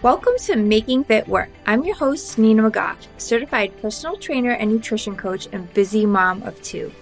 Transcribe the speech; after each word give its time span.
Welcome 0.00 0.34
to 0.44 0.54
Making 0.54 1.02
Fit 1.02 1.26
Work. 1.26 1.48
I'm 1.66 1.82
your 1.82 1.96
host, 1.96 2.38
Nina 2.38 2.70
McGough, 2.70 3.08
certified 3.16 3.72
personal 3.82 4.16
trainer 4.16 4.52
and 4.52 4.70
nutrition 4.70 5.16
coach 5.16 5.48
and 5.50 5.74
busy 5.74 6.06
mom 6.06 6.44
of 6.44 6.62
two. 6.62 6.92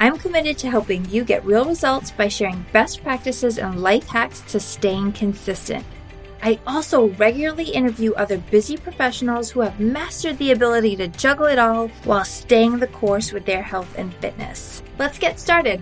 I'm 0.00 0.18
committed 0.18 0.58
to 0.58 0.68
helping 0.68 1.08
you 1.08 1.22
get 1.22 1.44
real 1.44 1.64
results 1.64 2.10
by 2.10 2.26
sharing 2.26 2.66
best 2.72 3.04
practices 3.04 3.58
and 3.58 3.80
life 3.80 4.08
hacks 4.08 4.40
to 4.50 4.58
staying 4.58 5.12
consistent. 5.12 5.86
I 6.42 6.58
also 6.66 7.10
regularly 7.10 7.70
interview 7.70 8.14
other 8.14 8.38
busy 8.38 8.76
professionals 8.76 9.48
who 9.48 9.60
have 9.60 9.78
mastered 9.78 10.36
the 10.38 10.50
ability 10.50 10.96
to 10.96 11.06
juggle 11.06 11.46
it 11.46 11.60
all 11.60 11.86
while 12.02 12.24
staying 12.24 12.80
the 12.80 12.88
course 12.88 13.32
with 13.32 13.44
their 13.44 13.62
health 13.62 13.94
and 13.96 14.12
fitness. 14.14 14.82
Let's 14.98 15.20
get 15.20 15.38
started. 15.38 15.80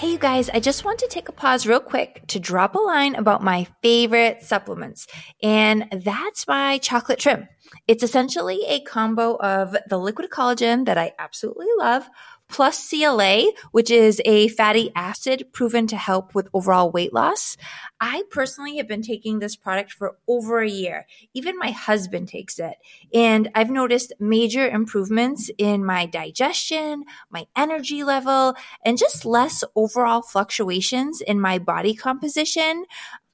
Hey, 0.00 0.12
you 0.12 0.18
guys, 0.18 0.48
I 0.48 0.60
just 0.60 0.82
want 0.82 0.98
to 1.00 1.08
take 1.08 1.28
a 1.28 1.32
pause 1.32 1.66
real 1.66 1.78
quick 1.78 2.22
to 2.28 2.40
drop 2.40 2.74
a 2.74 2.78
line 2.78 3.14
about 3.16 3.44
my 3.44 3.66
favorite 3.82 4.42
supplements, 4.42 5.06
and 5.42 5.92
that's 5.92 6.48
my 6.48 6.78
chocolate 6.78 7.18
trim. 7.18 7.46
It's 7.86 8.02
essentially 8.02 8.64
a 8.66 8.80
combo 8.80 9.36
of 9.36 9.76
the 9.90 9.98
liquid 9.98 10.30
collagen 10.30 10.86
that 10.86 10.96
I 10.96 11.12
absolutely 11.18 11.66
love 11.76 12.08
plus 12.50 12.90
CLA, 12.90 13.44
which 13.70 13.90
is 13.90 14.20
a 14.24 14.48
fatty 14.48 14.90
acid 14.94 15.46
proven 15.52 15.86
to 15.86 15.96
help 15.96 16.34
with 16.34 16.48
overall 16.52 16.90
weight 16.90 17.14
loss. 17.14 17.56
I 18.00 18.24
personally 18.30 18.76
have 18.78 18.88
been 18.88 19.02
taking 19.02 19.38
this 19.38 19.56
product 19.56 19.92
for 19.92 20.16
over 20.26 20.60
a 20.60 20.68
year. 20.68 21.06
Even 21.34 21.58
my 21.58 21.70
husband 21.70 22.28
takes 22.28 22.58
it. 22.58 22.74
And 23.14 23.50
I've 23.54 23.70
noticed 23.70 24.12
major 24.18 24.68
improvements 24.68 25.50
in 25.58 25.84
my 25.84 26.06
digestion, 26.06 27.04
my 27.30 27.46
energy 27.56 28.02
level, 28.04 28.54
and 28.84 28.98
just 28.98 29.24
less 29.24 29.62
overall 29.76 30.22
fluctuations 30.22 31.20
in 31.20 31.40
my 31.40 31.58
body 31.58 31.94
composition 31.94 32.84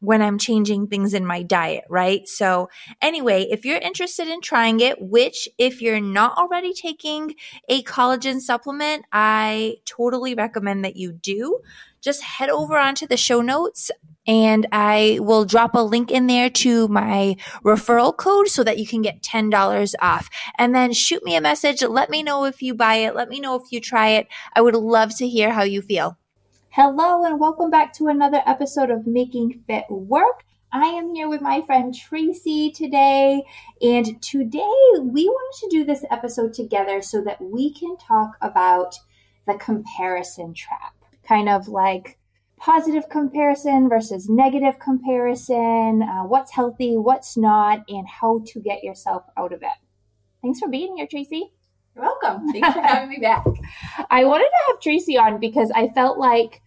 when 0.00 0.22
I'm 0.22 0.38
changing 0.38 0.86
things 0.86 1.14
in 1.14 1.24
my 1.24 1.42
diet, 1.42 1.84
right? 1.88 2.28
So 2.28 2.68
anyway, 3.00 3.46
if 3.50 3.64
you're 3.64 3.78
interested 3.78 4.28
in 4.28 4.40
trying 4.40 4.80
it, 4.80 5.00
which 5.00 5.48
if 5.58 5.80
you're 5.80 6.00
not 6.00 6.36
already 6.36 6.72
taking 6.72 7.34
a 7.68 7.82
collagen 7.82 8.40
supplement, 8.40 9.04
I 9.12 9.76
totally 9.84 10.34
recommend 10.34 10.84
that 10.84 10.96
you 10.96 11.12
do. 11.12 11.60
Just 12.02 12.22
head 12.22 12.50
over 12.50 12.76
onto 12.76 13.06
the 13.06 13.16
show 13.16 13.40
notes 13.40 13.90
and 14.26 14.66
I 14.70 15.18
will 15.20 15.44
drop 15.44 15.74
a 15.74 15.80
link 15.80 16.10
in 16.10 16.26
there 16.26 16.50
to 16.50 16.88
my 16.88 17.36
referral 17.64 18.16
code 18.16 18.48
so 18.48 18.64
that 18.64 18.78
you 18.78 18.86
can 18.86 19.02
get 19.02 19.22
$10 19.22 19.94
off. 20.00 20.28
And 20.58 20.74
then 20.74 20.92
shoot 20.92 21.24
me 21.24 21.36
a 21.36 21.40
message. 21.40 21.82
Let 21.82 22.10
me 22.10 22.22
know 22.22 22.44
if 22.44 22.60
you 22.60 22.74
buy 22.74 22.96
it. 22.96 23.14
Let 23.14 23.28
me 23.28 23.40
know 23.40 23.54
if 23.56 23.70
you 23.70 23.80
try 23.80 24.10
it. 24.10 24.28
I 24.54 24.60
would 24.60 24.74
love 24.74 25.16
to 25.18 25.28
hear 25.28 25.52
how 25.52 25.62
you 25.62 25.80
feel. 25.80 26.18
Hello, 26.78 27.24
and 27.24 27.40
welcome 27.40 27.70
back 27.70 27.94
to 27.94 28.08
another 28.08 28.42
episode 28.44 28.90
of 28.90 29.06
Making 29.06 29.64
Fit 29.66 29.86
Work. 29.88 30.44
I 30.70 30.84
am 30.88 31.14
here 31.14 31.26
with 31.26 31.40
my 31.40 31.62
friend 31.62 31.94
Tracy 31.94 32.70
today, 32.70 33.42
and 33.80 34.22
today 34.22 34.60
we 35.00 35.26
wanted 35.26 35.58
to 35.60 35.68
do 35.70 35.84
this 35.86 36.04
episode 36.10 36.52
together 36.52 37.00
so 37.00 37.22
that 37.22 37.40
we 37.40 37.72
can 37.72 37.96
talk 37.96 38.32
about 38.42 38.94
the 39.46 39.54
comparison 39.54 40.52
trap. 40.52 40.92
Kind 41.26 41.48
of 41.48 41.66
like 41.66 42.18
positive 42.58 43.08
comparison 43.08 43.88
versus 43.88 44.28
negative 44.28 44.78
comparison, 44.78 46.02
uh, 46.02 46.24
what's 46.24 46.52
healthy, 46.52 46.98
what's 46.98 47.38
not, 47.38 47.86
and 47.88 48.06
how 48.06 48.42
to 48.48 48.60
get 48.60 48.84
yourself 48.84 49.22
out 49.38 49.54
of 49.54 49.62
it. 49.62 49.78
Thanks 50.42 50.60
for 50.60 50.68
being 50.68 50.98
here, 50.98 51.06
Tracy. 51.10 51.52
You're 51.94 52.04
welcome. 52.04 52.52
Thanks 52.52 52.74
for 52.74 52.82
having 52.82 53.08
me 53.08 53.16
back. 53.16 53.46
I 54.10 54.26
wanted 54.26 54.44
to 54.44 54.72
have 54.72 54.80
Tracy 54.82 55.16
on 55.16 55.40
because 55.40 55.72
I 55.74 55.88
felt 55.88 56.18
like 56.18 56.60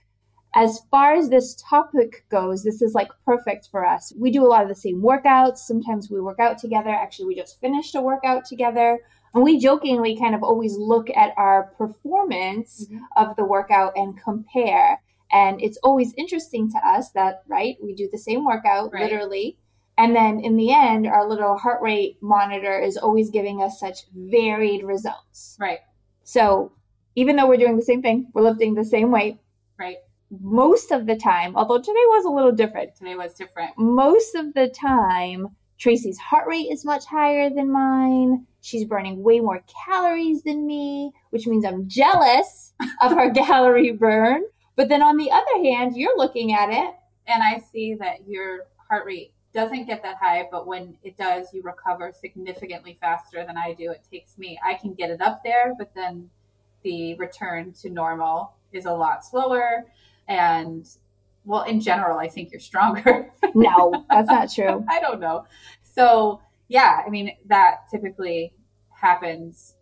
as 0.56 0.82
far 0.90 1.14
as 1.14 1.30
this 1.30 1.56
topic 1.70 2.26
goes, 2.30 2.64
this 2.64 2.82
is 2.82 2.94
like 2.96 3.10
perfect 3.24 3.70
for 3.70 3.86
us. 3.86 4.12
We 4.18 4.32
do 4.32 4.44
a 4.44 4.48
lot 4.48 4.64
of 4.64 4.70
the 4.70 4.76
same 4.76 5.02
workouts. 5.02 5.60
Sometimes 5.60 6.10
we 6.10 6.22
work 6.22 6.40
out 6.40 6.58
together. 6.58 6.90
Actually, 6.90 7.28
we 7.28 7.36
just 7.36 7.62
finished 7.62 7.94
a 7.96 8.02
workout 8.02 8.46
together. 8.46 9.00
And 9.36 9.44
we 9.44 9.60
jokingly 9.60 10.18
kind 10.18 10.34
of 10.34 10.42
always 10.42 10.76
look 10.76 11.10
at 11.12 11.34
our 11.38 11.72
performance 11.78 12.86
mm-hmm. 12.86 12.98
of 13.16 13.36
the 13.36 13.46
workout 13.46 13.94
and 13.96 14.20
compare. 14.20 15.00
And 15.32 15.62
it's 15.62 15.78
always 15.84 16.16
interesting 16.18 16.72
to 16.72 16.80
us 16.80 17.12
that, 17.12 17.44
right, 17.48 17.78
we 17.84 17.94
do 17.94 18.10
the 18.12 18.18
same 18.18 18.44
workout 18.44 18.92
right. 18.92 19.04
literally. 19.04 19.60
And 20.00 20.16
then 20.16 20.40
in 20.40 20.56
the 20.56 20.74
end, 20.74 21.06
our 21.06 21.30
little 21.30 21.58
heart 21.58 21.82
rate 21.84 22.18
monitor 22.22 22.80
is 22.80 22.98
always 22.98 23.30
giving 23.30 23.62
us 23.62 23.80
such 23.80 24.06
varied 24.16 24.84
results. 24.84 25.58
Right. 25.60 25.80
So 26.24 26.72
even 27.16 27.36
though 27.36 27.48
we're 27.48 27.58
doing 27.58 27.76
the 27.76 27.84
same 27.84 28.02
thing, 28.02 28.32
we're 28.34 28.42
lifting 28.42 28.74
the 28.74 28.86
same 28.86 29.12
weight. 29.12 29.38
Right 29.78 29.98
most 30.32 30.92
of 30.92 31.06
the 31.06 31.16
time, 31.16 31.56
although 31.56 31.80
today 31.80 31.94
was 31.94 32.26
a 32.26 32.30
little 32.30 32.52
different. 32.52 32.96
Today 32.96 33.16
was 33.16 33.34
different. 33.34 33.72
Most 33.78 34.36
of 34.36 34.54
the 34.54 34.68
time, 34.68 35.48
Tracy's 35.78 36.18
heart 36.18 36.48
rate 36.48 36.68
is 36.72 36.86
much 36.86 37.06
higher 37.06 37.50
than 37.50 37.72
mine. 37.72 38.46
She's 38.62 38.86
burning 38.86 39.24
way 39.24 39.40
more 39.40 39.64
calories 39.86 40.44
than 40.44 40.68
me, 40.68 41.12
which 41.30 41.48
means 41.48 41.66
I'm 41.66 41.88
jealous 41.88 42.74
of 43.02 43.14
her 43.14 43.32
calorie 43.34 43.92
burn. 43.92 44.44
But 44.76 44.90
then 44.90 45.02
on 45.02 45.18
the 45.18 45.32
other 45.32 45.64
hand, 45.64 45.96
you're 45.96 46.18
looking 46.18 46.54
at 46.54 46.70
it. 46.70 46.94
And 47.28 47.42
I 47.42 47.60
see 47.72 47.96
that 47.96 48.28
your 48.28 48.68
heart 48.90 49.06
rate 49.06 49.34
doesn't 49.54 49.88
get 49.88 50.04
that 50.04 50.18
high, 50.18 50.48
but 50.52 50.68
when 50.68 50.96
it 51.04 51.18
does, 51.18 51.48
you 51.54 51.64
recover 51.64 52.12
significantly 52.14 52.98
faster 53.02 53.46
than 53.46 53.58
I 53.58 53.74
do. 53.74 53.92
It 53.92 54.06
takes 54.12 54.38
me, 54.38 54.60
I 54.64 54.76
can 54.76 54.94
get 54.94 55.10
it 55.10 55.22
up 55.22 55.44
there, 55.44 55.74
but 55.78 55.92
then 55.96 56.30
the 56.84 57.16
return 57.16 57.74
to 57.82 57.90
normal 57.90 58.54
is 58.72 58.86
a 58.86 58.94
lot 58.94 59.26
slower 59.26 59.86
and 60.30 60.88
well 61.44 61.64
in 61.64 61.82
general 61.82 62.18
i 62.18 62.28
think 62.28 62.52
you're 62.52 62.60
stronger. 62.60 63.32
No 63.56 64.06
that's 64.10 64.30
not 64.30 64.54
true. 64.54 64.86
I 64.90 65.00
don't 65.00 65.20
know. 65.20 65.46
So 65.84 66.40
yeah 66.68 67.02
i 67.06 67.10
mean 67.10 67.36
that 67.48 67.90
typically 67.92 68.54
happens. 68.92 69.76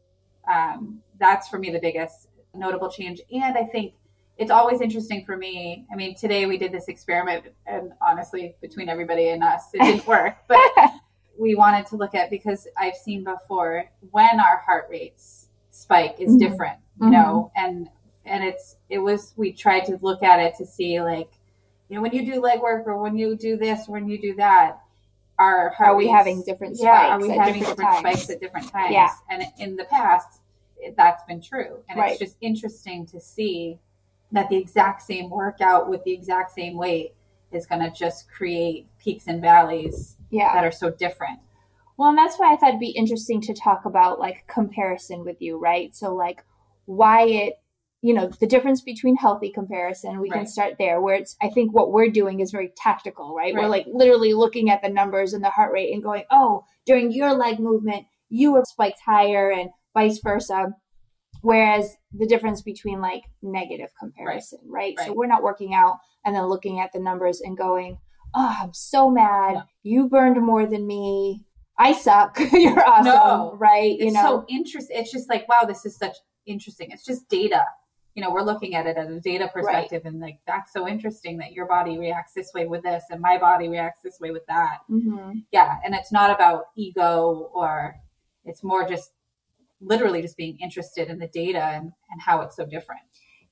Um, 0.51 1.01
that's 1.19 1.49
for 1.49 1.59
me 1.59 1.69
the 1.71 1.79
biggest 1.79 2.29
notable 2.55 2.89
change. 2.89 3.21
And 3.31 3.57
i 3.57 3.63
think 3.63 3.93
it's 4.37 4.51
always 4.51 4.81
interesting 4.81 5.25
for 5.25 5.35
me. 5.35 5.85
I 5.91 5.95
mean 5.95 6.15
today 6.15 6.45
we 6.45 6.57
did 6.57 6.71
this 6.71 6.87
experiment 6.87 7.45
and 7.65 7.91
honestly 8.01 8.55
between 8.61 8.87
everybody 8.87 9.29
and 9.29 9.43
us 9.43 9.65
it 9.73 9.81
didn't 9.81 10.07
work. 10.15 10.37
But 10.47 10.61
we 11.37 11.55
wanted 11.55 11.85
to 11.87 11.95
look 11.95 12.15
at 12.15 12.29
because 12.29 12.67
i've 12.77 12.95
seen 12.95 13.23
before 13.23 13.85
when 14.11 14.39
our 14.39 14.57
heart 14.57 14.87
rates 14.89 15.49
spike 15.71 16.15
is 16.19 16.31
mm-hmm. 16.31 16.37
different 16.39 16.79
you 16.99 17.07
mm-hmm. 17.07 17.13
know 17.13 17.51
and 17.55 17.89
and 18.27 18.43
it's 18.43 18.75
it 18.89 18.99
was 18.99 19.33
we 19.35 19.51
tried 19.51 19.85
to 19.85 19.97
look 20.01 20.23
at 20.23 20.39
it 20.39 20.53
to 20.57 20.65
see 20.65 21.01
like 21.01 21.29
you 21.89 21.95
know 21.95 22.01
when 22.01 22.13
you 22.13 22.25
do 22.25 22.39
leg 22.41 22.61
work 22.61 22.85
or 22.88 23.01
when 23.01 23.17
you 23.17 23.35
do 23.35 23.57
this 23.57 23.88
when 23.88 24.07
you 24.07 24.19
do 24.19 24.35
that 24.35 24.79
are 25.39 25.73
are 25.79 25.95
we 25.95 26.07
having 26.07 26.43
different 26.43 26.77
spikes 26.77 26.85
yeah 26.85 27.15
are 27.15 27.21
we 27.21 27.29
having 27.29 27.59
different, 27.59 27.77
different 27.77 27.97
spikes 27.99 28.29
at 28.29 28.39
different 28.39 28.71
times 28.71 28.93
yeah. 28.93 29.09
and 29.29 29.43
in 29.59 29.75
the 29.75 29.85
past 29.85 30.41
that's 30.95 31.23
been 31.25 31.41
true 31.41 31.79
and 31.89 31.99
right. 31.99 32.11
it's 32.11 32.19
just 32.19 32.38
interesting 32.41 33.05
to 33.05 33.19
see 33.19 33.79
that 34.31 34.49
the 34.49 34.57
exact 34.57 35.01
same 35.01 35.29
workout 35.29 35.89
with 35.89 36.03
the 36.03 36.11
exact 36.11 36.51
same 36.51 36.77
weight 36.77 37.13
is 37.51 37.65
going 37.65 37.81
to 37.81 37.89
just 37.91 38.29
create 38.29 38.88
peaks 38.99 39.27
and 39.27 39.41
valleys 39.41 40.17
yeah. 40.29 40.53
that 40.53 40.65
are 40.65 40.71
so 40.71 40.89
different 40.89 41.39
well 41.97 42.09
and 42.09 42.17
that's 42.17 42.38
why 42.38 42.51
i 42.51 42.57
thought 42.57 42.69
it'd 42.69 42.79
be 42.79 42.89
interesting 42.89 43.39
to 43.41 43.53
talk 43.53 43.85
about 43.85 44.19
like 44.19 44.45
comparison 44.47 45.23
with 45.23 45.41
you 45.41 45.57
right 45.57 45.95
so 45.95 46.13
like 46.13 46.44
why 46.85 47.23
it 47.23 47.59
you 48.07 48.13
know 48.13 48.29
the 48.40 48.47
difference 48.47 48.79
between 48.79 49.18
healthy 49.18 49.50
comparison 49.50 50.22
we 50.22 50.29
right. 50.29 50.38
can 50.38 50.47
start 50.47 50.75
there 50.79 51.01
where 51.01 51.16
it's 51.16 51.35
i 51.41 51.50
think 51.50 51.73
what 51.73 51.91
we're 51.91 52.09
doing 52.09 52.40
is 52.40 52.51
very 52.51 52.72
tactical 52.78 53.35
right? 53.35 53.53
right? 53.53 53.63
we're 53.63 53.69
like 53.69 53.85
literally 53.91 54.34
looking 54.34 54.69
at 54.69 54.81
the 54.81 54.88
numbers 54.88 55.34
and 55.34 55.44
the 55.44 55.50
heart 55.50 55.73
rate 55.73 55.94
and 55.94 56.01
going 56.01 56.23
oh 56.31 56.63
during 56.85 57.12
your 57.12 57.34
leg 57.34 57.59
movement 57.59 58.06
you 58.29 58.53
were 58.53 58.63
spiked 58.66 59.01
higher 59.06 59.51
and 59.51 59.69
vice 59.94 60.19
versa 60.19 60.73
whereas 61.41 61.97
the 62.13 62.25
difference 62.25 62.62
between 62.62 63.01
like 63.01 63.23
negative 63.41 63.90
comparison 64.00 64.59
right, 64.66 64.95
right? 64.97 65.07
so 65.07 65.13
we're 65.13 65.28
not 65.28 65.44
working 65.44 65.74
out 65.74 65.97
and 66.25 66.34
then 66.34 66.45
looking 66.45 66.79
at 66.79 66.91
the 66.94 67.00
numbers 67.00 67.41
and 67.41 67.57
going 67.57 67.97
oh 68.35 68.56
i'm 68.62 68.74
so 68.74 69.09
mad 69.09 69.56
no. 69.56 69.63
you 69.83 70.07
burned 70.07 70.42
more 70.42 70.65
than 70.65 70.88
me 70.88 71.44
i 71.77 71.92
suck 71.92 72.39
you're 72.53 72.88
awesome 72.88 73.06
no. 73.06 73.56
right 73.57 74.00
you 74.00 74.07
it's 74.07 74.13
know 74.13 74.24
so 74.24 74.45
interesting 74.48 74.95
it's 74.98 75.12
just 75.12 75.30
like 75.30 75.45
wow 75.50 75.68
this 75.68 75.86
is 75.86 75.98
such 75.98 76.15
interesting 76.45 76.89
it's 76.92 77.03
just 77.03 77.27
data 77.27 77.62
you 78.17 78.23
know, 78.23 78.31
we're 78.31 78.41
looking 78.41 78.73
at 78.73 78.87
it 78.87 78.97
as 78.97 79.11
a 79.11 79.19
data 79.19 79.47
perspective 79.53 80.01
right. 80.03 80.11
and 80.11 80.19
like, 80.19 80.39
that's 80.47 80.73
so 80.73 80.87
interesting 80.87 81.37
that 81.37 81.51
your 81.51 81.67
body 81.67 81.99
reacts 81.99 82.33
this 82.33 82.49
way 82.51 82.65
with 82.65 82.81
this 82.81 83.03
and 83.11 83.21
my 83.21 83.37
body 83.37 83.69
reacts 83.69 84.01
this 84.03 84.19
way 84.19 84.31
with 84.31 84.43
that. 84.47 84.79
Mm-hmm. 84.89 85.33
Yeah. 85.51 85.75
And 85.85 85.93
it's 85.93 86.11
not 86.11 86.31
about 86.31 86.69
ego 86.75 87.51
or 87.53 87.95
it's 88.43 88.63
more 88.63 88.89
just 88.89 89.11
literally 89.81 90.23
just 90.23 90.35
being 90.35 90.57
interested 90.59 91.09
in 91.09 91.19
the 91.19 91.27
data 91.27 91.61
and, 91.61 91.91
and 92.09 92.21
how 92.25 92.41
it's 92.41 92.55
so 92.55 92.65
different. 92.65 93.01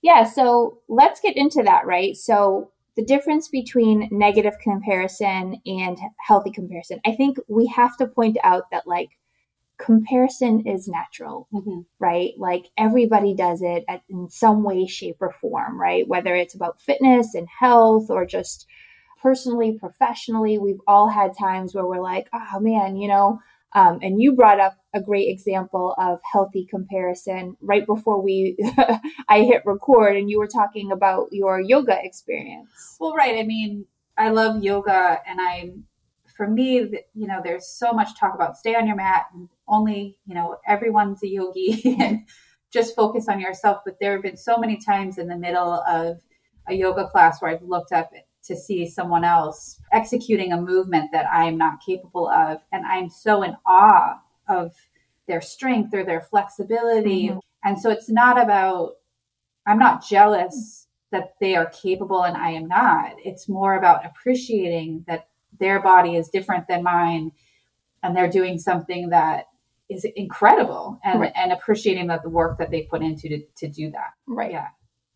Yeah. 0.02 0.24
So 0.24 0.80
let's 0.90 1.20
get 1.20 1.38
into 1.38 1.62
that, 1.62 1.86
right? 1.86 2.16
So 2.16 2.72
the 2.96 3.06
difference 3.06 3.48
between 3.48 4.10
negative 4.12 4.56
comparison 4.64 5.62
and 5.68 6.00
healthy 6.26 6.50
comparison, 6.50 7.02
I 7.06 7.12
think 7.12 7.38
we 7.48 7.68
have 7.68 7.98
to 7.98 8.08
point 8.08 8.38
out 8.44 8.72
that 8.72 8.88
like 8.88 9.10
comparison 9.86 10.66
is 10.66 10.88
natural, 10.88 11.48
mm-hmm. 11.54 11.82
right? 12.00 12.32
Like 12.38 12.66
everybody 12.78 13.36
does 13.36 13.62
it 13.62 13.86
at, 13.88 14.02
in 14.10 14.30
some 14.30 14.64
way, 14.64 14.88
shape, 14.88 15.18
or 15.20 15.32
form, 15.32 15.80
right? 15.80 16.08
Whether 16.08 16.36
it's 16.36 16.56
about 16.56 16.82
fitness 16.82 17.36
and 17.36 17.48
health 17.60 18.10
or 18.10 18.26
just 18.26 18.66
personally, 19.22 19.78
professionally, 19.80 20.58
we've 20.58 20.82
all 20.88 21.10
had 21.10 21.38
times 21.38 21.74
where 21.74 21.86
we're 21.86 22.02
like, 22.02 22.28
oh 22.34 22.60
man, 22.60 22.98
you 22.98 23.08
know, 23.08 23.40
um, 23.74 24.00
and 24.02 24.22
you 24.22 24.34
brought 24.34 24.60
up 24.60 24.78
a 24.94 25.02
great 25.02 25.30
example 25.30 25.94
of 25.98 26.20
healthy 26.32 26.66
comparison 26.66 27.58
right 27.62 27.86
before 27.86 28.22
we 28.22 28.58
I 29.30 29.44
hit 29.44 29.64
record, 29.66 30.16
and 30.16 30.30
you 30.30 30.40
were 30.40 30.48
talking 30.48 30.92
about 30.92 31.28
your 31.32 31.60
yoga 31.60 31.98
experience. 32.02 32.96
Well, 33.00 33.14
right. 33.14 33.38
I 33.38 33.44
mean, 33.44 33.86
I 34.18 34.30
love 34.30 34.64
yoga, 34.64 35.20
and 35.28 35.42
I'm 35.42 35.84
for 36.36 36.48
me, 36.48 36.80
you 37.14 37.28
know, 37.28 37.40
there's 37.44 37.68
so 37.68 37.94
much 37.94 38.20
talk 38.20 38.36
about 38.36 38.58
stay 38.58 38.76
on 38.76 38.88
your 38.88 38.96
mat 38.96 39.26
and 39.34 39.48
only, 39.68 40.18
you 40.26 40.36
know, 40.36 40.58
everyone's 40.68 41.24
a 41.24 41.28
yogi 41.28 41.82
and 42.00 42.28
just 42.72 42.96
focus 42.96 43.28
on 43.30 43.40
yourself. 43.40 43.80
But 43.86 43.96
there 44.00 44.14
have 44.14 44.22
been 44.22 44.38
so 44.38 44.58
many 44.58 44.78
times 44.78 45.18
in 45.18 45.28
the 45.28 45.38
middle 45.38 45.82
of 45.88 46.18
a 46.68 46.74
yoga 46.74 47.08
class 47.08 47.42
where 47.42 47.52
I've 47.52 47.64
looked 47.64 47.94
up 47.94 48.12
to 48.44 48.56
see 48.56 48.88
someone 48.88 49.24
else 49.24 49.80
executing 49.92 50.52
a 50.52 50.62
movement 50.62 51.12
that 51.14 51.26
I'm 51.32 51.58
not 51.58 51.80
capable 51.86 52.28
of. 52.28 52.60
And 52.72 52.86
I'm 52.86 53.10
so 53.10 53.42
in 53.44 53.56
awe 53.66 54.20
of 54.50 54.74
their 55.28 55.42
strength 55.42 55.94
or 55.94 56.04
their 56.04 56.22
flexibility. 56.22 57.30
Mm-hmm. 57.30 57.40
And 57.64 57.80
so 57.80 57.90
it's 57.90 58.10
not 58.10 58.42
about, 58.42 58.94
I'm 59.66 59.80
not 59.80 60.06
jealous 60.06 60.88
that 61.12 61.36
they 61.40 61.56
are 61.56 61.68
capable 61.68 62.24
and 62.24 62.36
I 62.36 62.52
am 62.52 62.68
not. 62.68 63.14
It's 63.24 63.48
more 63.48 63.78
about 63.78 64.06
appreciating 64.06 65.06
that 65.08 65.28
their 65.60 65.82
body 65.82 66.16
is 66.16 66.30
different 66.30 66.68
than 66.68 66.84
mine 66.84 67.32
and 68.04 68.16
they're 68.16 68.30
doing 68.30 68.58
something 68.58 69.10
that 69.10 69.46
is 69.90 70.06
incredible 70.16 71.00
and, 71.04 71.22
right. 71.22 71.32
and 71.36 71.52
appreciating 71.52 72.08
that 72.08 72.24
the 72.24 72.30
work 72.30 72.58
that 72.58 72.72
they 72.72 72.84
put 72.84 73.02
into 73.02 73.30
to, 73.30 73.42
to 73.58 73.68
do 73.68 73.92
that. 73.92 74.14
Right. 74.28 74.52
Yeah. 74.52 74.68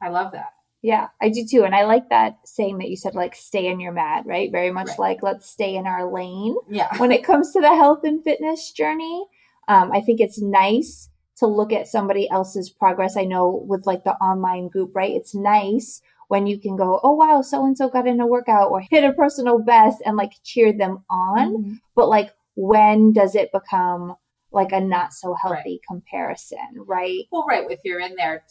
I 0.02 0.10
love 0.10 0.32
that. 0.34 0.54
Yeah, 0.82 1.08
I 1.22 1.28
do 1.30 1.46
too. 1.46 1.66
And 1.66 1.76
I 1.76 1.84
like 1.84 2.10
that 2.10 2.38
saying 2.46 2.78
that 2.78 2.90
you 2.90 2.96
said, 2.96 3.14
like, 3.14 3.36
stay 3.36 3.68
in 3.68 3.82
your 3.82 3.92
mat, 3.92 4.24
right? 4.26 4.50
Very 4.50 4.72
much 4.72 4.88
right. 4.88 5.00
like, 5.00 5.24
let's 5.24 5.50
stay 5.50 5.76
in 5.76 5.86
our 5.86 6.10
lane. 6.10 6.56
Yeah. 6.70 6.88
when 6.98 7.12
it 7.12 7.24
comes 7.24 7.52
to 7.52 7.60
the 7.60 7.76
health 7.76 8.06
and 8.06 8.24
fitness 8.24 8.72
journey, 8.72 9.26
um, 9.68 9.92
I 9.92 10.00
think 10.00 10.22
it's 10.22 10.42
nice 10.42 11.10
to 11.38 11.48
look 11.48 11.74
at 11.74 11.88
somebody 11.88 12.30
else's 12.30 12.70
progress. 12.70 13.18
I 13.18 13.26
know 13.26 13.64
with 13.68 13.86
like 13.86 14.04
the 14.04 14.14
online 14.16 14.70
group, 14.70 14.96
right? 14.96 15.12
It's 15.12 15.36
nice 15.36 16.02
when 16.30 16.46
you 16.46 16.60
can 16.60 16.78
go, 16.78 17.00
oh, 17.04 17.14
wow, 17.14 17.42
so 17.42 17.66
and 17.66 17.76
so 17.76 17.90
got 17.90 18.08
in 18.08 18.22
a 18.22 18.28
workout 18.28 18.70
or 18.70 18.80
hit 18.80 19.04
a 19.04 19.12
personal 19.12 19.58
best 19.58 19.98
and 20.06 20.16
like 20.16 20.32
cheer 20.44 20.72
them 20.72 21.04
on. 21.10 21.58
Mm-hmm. 21.58 21.74
But 21.96 22.08
like, 22.08 22.30
when 22.56 23.14
does 23.14 23.34
it 23.34 23.52
become 23.52 24.16
like 24.52 24.72
a 24.72 24.80
not 24.80 25.12
so 25.12 25.34
healthy 25.34 25.56
right. 25.56 25.80
comparison, 25.88 26.70
right? 26.76 27.24
Well, 27.32 27.46
right. 27.50 27.66
If 27.70 27.80
you're 27.84 28.00
in 28.00 28.16
there 28.16 28.44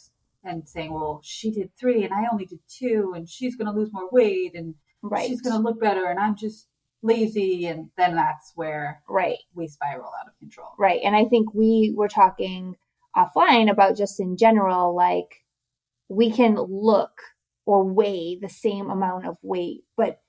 and 0.43 0.69
saying, 0.69 0.93
well, 0.93 1.21
she 1.23 1.53
did 1.53 1.71
three 1.79 2.03
and 2.03 2.13
I 2.13 2.25
only 2.33 2.47
did 2.47 2.59
two, 2.69 3.13
and 3.15 3.29
she's 3.29 3.55
going 3.55 3.73
to 3.73 3.79
lose 3.79 3.93
more 3.93 4.09
weight 4.11 4.57
and 4.57 4.75
right. 5.01 5.29
she's 5.29 5.41
going 5.41 5.57
to 5.57 5.63
look 5.63 5.81
better, 5.81 6.07
and 6.07 6.19
I'm 6.19 6.37
just 6.37 6.67
lazy. 7.03 7.67
And 7.67 7.91
then 7.97 8.17
that's 8.17 8.53
where 8.57 9.03
right 9.09 9.39
we 9.55 9.69
spiral 9.69 10.11
out 10.21 10.27
of 10.27 10.37
control. 10.41 10.71
Right. 10.79 11.01
And 11.05 11.15
I 11.15 11.27
think 11.27 11.55
we 11.55 11.95
were 11.97 12.09
talking 12.09 12.75
offline 13.17 13.71
about 13.71 13.97
just 13.97 14.19
in 14.19 14.37
general, 14.37 14.97
like 14.97 15.45
we 16.09 16.33
can 16.33 16.57
look 16.57 17.13
or 17.69 17.85
weigh 17.85 18.35
the 18.41 18.49
same 18.49 18.89
amount 18.89 19.27
of 19.27 19.37
weight, 19.43 19.85
but 19.95 20.23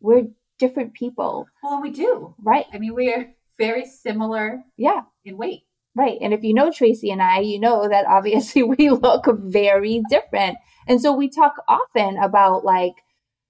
we're 0.00 0.26
different 0.58 0.92
people. 0.92 1.46
Well, 1.62 1.80
we 1.80 1.90
do. 1.90 2.34
Right. 2.42 2.66
I 2.74 2.78
mean, 2.78 2.94
we're 2.94 3.34
very 3.56 3.86
similar. 3.86 4.62
Yeah. 4.76 5.00
In 5.24 5.38
weight. 5.38 5.62
Right. 5.94 6.18
And 6.20 6.34
if 6.34 6.42
you 6.42 6.52
know 6.52 6.70
Tracy 6.70 7.10
and 7.10 7.22
I, 7.22 7.38
you 7.38 7.58
know 7.58 7.88
that 7.88 8.04
obviously 8.06 8.62
we 8.78 8.90
look 8.90 9.24
very 9.34 10.02
different. 10.10 10.58
And 10.86 11.00
so 11.00 11.10
we 11.14 11.30
talk 11.30 11.54
often 11.68 12.18
about 12.18 12.66
like, 12.66 12.92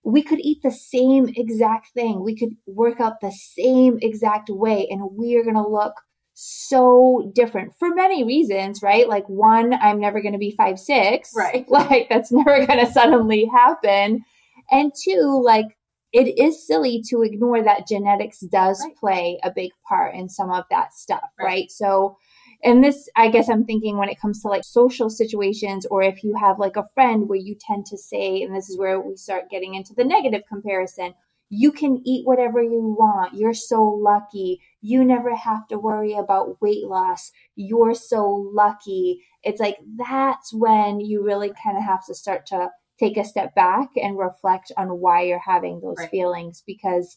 we 0.05 0.23
could 0.23 0.39
eat 0.39 0.63
the 0.63 0.71
same 0.71 1.29
exact 1.35 1.89
thing. 1.93 2.23
We 2.23 2.37
could 2.37 2.55
work 2.69 3.01
out 3.01 3.21
the 3.21 3.33
same 3.33 3.99
exact 4.01 4.49
way 4.49 4.87
and 4.89 5.01
we're 5.03 5.43
going 5.43 5.57
to 5.57 5.69
look 5.69 5.95
so 6.35 7.31
different 7.35 7.73
for 7.79 7.95
many 7.95 8.25
reasons, 8.25 8.83
right? 8.83 9.09
Like 9.09 9.29
one, 9.29 9.73
I'm 9.75 10.01
never 10.01 10.21
going 10.21 10.33
to 10.33 10.39
be 10.39 10.55
five, 10.57 10.79
six. 10.79 11.33
Right. 11.35 11.67
Like 11.75 12.09
that's 12.09 12.31
never 12.31 12.67
going 12.67 12.85
to 12.85 12.93
suddenly 12.93 13.47
happen. 13.47 14.25
And 14.71 14.93
two, 15.05 15.43
like 15.45 15.67
it 16.13 16.39
is 16.39 16.67
silly 16.67 17.03
to 17.11 17.23
ignore 17.23 17.63
that 17.63 17.89
genetics 17.89 18.41
does 18.41 18.81
right. 18.85 18.97
play 18.97 19.39
a 19.43 19.51
big 19.51 19.73
part 19.89 20.15
in 20.15 20.29
some 20.29 20.51
of 20.51 20.65
that 20.71 20.93
stuff, 20.95 21.25
right? 21.39 21.45
right? 21.45 21.71
So 21.71 22.17
and 22.65 22.83
this 22.83 23.09
i 23.15 23.29
guess 23.29 23.49
i'm 23.49 23.65
thinking 23.65 23.99
when 23.99 24.09
it 24.09 24.21
comes 24.21 24.41
to 24.41 24.49
like 24.49 24.65
social 24.65 25.11
situations 25.11 25.87
or 25.91 26.03
if 26.03 26.25
you 26.25 26.35
have 26.35 26.59
like 26.59 26.77
a 26.77 26.89
friend 26.95 27.29
where 27.29 27.39
you 27.39 27.55
tend 27.61 27.87
to 27.87 27.97
say 27.97 28.43
and 28.43 28.55
this 28.55 28.69
is 28.69 28.79
where 28.79 29.01
we 29.01 29.15
start 29.17 29.51
getting 29.51 29.75
into 29.75 29.95
the 29.95 30.05
negative 30.05 30.43
comparison 30.49 31.15
you 31.55 31.71
can 31.71 32.03
eat 32.05 32.27
whatever 32.27 32.63
you 32.63 32.97
want 32.99 33.35
you're 33.35 33.55
so 33.55 33.83
lucky 33.83 34.61
you 34.81 35.05
never 35.05 35.35
have 35.35 35.67
to 35.69 35.79
worry 35.79 36.15
about 36.15 36.61
weight 36.61 36.85
loss 36.85 37.31
you're 37.55 37.95
so 37.95 38.51
lucky 38.53 39.21
it's 39.43 39.61
like 39.61 39.79
that's 39.97 40.53
when 40.53 41.01
you 41.01 41.23
really 41.23 41.53
kind 41.63 41.77
of 41.77 41.85
have 41.85 42.05
to 42.05 42.15
start 42.15 42.45
to 42.47 42.69
take 42.99 43.17
a 43.17 43.25
step 43.25 43.55
back 43.55 43.89
and 43.97 44.19
reflect 44.19 44.73
on 44.77 45.01
why 45.01 45.23
you're 45.23 45.39
having 45.39 45.81
those 45.81 45.97
right. 45.99 46.11
feelings 46.11 46.63
because 46.67 47.17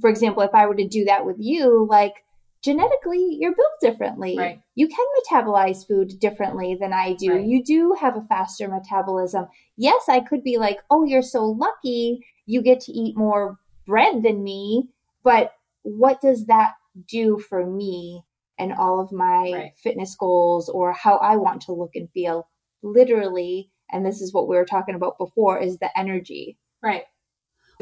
for 0.00 0.08
example 0.08 0.42
if 0.42 0.54
i 0.54 0.66
were 0.66 0.74
to 0.74 0.88
do 0.88 1.04
that 1.04 1.26
with 1.26 1.36
you 1.38 1.86
like 1.90 2.14
genetically 2.60 3.36
you're 3.38 3.54
built 3.54 3.68
differently. 3.80 4.36
Right. 4.36 4.60
You 4.74 4.88
can 4.88 5.06
metabolize 5.30 5.86
food 5.86 6.18
differently 6.18 6.76
than 6.78 6.92
I 6.92 7.12
do. 7.14 7.34
Right. 7.34 7.46
You 7.46 7.62
do 7.62 7.96
have 8.00 8.16
a 8.16 8.26
faster 8.28 8.68
metabolism. 8.68 9.46
Yes, 9.76 10.08
I 10.08 10.18
could 10.18 10.42
be 10.42 10.58
like, 10.58 10.80
"Oh, 10.90 11.04
you're 11.04 11.22
so 11.22 11.44
lucky. 11.44 12.20
You 12.48 12.62
get 12.62 12.80
to 12.82 12.92
eat 12.92 13.16
more 13.16 13.58
bread 13.86 14.22
than 14.22 14.42
me." 14.42 14.88
But 15.22 15.52
what 15.82 16.20
does 16.20 16.46
that 16.46 16.72
do 17.06 17.38
for 17.38 17.64
me 17.64 18.24
and 18.58 18.72
all 18.72 19.00
of 19.00 19.12
my 19.12 19.52
right. 19.54 19.72
fitness 19.76 20.16
goals 20.16 20.68
or 20.68 20.92
how 20.92 21.16
I 21.16 21.36
want 21.36 21.62
to 21.62 21.72
look 21.72 21.94
and 21.94 22.10
feel? 22.10 22.48
Literally, 22.82 23.70
and 23.90 24.04
this 24.04 24.20
is 24.20 24.32
what 24.32 24.48
we 24.48 24.56
were 24.56 24.64
talking 24.64 24.94
about 24.94 25.18
before 25.18 25.58
is 25.58 25.78
the 25.78 25.96
energy. 25.98 26.58
Right. 26.82 27.04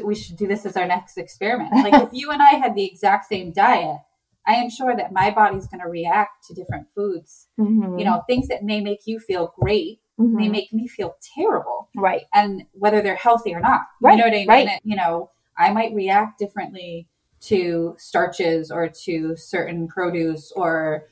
We 0.03 0.15
should 0.15 0.37
do 0.37 0.47
this 0.47 0.65
as 0.65 0.77
our 0.77 0.85
next 0.85 1.17
experiment. 1.17 1.71
Like 1.73 2.03
if 2.03 2.09
you 2.13 2.31
and 2.31 2.41
I 2.41 2.55
had 2.55 2.75
the 2.75 2.85
exact 2.85 3.25
same 3.25 3.51
diet, 3.51 3.97
I 4.45 4.53
am 4.53 4.69
sure 4.69 4.95
that 4.95 5.11
my 5.11 5.31
body's 5.31 5.67
going 5.67 5.81
to 5.81 5.89
react 5.89 6.47
to 6.47 6.53
different 6.53 6.87
foods. 6.95 7.47
Mm-hmm. 7.59 7.99
You 7.99 8.05
know, 8.05 8.23
things 8.27 8.47
that 8.47 8.63
may 8.63 8.79
make 8.79 9.01
you 9.05 9.19
feel 9.19 9.53
great 9.59 9.99
mm-hmm. 10.19 10.35
may 10.35 10.49
make 10.49 10.73
me 10.73 10.87
feel 10.87 11.15
terrible. 11.35 11.89
Right. 11.95 12.23
And 12.33 12.63
whether 12.73 13.01
they're 13.01 13.15
healthy 13.15 13.53
or 13.53 13.59
not. 13.59 13.81
Right. 14.01 14.13
You 14.13 14.17
know 14.17 14.23
what 14.25 14.33
I 14.33 14.37
mean? 14.37 14.47
Right. 14.47 14.79
You 14.83 14.95
know, 14.95 15.31
I 15.57 15.71
might 15.71 15.93
react 15.93 16.39
differently 16.39 17.07
to 17.39 17.95
starches 17.97 18.71
or 18.71 18.89
to 18.89 19.35
certain 19.35 19.87
produce 19.87 20.51
or 20.55 21.07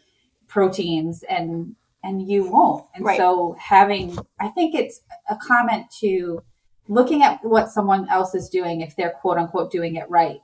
proteins 0.48 1.24
and 1.24 1.76
and 2.04 2.30
you 2.30 2.48
won't. 2.48 2.86
And 2.94 3.04
right. 3.04 3.18
so 3.18 3.56
having 3.60 4.18
I 4.40 4.50
think 4.50 4.76
it's 4.76 5.02
a 5.30 5.36
comment 5.36 5.86
to 6.02 6.44
looking 6.88 7.24
at 7.24 7.40
what 7.44 7.70
someone 7.70 8.08
else 8.10 8.36
is 8.36 8.50
doing 8.50 8.82
if 8.82 8.96
they're 8.96 9.12
quote 9.22 9.38
unquote 9.38 9.72
doing 9.72 9.96
it 9.96 10.10
right 10.10 10.40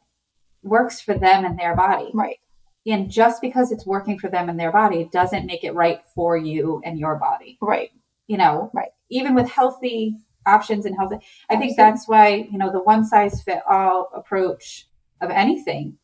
works 0.63 1.01
for 1.01 1.13
them 1.13 1.45
and 1.45 1.57
their 1.57 1.75
body. 1.75 2.11
Right. 2.13 2.37
And 2.85 3.11
just 3.11 3.41
because 3.41 3.71
it's 3.71 3.85
working 3.85 4.17
for 4.17 4.29
them 4.29 4.49
and 4.49 4.59
their 4.59 4.71
body 4.71 5.07
doesn't 5.11 5.45
make 5.45 5.63
it 5.63 5.73
right 5.73 5.99
for 6.15 6.35
you 6.35 6.81
and 6.83 6.97
your 6.97 7.15
body. 7.15 7.57
Right. 7.61 7.91
You 8.31 8.37
know, 8.37 8.71
right. 8.73 8.91
Even 9.09 9.35
with 9.35 9.49
healthy 9.49 10.15
options 10.45 10.85
and 10.85 10.95
healthy, 10.95 11.17
I 11.49 11.57
think 11.57 11.75
that's 11.75 12.07
why, 12.07 12.47
you 12.51 12.57
know, 12.57 12.71
the 12.71 12.81
one 12.81 13.03
size 13.05 13.43
fit 13.43 13.59
all 13.69 14.09
approach 14.15 14.87
of 15.19 15.29
anything, 15.29 15.97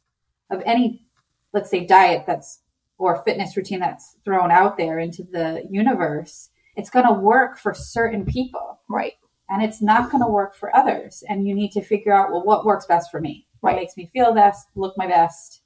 of 0.52 0.62
any, 0.66 1.06
let's 1.54 1.70
say, 1.70 1.86
diet 1.86 2.26
that's 2.28 2.62
or 2.98 3.24
fitness 3.24 3.56
routine 3.56 3.80
that's 3.80 4.18
thrown 4.26 4.52
out 4.52 4.78
there 4.78 5.00
into 5.00 5.24
the 5.24 5.64
universe, 5.70 6.50
it's 6.76 6.90
going 6.90 7.06
to 7.06 7.14
work 7.14 7.58
for 7.58 7.74
certain 7.74 8.26
people. 8.26 8.82
Right. 8.90 9.14
And 9.50 9.64
it's 9.64 9.82
not 9.82 10.12
going 10.12 10.24
to 10.24 10.30
work 10.30 10.56
for 10.56 10.76
others. 10.76 11.24
And 11.30 11.48
you 11.48 11.56
need 11.56 11.72
to 11.72 11.82
figure 11.82 12.14
out, 12.14 12.32
well, 12.32 12.44
what 12.44 12.66
works 12.66 12.86
best 12.86 13.12
for 13.12 13.22
me? 13.22 13.48
What 13.62 13.72
right. 13.72 13.82
makes 13.82 13.96
me 13.96 14.10
feel 14.12 14.34
best, 14.34 14.68
look 14.76 14.96
my 14.98 15.08
best? 15.08 15.62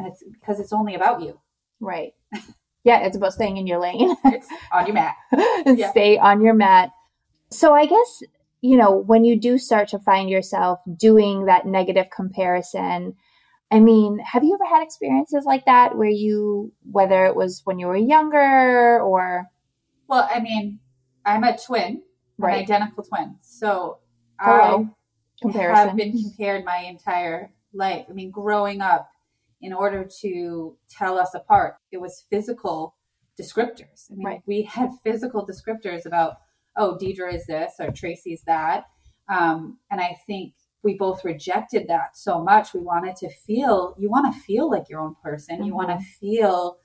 and 0.00 0.10
it's 0.10 0.22
because 0.32 0.60
it's 0.60 0.72
only 0.72 0.94
about 0.94 1.22
you. 1.22 1.38
Right. 1.78 2.14
Yeah, 2.84 3.00
it's 3.00 3.16
about 3.16 3.32
staying 3.32 3.56
in 3.56 3.66
your 3.66 3.78
lane. 3.78 4.14
it's 4.24 4.48
on 4.72 4.86
your 4.86 4.94
mat. 4.94 5.16
yeah. 5.66 5.90
Stay 5.90 6.18
on 6.18 6.42
your 6.42 6.54
mat. 6.54 6.90
So 7.50 7.74
I 7.74 7.86
guess, 7.86 8.22
you 8.62 8.76
know, 8.76 8.96
when 8.96 9.24
you 9.24 9.38
do 9.38 9.58
start 9.58 9.88
to 9.88 9.98
find 9.98 10.30
yourself 10.30 10.80
doing 10.96 11.46
that 11.46 11.66
negative 11.66 12.06
comparison, 12.14 13.16
I 13.70 13.80
mean, 13.80 14.18
have 14.18 14.42
you 14.42 14.54
ever 14.54 14.64
had 14.64 14.82
experiences 14.82 15.44
like 15.44 15.66
that 15.66 15.96
where 15.96 16.08
you, 16.08 16.72
whether 16.90 17.26
it 17.26 17.36
was 17.36 17.60
when 17.64 17.78
you 17.78 17.86
were 17.86 17.96
younger 17.96 19.00
or? 19.00 19.46
Well, 20.08 20.28
I 20.32 20.40
mean, 20.40 20.80
I'm 21.24 21.44
a 21.44 21.56
twin, 21.56 22.02
right. 22.38 22.56
an 22.56 22.62
identical 22.62 23.04
twin. 23.04 23.36
So 23.42 23.98
Hello. 24.40 24.88
I 24.88 24.94
Comparison. 25.40 25.88
have 25.88 25.96
been 25.96 26.12
compared 26.12 26.64
my 26.64 26.78
entire 26.78 27.52
life. 27.72 28.06
I 28.08 28.12
mean, 28.12 28.30
growing 28.30 28.80
up, 28.80 29.09
in 29.60 29.72
order 29.72 30.08
to 30.20 30.76
tell 30.88 31.18
us 31.18 31.34
apart. 31.34 31.74
It 31.92 32.00
was 32.00 32.24
physical 32.30 32.96
descriptors. 33.40 34.10
I 34.10 34.14
mean, 34.14 34.26
right. 34.26 34.42
we 34.46 34.62
had 34.62 34.90
physical 35.04 35.46
descriptors 35.46 36.06
about, 36.06 36.36
oh, 36.76 36.98
Deidre 37.00 37.34
is 37.34 37.46
this 37.46 37.74
or 37.78 37.90
Tracy's 37.90 38.42
that. 38.46 38.84
Um, 39.28 39.78
and 39.90 40.00
I 40.00 40.16
think 40.26 40.54
we 40.82 40.96
both 40.96 41.24
rejected 41.24 41.88
that 41.88 42.16
so 42.16 42.42
much. 42.42 42.72
We 42.72 42.80
wanted 42.80 43.16
to 43.16 43.30
feel, 43.30 43.94
you 43.98 44.10
want 44.10 44.32
to 44.34 44.40
feel 44.40 44.70
like 44.70 44.88
your 44.88 45.00
own 45.00 45.14
person. 45.22 45.56
Mm-hmm. 45.56 45.66
You 45.66 45.74
want 45.74 45.90
to 45.90 46.04
feel 46.20 46.78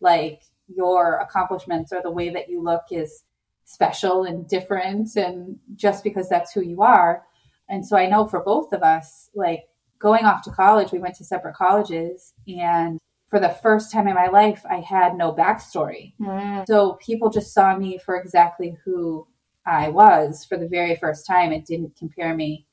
like 0.00 0.42
your 0.68 1.18
accomplishments 1.18 1.92
or 1.92 2.00
the 2.02 2.12
way 2.12 2.30
that 2.30 2.48
you 2.48 2.62
look 2.62 2.82
is 2.90 3.24
special 3.64 4.22
and 4.22 4.48
different. 4.48 5.16
And 5.16 5.58
just 5.74 6.04
because 6.04 6.28
that's 6.28 6.52
who 6.52 6.62
you 6.62 6.82
are. 6.82 7.24
And 7.68 7.86
so 7.86 7.96
I 7.96 8.06
know 8.06 8.26
for 8.26 8.42
both 8.42 8.72
of 8.72 8.82
us, 8.82 9.30
like 9.34 9.64
going 10.00 10.24
off 10.24 10.42
to 10.42 10.50
college, 10.50 10.92
we 10.92 10.98
went 10.98 11.14
to 11.16 11.24
separate 11.24 11.54
colleges. 11.54 12.32
And 12.48 12.98
for 13.28 13.38
the 13.38 13.50
first 13.50 13.92
time 13.92 14.08
in 14.08 14.14
my 14.14 14.26
life, 14.26 14.64
I 14.68 14.80
had 14.80 15.16
no 15.16 15.32
backstory. 15.32 16.14
Mm. 16.20 16.66
So 16.66 16.94
people 16.94 17.30
just 17.30 17.54
saw 17.54 17.76
me 17.76 17.98
for 17.98 18.16
exactly 18.16 18.76
who 18.84 19.26
I 19.64 19.88
was 19.88 20.44
for 20.44 20.56
the 20.56 20.66
very 20.66 20.96
first 20.96 21.26
time. 21.26 21.52
It 21.52 21.66
didn't 21.66 21.96
compare 21.96 22.34
me 22.34 22.66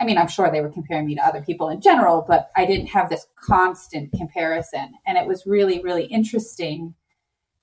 I 0.00 0.04
mean, 0.04 0.16
I'm 0.16 0.28
sure 0.28 0.50
they 0.50 0.60
were 0.60 0.68
comparing 0.68 1.06
me 1.06 1.16
to 1.16 1.26
other 1.26 1.42
people 1.42 1.70
in 1.70 1.80
general, 1.80 2.24
but 2.26 2.50
I 2.56 2.66
didn't 2.66 2.86
have 2.88 3.10
this 3.10 3.26
constant 3.36 4.12
comparison. 4.12 4.92
And 5.06 5.18
it 5.18 5.26
was 5.26 5.46
really, 5.46 5.82
really 5.82 6.04
interesting 6.04 6.94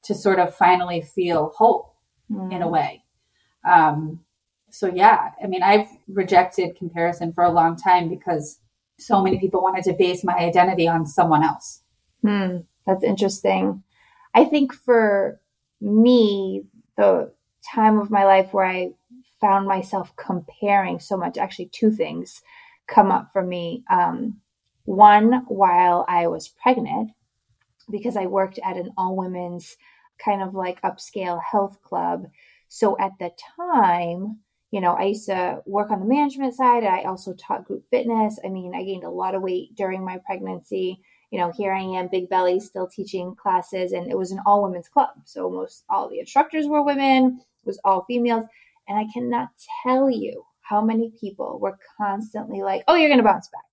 to 0.04 0.14
sort 0.14 0.40
of 0.40 0.54
finally 0.54 1.02
feel 1.02 1.54
hope 1.56 1.96
mm. 2.30 2.52
in 2.52 2.62
a 2.62 2.68
mm. 2.68 2.72
way. 2.72 3.04
Um, 3.68 4.20
so, 4.70 4.88
yeah, 4.94 5.32
I 5.42 5.48
mean, 5.48 5.64
I've 5.64 5.88
rejected 6.08 6.76
comparison 6.76 7.32
for 7.32 7.46
a 7.46 7.52
long 7.52 7.78
time 7.78 8.10
because 8.10 8.60
so 8.98 9.22
many 9.22 9.40
people 9.40 9.62
wanted 9.62 9.84
to 9.86 9.94
base 9.94 10.24
my 10.24 10.36
identity 10.36 10.88
on 10.88 11.06
someone 11.06 11.44
else. 11.44 11.82
Hmm, 12.22 12.58
that's 12.86 13.04
interesting. 13.04 13.84
I 14.34 14.46
think 14.46 14.74
for 14.74 15.40
me, 15.82 16.66
the 16.98 17.32
time 17.74 18.00
of 18.00 18.12
my 18.12 18.26
life 18.26 18.54
where 18.54 18.66
I 18.66 18.94
found 19.42 19.68
myself 19.68 20.16
comparing 20.16 21.00
so 21.00 21.18
much. 21.18 21.38
Actually, 21.38 21.68
two 21.68 21.92
things 21.92 22.42
come 22.88 23.12
up 23.12 23.30
for 23.34 23.44
me. 23.44 23.84
Um, 23.90 24.40
one, 24.86 25.46
while 25.48 26.06
I 26.08 26.28
was 26.28 26.48
pregnant, 26.48 27.12
because 27.90 28.16
I 28.18 28.26
worked 28.26 28.60
at 28.64 28.78
an 28.78 28.92
all 28.98 29.16
women's 29.16 29.78
kind 30.24 30.42
of 30.42 30.54
like 30.54 30.82
upscale 30.82 31.42
health 31.44 31.82
club. 31.82 32.28
So 32.68 32.98
at 33.00 33.12
the 33.20 33.32
time, 33.58 34.40
you 34.76 34.82
know, 34.82 34.92
I 34.92 35.04
used 35.04 35.28
to 35.28 35.62
work 35.66 35.90
on 35.90 36.02
the 36.02 36.06
management 36.06 36.54
side. 36.54 36.84
I 36.84 37.04
also 37.04 37.34
taught 37.36 37.64
group 37.64 37.86
fitness. 37.90 38.38
I 38.44 38.50
mean, 38.50 38.76
I 38.76 38.84
gained 38.84 39.06
a 39.06 39.10
lot 39.10 39.34
of 39.34 39.42
weight 39.42 39.74
during 39.78 40.04
my 40.04 40.20
pregnancy. 40.26 41.00
You 41.32 41.40
know, 41.40 41.54
here 41.56 41.72
I 41.72 41.80
am, 41.80 42.10
big 42.10 42.28
belly, 42.28 42.60
still 42.60 42.86
teaching 42.86 43.38
classes, 43.38 43.94
and 43.94 44.12
it 44.12 44.18
was 44.18 44.34
an 44.34 44.42
all 44.46 44.64
women's 44.64 44.90
club. 44.90 45.12
So 45.24 45.50
most 45.50 45.86
all 45.90 46.10
the 46.10 46.20
instructors 46.20 46.68
were 46.68 46.84
women, 46.84 47.40
it 47.40 47.66
was 47.66 47.80
all 47.86 48.04
females. 48.04 48.44
And 48.90 48.98
I 48.98 49.06
cannot 49.14 49.48
tell 49.82 50.10
you 50.10 50.44
how 50.60 50.82
many 50.82 51.14
people 51.22 51.58
were 51.62 51.80
constantly 51.96 52.62
like, 52.62 52.84
oh, 52.90 52.96
you're 52.96 53.08
going 53.08 53.20
to 53.20 53.24
bounce 53.24 53.48
back. 53.48 53.64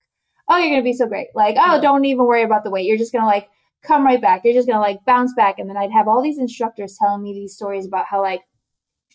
Oh, 0.49 0.59
you're 0.59 0.71
going 0.71 0.83
to 0.83 0.89
be 0.89 0.93
so 0.93 1.09
great. 1.09 1.31
Like, 1.35 1.57
oh, 1.59 1.81
don't 1.81 2.05
even 2.05 2.27
worry 2.27 2.45
about 2.45 2.63
the 2.63 2.71
weight. 2.71 2.87
You're 2.87 2.97
just 2.97 3.11
going 3.11 3.23
to 3.23 3.27
like 3.27 3.49
come 3.83 4.07
right 4.07 4.21
back. 4.21 4.43
You're 4.45 4.55
just 4.55 4.69
going 4.69 4.77
to 4.77 4.81
like 4.81 5.05
bounce 5.05 5.35
back. 5.35 5.59
And 5.59 5.69
then 5.69 5.77
I'd 5.77 5.91
have 5.91 6.07
all 6.07 6.23
these 6.23 6.39
instructors 6.39 6.97
telling 6.97 7.25
me 7.25 7.33
these 7.33 7.57
stories 7.57 7.87
about 7.87 8.07
how 8.07 8.23
like 8.23 8.43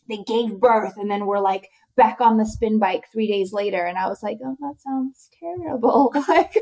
they 0.07 0.23
gave 0.23 0.59
birth 0.59 0.93
and 0.97 1.09
then 1.09 1.25
were 1.25 1.39
like 1.39 1.69
back 1.95 2.21
on 2.21 2.37
the 2.37 2.45
spin 2.45 2.79
bike 2.79 3.05
three 3.11 3.27
days 3.27 3.51
later. 3.53 3.85
And 3.85 3.97
I 3.97 4.07
was 4.07 4.21
like, 4.21 4.37
oh, 4.43 4.55
that 4.59 4.81
sounds 4.81 5.29
terrible. 5.39 6.13
like, 6.27 6.55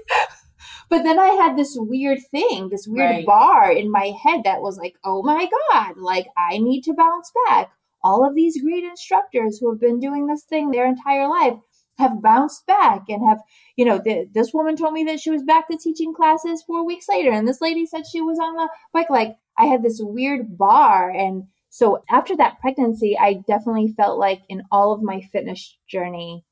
but 0.89 1.03
then 1.03 1.19
I 1.19 1.27
had 1.27 1.57
this 1.57 1.75
weird 1.77 2.19
thing, 2.31 2.69
this 2.69 2.87
weird 2.87 3.09
right. 3.09 3.25
bar 3.25 3.71
in 3.71 3.91
my 3.91 4.13
head 4.23 4.41
that 4.45 4.61
was 4.61 4.77
like, 4.77 4.95
oh 5.03 5.23
my 5.23 5.47
God, 5.71 5.97
like 5.97 6.27
I 6.37 6.57
need 6.57 6.83
to 6.83 6.93
bounce 6.93 7.31
back 7.47 7.71
all 8.05 8.23
of 8.23 8.35
these 8.35 8.61
great 8.61 8.83
instructors 8.83 9.57
who 9.57 9.71
have 9.71 9.81
been 9.81 9.99
doing 9.99 10.27
this 10.27 10.43
thing 10.43 10.69
their 10.69 10.87
entire 10.87 11.27
life 11.27 11.55
have 11.97 12.21
bounced 12.21 12.65
back 12.67 13.05
and 13.07 13.27
have, 13.27 13.39
you 13.75 13.83
know, 13.83 13.99
the, 14.03 14.27
this 14.33 14.53
woman 14.53 14.75
told 14.75 14.93
me 14.93 15.03
that 15.05 15.19
she 15.19 15.31
was 15.31 15.43
back 15.43 15.67
to 15.67 15.77
teaching 15.77 16.13
classes 16.13 16.63
four 16.67 16.85
weeks 16.85 17.07
later. 17.09 17.31
And 17.31 17.47
this 17.47 17.61
lady 17.61 17.85
said 17.85 18.03
she 18.05 18.21
was 18.21 18.37
on 18.37 18.55
the 18.55 18.69
bike. 18.93 19.09
Like 19.09 19.37
I 19.57 19.65
had 19.65 19.81
this 19.81 19.99
weird 20.01 20.57
bar. 20.57 21.09
And 21.09 21.45
so 21.75 22.01
after 22.09 22.37
that 22.37 22.61
pregnancy, 22.61 23.17
I 23.19 23.43
definitely 23.45 23.93
felt 23.97 24.17
like 24.17 24.43
in 24.47 24.63
all 24.71 24.93
of 24.93 25.03
my 25.03 25.19
fitness 25.33 25.77
journey, 25.89 26.45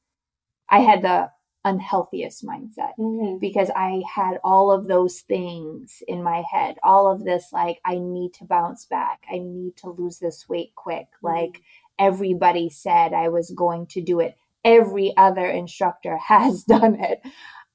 I 0.70 0.80
had 0.80 1.01
the 1.01 1.30
unhealthiest 1.63 2.46
mindset 2.46 2.92
mm-hmm. 3.00 3.38
because 3.39 3.70
I 3.74 4.01
had 4.13 4.39
all 4.44 4.70
of 4.70 4.86
those 4.86 5.22
things 5.22 6.03
in 6.10 6.24
my 6.24 6.44
head, 6.51 6.75
all 6.84 7.10
of 7.10 7.24
this 7.24 7.53
like, 7.53 7.80
I 7.86 8.00
need 8.00 8.34
to 8.39 8.44
bounce 8.44 8.86
back, 8.86 9.24
I 9.32 9.38
need 9.38 9.77
to 9.77 9.92
lose 9.92 10.20
this 10.20 10.50
weight 10.50 10.75
quick. 10.75 11.08
Mm-hmm. 11.24 11.27
Like, 11.27 11.62
everybody 11.98 12.70
said 12.70 13.13
I 13.13 13.30
was 13.30 13.50
going 13.51 13.88
to 13.92 14.01
do 14.01 14.20
it, 14.20 14.36
every 14.65 15.15
other 15.15 15.46
instructor 15.46 16.18
has 16.27 16.65
done 16.65 16.98
it. 17.00 17.22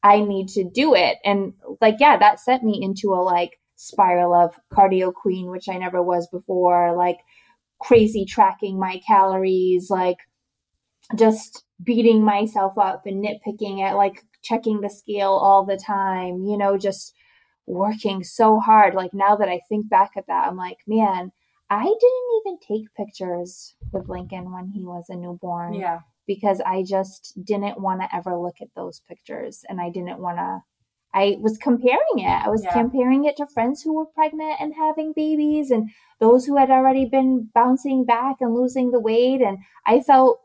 I 0.03 0.21
need 0.21 0.49
to 0.51 0.65
do 0.65 0.95
it. 0.95 1.17
And 1.25 1.55
like, 1.81 1.97
yeah, 1.99 2.19
that 2.19 2.41
sent 2.41 2.63
me 2.63 2.79
into 2.83 3.15
a 3.15 3.25
like 3.25 3.59
spiral 3.77 4.35
of 4.35 4.55
cardio 4.71 5.15
queen, 5.15 5.51
which 5.51 5.69
I 5.69 5.79
never 5.79 6.03
was 6.03 6.29
before, 6.29 6.95
like 6.95 7.21
crazy 7.81 8.25
tracking 8.25 8.79
my 8.79 9.01
calories, 9.07 9.91
like 9.91 10.19
just 11.17 11.65
beating 11.83 12.25
myself 12.25 12.77
up 12.77 13.07
and 13.07 13.25
nitpicking 13.25 13.83
at 13.83 13.97
like 13.97 14.23
checking 14.43 14.81
the 14.81 14.91
scale 14.91 15.33
all 15.33 15.65
the 15.65 15.77
time, 15.77 16.45
you 16.45 16.57
know, 16.57 16.77
just 16.77 17.15
working 17.67 18.25
so 18.25 18.59
hard. 18.59 18.95
Like 18.95 19.13
now 19.15 19.37
that 19.37 19.49
I 19.49 19.61
think 19.69 19.89
back 19.89 20.13
at 20.17 20.27
that, 20.27 20.49
I'm 20.49 20.57
like, 20.57 20.79
man, 20.87 21.31
I 21.71 21.85
didn't 21.85 22.41
even 22.47 22.59
take 22.67 22.95
pictures 22.95 23.75
with 23.93 24.09
Lincoln 24.09 24.53
when 24.53 24.69
he 24.69 24.85
was 24.85 25.07
a 25.09 25.17
newborn. 25.17 25.75
Yeah. 25.75 26.01
Because 26.27 26.61
I 26.67 26.83
just 26.83 27.39
didn't 27.43 27.81
want 27.81 28.03
to 28.03 28.15
ever 28.15 28.37
look 28.37 28.57
at 28.61 28.69
those 28.77 29.01
pictures 29.09 29.65
and 29.69 29.81
I 29.81 29.89
didn't 29.89 30.19
want 30.19 30.37
to 30.37 30.61
I 31.15 31.37
was 31.41 31.59
comparing 31.59 32.19
it. 32.19 32.47
I 32.47 32.49
was 32.49 32.65
yeah. 32.65 32.73
comparing 32.73 33.25
it 33.25 33.37
to 33.39 33.47
friends 33.47 33.83
who 33.83 33.95
were 33.95 34.07
pregnant 34.07 34.61
and 34.61 34.75
having 34.75 35.13
babies 35.15 35.71
and 35.71 35.89
those 36.21 36.45
who 36.45 36.57
had 36.57 36.71
already 36.71 37.07
been 37.07 37.49
bouncing 37.55 38.05
back 38.05 38.37
and 38.41 38.55
losing 38.55 38.91
the 38.91 39.01
weight. 39.01 39.41
And 39.41 39.59
I 39.87 40.01
felt 40.01 40.41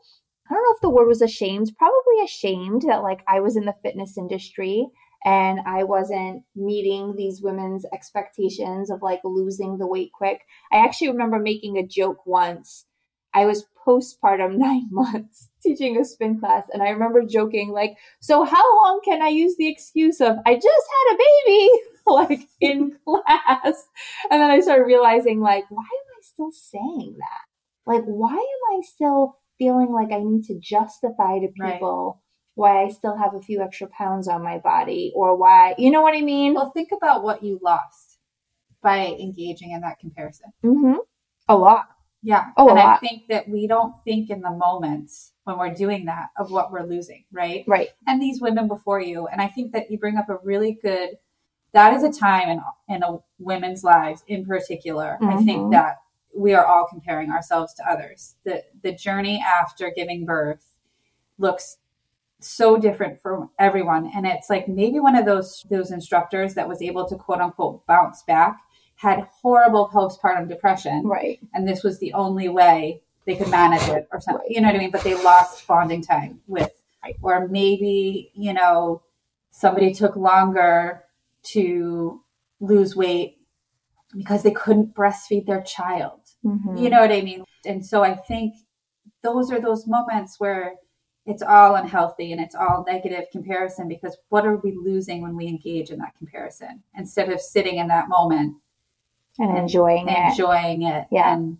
I 0.48 0.54
don't 0.54 0.62
know 0.62 0.74
if 0.74 0.80
the 0.82 0.90
word 0.90 1.08
was 1.08 1.22
ashamed, 1.22 1.72
probably 1.78 2.22
ashamed 2.22 2.82
that 2.88 3.02
like 3.02 3.20
I 3.26 3.40
was 3.40 3.56
in 3.56 3.64
the 3.64 3.74
fitness 3.82 4.18
industry 4.18 4.86
and 5.24 5.60
I 5.66 5.84
wasn't 5.84 6.42
meeting 6.54 7.14
these 7.16 7.40
women's 7.42 7.86
expectations 7.94 8.90
of 8.90 9.00
like 9.00 9.20
losing 9.24 9.78
the 9.78 9.86
weight 9.86 10.10
quick. 10.12 10.40
I 10.70 10.84
actually 10.84 11.08
remember 11.08 11.38
making 11.38 11.78
a 11.78 11.86
joke 11.86 12.26
once. 12.26 12.84
I 13.32 13.46
was 13.46 13.64
postpartum 13.86 14.56
nine 14.58 14.88
months 14.90 15.48
teaching 15.62 15.98
a 15.98 16.04
spin 16.04 16.38
class 16.38 16.64
and 16.72 16.82
I 16.82 16.90
remember 16.90 17.22
joking 17.22 17.70
like, 17.70 17.96
so 18.20 18.44
how 18.44 18.82
long 18.82 19.00
can 19.04 19.22
I 19.22 19.28
use 19.28 19.56
the 19.56 19.68
excuse 19.68 20.20
of 20.20 20.36
I 20.46 20.54
just 20.54 20.66
had 20.66 21.14
a 21.14 21.18
baby 21.18 21.70
like 22.06 22.48
in 22.60 22.96
class? 23.04 23.86
And 24.30 24.40
then 24.40 24.50
I 24.50 24.60
started 24.60 24.84
realizing 24.84 25.40
like, 25.40 25.64
why 25.70 25.82
am 25.82 26.18
I 26.18 26.22
still 26.22 26.50
saying 26.52 27.16
that? 27.18 27.90
Like, 27.90 28.04
why 28.04 28.32
am 28.32 28.78
I 28.78 28.80
still 28.82 29.38
feeling 29.58 29.92
like 29.92 30.12
I 30.12 30.22
need 30.22 30.44
to 30.44 30.58
justify 30.58 31.38
to 31.38 31.48
people 31.48 32.22
right. 32.56 32.76
why 32.76 32.84
I 32.84 32.88
still 32.88 33.16
have 33.16 33.34
a 33.34 33.42
few 33.42 33.60
extra 33.60 33.88
pounds 33.88 34.26
on 34.26 34.42
my 34.42 34.58
body 34.58 35.12
or 35.14 35.36
why, 35.36 35.74
you 35.78 35.90
know 35.90 36.02
what 36.02 36.16
I 36.16 36.22
mean? 36.22 36.54
Well, 36.54 36.70
think 36.70 36.90
about 36.92 37.22
what 37.22 37.42
you 37.42 37.60
lost 37.62 38.18
by 38.82 39.06
engaging 39.06 39.72
in 39.72 39.80
that 39.80 39.98
comparison. 39.98 40.52
Mm-hmm. 40.64 40.98
A 41.48 41.56
lot. 41.56 41.88
Yeah. 42.24 42.46
Oh, 42.56 42.70
and 42.70 42.78
I 42.78 42.96
think 42.96 43.28
that 43.28 43.48
we 43.48 43.66
don't 43.66 43.94
think 44.02 44.30
in 44.30 44.40
the 44.40 44.50
moments 44.50 45.32
when 45.44 45.58
we're 45.58 45.74
doing 45.74 46.06
that 46.06 46.30
of 46.38 46.50
what 46.50 46.72
we're 46.72 46.86
losing, 46.86 47.24
right? 47.30 47.64
Right. 47.68 47.90
And 48.06 48.20
these 48.20 48.40
women 48.40 48.66
before 48.66 48.98
you. 49.00 49.26
And 49.26 49.42
I 49.42 49.48
think 49.48 49.72
that 49.72 49.90
you 49.90 49.98
bring 49.98 50.16
up 50.16 50.30
a 50.30 50.38
really 50.42 50.78
good, 50.82 51.10
that 51.74 51.92
is 51.92 52.02
a 52.02 52.10
time 52.10 52.48
in, 52.48 52.62
in 52.88 53.02
a 53.02 53.18
women's 53.38 53.84
lives 53.84 54.24
in 54.26 54.46
particular. 54.46 55.18
Mm-hmm. 55.20 55.38
I 55.38 55.42
think 55.42 55.72
that 55.72 55.98
we 56.34 56.54
are 56.54 56.64
all 56.64 56.86
comparing 56.88 57.30
ourselves 57.30 57.74
to 57.74 57.88
others. 57.88 58.36
The 58.44 58.64
the 58.82 58.92
journey 58.92 59.44
after 59.46 59.92
giving 59.94 60.24
birth 60.24 60.66
looks 61.38 61.76
so 62.40 62.76
different 62.76 63.20
for 63.22 63.48
everyone 63.58 64.10
and 64.14 64.26
it's 64.26 64.50
like 64.50 64.68
maybe 64.68 65.00
one 65.00 65.16
of 65.16 65.24
those 65.24 65.64
those 65.70 65.90
instructors 65.90 66.52
that 66.54 66.68
was 66.68 66.82
able 66.82 67.08
to 67.08 67.16
quote 67.16 67.40
unquote 67.40 67.86
bounce 67.86 68.22
back 68.24 68.60
had 68.96 69.26
horrible 69.42 69.88
postpartum 69.92 70.48
depression 70.48 71.02
right 71.04 71.40
and 71.52 71.68
this 71.68 71.82
was 71.82 71.98
the 71.98 72.12
only 72.12 72.48
way 72.48 73.00
they 73.26 73.34
could 73.34 73.48
manage 73.48 73.86
it 73.88 74.08
or 74.12 74.20
something 74.20 74.46
you 74.48 74.60
know 74.60 74.68
what 74.68 74.76
i 74.76 74.78
mean 74.78 74.90
but 74.90 75.02
they 75.02 75.20
lost 75.22 75.66
bonding 75.66 76.02
time 76.02 76.40
with 76.46 76.70
right. 77.02 77.16
or 77.22 77.48
maybe 77.48 78.30
you 78.34 78.52
know 78.52 79.02
somebody 79.50 79.92
took 79.92 80.16
longer 80.16 81.04
to 81.42 82.20
lose 82.60 82.96
weight 82.96 83.38
because 84.16 84.42
they 84.42 84.50
couldn't 84.50 84.94
breastfeed 84.94 85.46
their 85.46 85.62
child 85.62 86.20
Mm-hmm. 86.44 86.76
You 86.76 86.90
know 86.90 87.00
what 87.00 87.12
I 87.12 87.22
mean? 87.22 87.44
And 87.64 87.84
so 87.84 88.02
I 88.02 88.14
think 88.14 88.54
those 89.22 89.50
are 89.50 89.60
those 89.60 89.86
moments 89.86 90.38
where 90.38 90.74
it's 91.26 91.42
all 91.42 91.74
unhealthy 91.76 92.32
and 92.32 92.40
it's 92.40 92.54
all 92.54 92.84
negative 92.86 93.24
comparison 93.32 93.88
because 93.88 94.16
what 94.28 94.46
are 94.46 94.56
we 94.56 94.72
losing 94.72 95.22
when 95.22 95.36
we 95.36 95.46
engage 95.46 95.90
in 95.90 95.98
that 95.98 96.16
comparison 96.18 96.82
instead 96.96 97.30
of 97.30 97.40
sitting 97.40 97.78
in 97.78 97.88
that 97.88 98.08
moment 98.08 98.56
and, 99.38 99.56
enjoying 99.58 100.08
and 100.08 100.16
it 100.16 100.30
enjoying 100.30 100.82
it 100.82 101.06
yeah. 101.10 101.34
and 101.34 101.58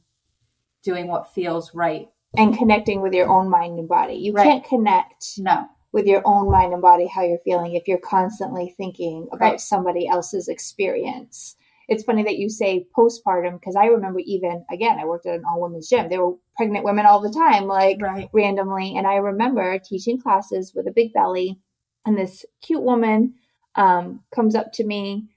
doing 0.82 1.06
what 1.06 1.32
feels 1.32 1.74
right 1.74 2.08
and 2.36 2.56
connecting 2.56 3.00
with 3.00 3.12
your 3.12 3.28
own 3.28 3.48
mind 3.48 3.78
and 3.78 3.88
body 3.88 4.14
you 4.14 4.32
right. 4.32 4.44
can't 4.44 4.64
connect 4.64 5.38
no 5.38 5.66
with 5.94 6.06
your 6.06 6.22
own 6.24 6.50
mind 6.50 6.72
and 6.72 6.82
body 6.82 7.06
how 7.06 7.22
you're 7.22 7.38
feeling 7.44 7.76
if 7.76 7.86
you're 7.86 7.98
constantly 7.98 8.74
thinking 8.76 9.28
about 9.32 9.52
right. 9.52 9.60
somebody 9.60 10.08
else's 10.08 10.48
experience. 10.48 11.54
It's 11.86 12.02
funny 12.02 12.24
that 12.24 12.36
you 12.36 12.50
say 12.50 12.88
postpartum 12.98 13.60
because 13.60 13.76
I 13.76 13.84
remember 13.86 14.18
even 14.24 14.64
again 14.72 14.98
I 14.98 15.04
worked 15.04 15.26
at 15.26 15.36
an 15.36 15.44
all 15.48 15.62
women's 15.62 15.88
gym. 15.88 16.08
There 16.08 16.24
were 16.24 16.34
pregnant 16.56 16.84
women 16.84 17.06
all 17.06 17.20
the 17.20 17.32
time, 17.32 17.66
like 17.66 17.98
right. 18.02 18.28
randomly, 18.32 18.96
and 18.96 19.06
I 19.06 19.16
remember 19.16 19.78
teaching 19.78 20.20
classes 20.20 20.72
with 20.74 20.88
a 20.88 20.92
big 20.92 21.12
belly, 21.12 21.60
and 22.04 22.18
this 22.18 22.44
cute 22.60 22.82
woman 22.82 23.34
um, 23.76 24.20
comes 24.34 24.56
up 24.56 24.72
to 24.72 24.84
me, 24.84 25.28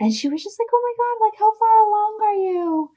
and 0.00 0.12
she 0.12 0.28
was 0.28 0.42
just 0.42 0.58
like, 0.58 0.68
"Oh 0.72 0.82
my 0.82 0.94
god, 0.98 1.24
like 1.26 1.38
how 1.38 1.52
far 1.58 1.78
along 1.86 2.18
are 2.22 2.34
you?" 2.34 2.90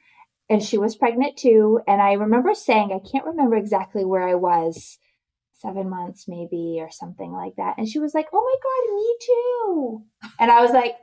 And 0.50 0.64
she 0.64 0.78
was 0.78 0.96
pregnant 0.96 1.38
too, 1.38 1.80
and 1.88 2.02
I 2.02 2.14
remember 2.14 2.54
saying 2.54 2.92
I 2.92 3.08
can't 3.08 3.26
remember 3.26 3.56
exactly 3.56 4.04
where 4.06 4.28
I 4.28 4.36
was 4.36 4.98
seven 5.60 5.90
months 5.90 6.26
maybe 6.28 6.78
or 6.80 6.90
something 6.90 7.32
like 7.32 7.56
that. 7.58 7.76
And 7.78 7.88
she 7.88 8.00
was 8.00 8.14
like, 8.14 8.28
Oh 8.34 8.42
my 8.42 8.56
God, 8.64 8.96
me 8.96 9.16
too. 9.22 10.04
And 10.40 10.52
I 10.52 10.62
was 10.62 10.72
like, 10.72 10.96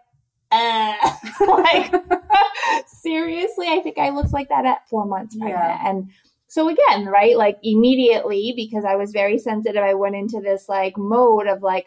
uh, 0.51 0.95
like, 1.47 1.93
seriously, 2.87 3.69
I 3.69 3.81
think 3.83 3.99
I 3.99 4.11
looked 4.11 4.33
like 4.33 4.49
that 4.49 4.67
at 4.67 4.89
four 4.89 5.07
months 5.07 5.37
pregnant. 5.37 5.63
Yeah. 5.63 5.89
And 5.89 6.11
so 6.49 6.69
again, 6.69 7.07
right, 7.07 7.37
like 7.37 7.59
immediately, 7.63 8.55
because 8.57 8.85
I 8.85 8.97
was 8.97 9.13
very 9.13 9.39
sensitive, 9.39 9.83
I 9.83 9.95
went 9.95 10.17
into 10.17 10.41
this 10.41 10.69
like 10.69 10.97
mode 10.97 11.47
of 11.47 11.63
like, 11.63 11.87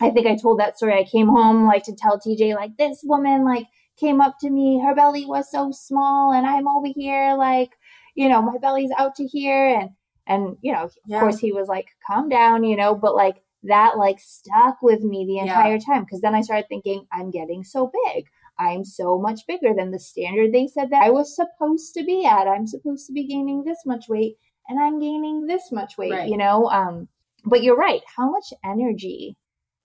I 0.00 0.10
think 0.10 0.26
I 0.26 0.36
told 0.36 0.60
that 0.60 0.76
story. 0.76 0.94
I 0.94 1.04
came 1.04 1.28
home 1.28 1.66
like 1.66 1.84
to 1.84 1.94
tell 1.94 2.18
TJ, 2.18 2.54
like, 2.54 2.76
this 2.76 3.00
woman 3.02 3.44
like 3.44 3.66
came 3.98 4.20
up 4.20 4.36
to 4.40 4.50
me, 4.50 4.82
her 4.84 4.94
belly 4.94 5.24
was 5.24 5.50
so 5.50 5.70
small, 5.72 6.32
and 6.32 6.46
I'm 6.46 6.68
over 6.68 6.88
here, 6.94 7.34
like, 7.36 7.70
you 8.14 8.28
know, 8.28 8.42
my 8.42 8.58
belly's 8.58 8.90
out 8.98 9.14
to 9.16 9.26
here. 9.26 9.68
And 9.68 9.90
and, 10.26 10.56
you 10.60 10.72
know, 10.72 10.84
of 10.84 10.92
yeah. 11.06 11.20
course 11.20 11.38
he 11.38 11.52
was 11.52 11.68
like, 11.68 11.86
calm 12.06 12.28
down, 12.28 12.64
you 12.64 12.76
know, 12.76 12.94
but 12.94 13.14
like 13.14 13.36
that 13.62 13.96
like 13.96 14.18
stuck 14.20 14.82
with 14.82 15.02
me 15.02 15.24
the 15.24 15.38
entire 15.38 15.76
yeah. 15.76 15.94
time. 15.94 16.06
Cause 16.06 16.20
then 16.20 16.34
I 16.34 16.40
started 16.40 16.66
thinking, 16.68 17.06
I'm 17.12 17.30
getting 17.30 17.62
so 17.62 17.92
big. 18.06 18.26
I'm 18.58 18.84
so 18.84 19.18
much 19.18 19.46
bigger 19.46 19.72
than 19.76 19.90
the 19.90 19.98
standard 19.98 20.52
they 20.52 20.66
said 20.66 20.90
that 20.90 21.02
I 21.02 21.10
was 21.10 21.36
supposed 21.36 21.94
to 21.94 22.04
be 22.04 22.24
at. 22.24 22.48
I'm 22.48 22.66
supposed 22.66 23.06
to 23.06 23.12
be 23.12 23.26
gaining 23.26 23.64
this 23.64 23.78
much 23.84 24.06
weight 24.08 24.36
and 24.68 24.80
I'm 24.80 24.98
gaining 24.98 25.46
this 25.46 25.70
much 25.70 25.96
weight, 25.96 26.12
right. 26.12 26.28
you 26.28 26.36
know? 26.36 26.68
Um, 26.70 27.08
but 27.44 27.62
you're 27.62 27.76
right. 27.76 28.00
How 28.16 28.30
much 28.30 28.52
energy 28.64 29.36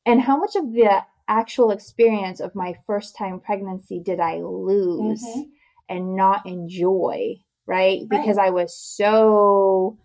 and 0.06 0.22
how 0.22 0.38
much 0.38 0.56
of 0.56 0.72
the 0.74 1.04
actual 1.28 1.72
experience 1.72 2.40
of 2.40 2.56
my 2.56 2.74
first 2.86 3.16
time 3.16 3.40
pregnancy 3.40 4.02
did 4.04 4.20
I 4.20 4.38
lose 4.38 5.24
mm-hmm. 5.24 5.42
and 5.90 6.16
not 6.16 6.46
enjoy? 6.46 7.36
Right? 7.68 8.02
right? 8.10 8.10
Because 8.10 8.38
I 8.38 8.50
was 8.50 8.78
so 8.78 9.98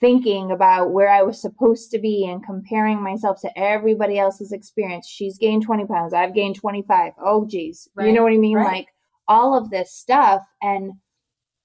thinking 0.00 0.50
about 0.50 0.92
where 0.92 1.08
I 1.08 1.22
was 1.22 1.40
supposed 1.40 1.90
to 1.92 1.98
be 1.98 2.28
and 2.28 2.44
comparing 2.44 3.02
myself 3.02 3.40
to 3.40 3.58
everybody 3.58 4.18
else's 4.18 4.52
experience. 4.52 5.08
She's 5.08 5.38
gained 5.38 5.62
20 5.62 5.86
pounds. 5.86 6.12
I've 6.12 6.34
gained 6.34 6.56
25. 6.56 7.12
Oh, 7.24 7.46
geez. 7.46 7.88
Right. 7.94 8.08
You 8.08 8.12
know 8.12 8.22
what 8.22 8.32
I 8.32 8.36
mean? 8.36 8.56
Right. 8.56 8.66
Like 8.66 8.88
all 9.26 9.56
of 9.56 9.70
this 9.70 9.92
stuff. 9.92 10.42
And 10.60 10.92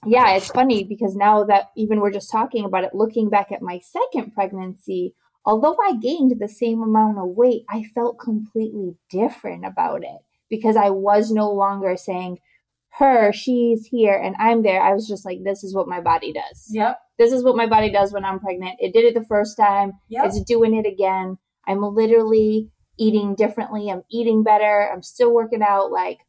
yeah, 0.05 0.35
it's 0.35 0.47
funny 0.47 0.85
because 0.85 1.15
now 1.15 1.43
that 1.43 1.65
even 1.75 1.99
we're 1.99 2.11
just 2.11 2.31
talking 2.31 2.63
about 2.63 2.85
it, 2.85 2.95
looking 2.95 3.29
back 3.29 3.51
at 3.51 3.61
my 3.61 3.79
second 3.79 4.33
pregnancy, 4.33 5.15
although 5.49 5.77
I 5.83 5.95
gained 5.95 6.35
the 6.39 6.47
same 6.47 6.81
amount 6.81 7.17
of 7.17 7.29
weight, 7.29 7.63
I 7.69 7.83
felt 7.95 8.19
completely 8.19 8.95
different 9.09 9.65
about 9.65 10.03
it 10.03 10.21
because 10.49 10.75
I 10.75 10.89
was 10.89 11.31
no 11.31 11.51
longer 11.51 11.95
saying, 11.97 12.39
her, 12.93 13.31
she's 13.31 13.85
here, 13.85 14.15
and 14.15 14.35
I'm 14.39 14.63
there. 14.63 14.81
I 14.81 14.93
was 14.93 15.07
just 15.07 15.23
like, 15.23 15.43
this 15.43 15.63
is 15.63 15.75
what 15.75 15.87
my 15.87 16.01
body 16.01 16.33
does. 16.33 16.67
Yep 16.69 16.97
this 17.19 17.33
is 17.33 17.43
what 17.43 17.57
my 17.57 17.67
body 17.67 17.91
does 17.91 18.13
when 18.13 18.25
I'm 18.25 18.39
pregnant. 18.39 18.77
It 18.79 18.93
did 18.93 19.03
it 19.03 19.13
the 19.13 19.25
first 19.25 19.57
time. 19.57 19.91
Yep. 20.07 20.25
It's 20.25 20.43
doing 20.45 20.73
it 20.73 20.87
again. 20.87 21.37
I'm 21.67 21.81
literally 21.81 22.69
eating 22.97 23.35
differently. 23.35 23.91
I'm 23.91 24.03
eating 24.09 24.41
better. 24.41 24.89
I'm 24.91 25.03
still 25.03 25.33
working 25.33 25.61
out. 25.61 25.91
Like, 25.91 26.19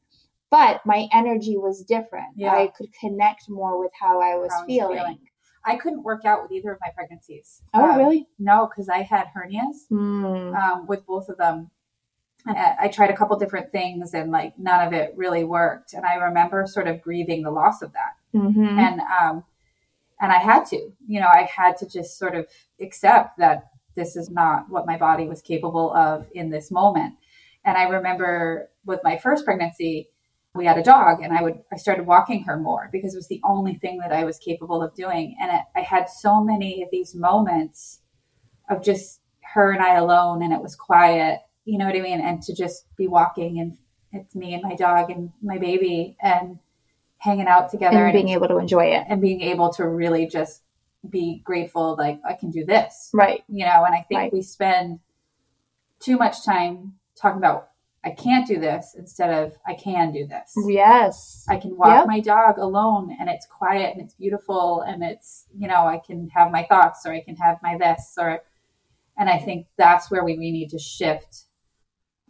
but 0.51 0.81
my 0.85 1.07
energy 1.13 1.57
was 1.57 1.85
different. 1.85 2.35
Yeah. 2.37 2.55
I 2.55 2.73
could 2.77 2.89
connect 3.01 3.45
more 3.49 3.79
with 3.79 3.93
how 3.99 4.21
I 4.21 4.35
was, 4.35 4.51
how 4.53 4.67
feeling. 4.67 4.99
feeling. 4.99 5.19
I 5.65 5.77
couldn't 5.77 6.03
work 6.03 6.25
out 6.25 6.43
with 6.43 6.53
either 6.53 6.73
of 6.73 6.79
my 6.81 6.91
pregnancies. 6.95 7.63
Oh, 7.75 7.91
um, 7.91 7.99
really? 7.99 8.29
No, 8.39 8.69
because 8.69 8.89
I 8.89 9.03
had 9.03 9.27
hernias 9.37 9.89
mm. 9.91 10.57
um, 10.57 10.87
with 10.87 11.07
both 11.07 11.29
of 11.29 11.37
them. 11.37 11.71
And 12.47 12.57
I 12.57 12.89
tried 12.89 13.11
a 13.11 13.17
couple 13.17 13.39
different 13.39 13.71
things 13.71 14.15
and 14.15 14.31
like 14.31 14.59
none 14.59 14.87
of 14.87 14.95
it 14.95 15.13
really 15.15 15.45
worked. 15.45 15.93
And 15.93 16.07
I 16.07 16.15
remember 16.15 16.67
sort 16.67 16.89
of 16.89 17.03
grieving 17.03 17.43
the 17.43 17.51
loss 17.51 17.83
of 17.83 17.93
that. 17.93 18.39
Mm-hmm. 18.39 18.79
And 18.79 19.01
um, 19.01 19.45
and 20.21 20.33
I 20.33 20.39
had 20.39 20.65
to, 20.67 20.77
you 21.07 21.21
know, 21.21 21.27
I 21.27 21.49
had 21.55 21.77
to 21.79 21.89
just 21.89 22.19
sort 22.19 22.35
of 22.35 22.47
accept 22.81 23.39
that 23.39 23.71
this 23.95 24.17
is 24.17 24.31
not 24.31 24.69
what 24.69 24.87
my 24.87 24.97
body 24.97 25.27
was 25.27 25.43
capable 25.43 25.93
of 25.95 26.27
in 26.33 26.51
this 26.51 26.71
moment. 26.71 27.15
And 27.65 27.77
I 27.77 27.85
remember 27.85 28.71
with 28.85 29.01
my 29.05 29.19
first 29.19 29.45
pregnancy, 29.45 30.09
we 30.55 30.67
had 30.67 30.79
a 30.79 30.83
dog 30.83 31.23
and 31.23 31.33
I 31.33 31.43
would, 31.43 31.61
I 31.73 31.77
started 31.77 32.07
walking 32.07 32.43
her 32.45 32.57
more 32.57 32.89
because 32.93 33.15
it 33.15 33.19
was 33.19 33.29
the 33.29 33.41
only 33.45 33.75
thing 33.75 33.99
that 33.99 34.13
I 34.13 34.25
was 34.25 34.39
capable 34.39 34.83
of 34.83 34.95
doing. 34.95 35.37
And 35.41 35.53
it, 35.53 35.63
I 35.77 35.81
had 35.81 36.09
so 36.09 36.43
many 36.43 36.83
of 36.83 36.89
these 36.91 37.15
moments 37.15 38.01
of 38.69 38.83
just 38.83 39.21
her 39.55 39.73
and 39.73 39.83
I 39.83 39.97
alone 39.97 40.43
and 40.43 40.53
it 40.53 40.61
was 40.61 40.75
quiet, 40.75 41.41
you 41.65 41.79
know 41.79 41.87
what 41.87 41.97
I 41.97 42.01
mean? 42.01 42.21
And 42.21 42.43
to 42.43 42.55
just 42.55 42.85
be 42.97 43.07
walking 43.07 43.61
and 43.61 43.79
it's 44.13 44.35
me 44.35 44.55
and 44.55 44.63
my 44.63 44.75
dog 44.75 45.11
and 45.11 45.31
my 45.43 45.59
baby 45.59 46.17
and 46.21 46.59
hanging 47.19 47.47
out 47.47 47.71
together 47.71 47.99
and, 47.99 48.07
and 48.07 48.13
being 48.13 48.35
able 48.35 48.49
to 48.49 48.59
enjoy 48.59 48.87
it 48.87 49.05
and 49.09 49.21
being 49.21 49.43
able 49.43 49.73
to 49.75 49.87
really 49.87 50.27
just 50.27 50.63
be 51.09 51.41
grateful 51.45 51.97
like 51.97 52.21
i 52.27 52.35
can 52.35 52.51
do 52.51 52.65
this 52.65 53.11
right 53.15 53.43
you 53.49 53.65
know 53.65 53.85
and 53.85 53.95
i 53.95 54.05
think 54.09 54.19
right. 54.19 54.33
we 54.33 54.43
spend 54.43 55.01
too 55.99 56.19
much 56.19 56.45
time 56.45 56.95
talking 57.17 57.39
about 57.39 57.70
i 58.05 58.11
can't 58.11 58.47
do 58.47 58.59
this 58.59 58.95
instead 58.99 59.31
of 59.31 59.57
i 59.67 59.75
can 59.75 60.13
do 60.13 60.27
this 60.27 60.53
yes 60.67 61.45
i 61.49 61.57
can 61.57 61.77
walk 61.77 61.89
yep. 61.89 62.07
my 62.07 62.21
dog 62.21 62.59
alone 62.59 63.17
and 63.21 63.29
it's 63.29 63.47
quiet 63.47 63.93
and 63.95 64.03
it's 64.03 64.15
beautiful 64.15 64.83
and 64.83 65.03
it's 65.03 65.47
you 65.57 65.69
know 65.69 65.87
i 65.87 65.99
can 65.99 66.29
have 66.35 66.51
my 66.51 66.65
thoughts 66.65 67.05
or 67.07 67.13
i 67.13 67.21
can 67.21 67.37
have 67.37 67.59
my 67.63 67.77
this 67.79 68.15
or 68.19 68.41
and 69.19 69.29
i 69.29 69.39
think 69.39 69.67
that's 69.77 70.11
where 70.11 70.25
we, 70.25 70.39
we 70.39 70.51
need 70.51 70.71
to 70.71 70.79
shift 70.79 71.45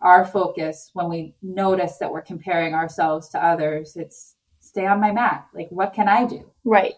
our 0.02 0.24
focus 0.24 0.90
when 0.94 1.09
we 1.11 1.35
notice 1.42 1.98
that 1.98 2.11
we're 2.11 2.22
comparing 2.22 2.74
ourselves 2.74 3.28
to 3.28 3.44
others 3.44 3.96
it's 3.96 4.37
stay 4.61 4.87
on 4.87 5.00
my 5.00 5.11
mat. 5.11 5.46
Like, 5.54 5.68
what 5.70 5.92
can 5.92 6.09
I 6.09 6.26
do? 6.26 6.50
Right. 6.64 6.94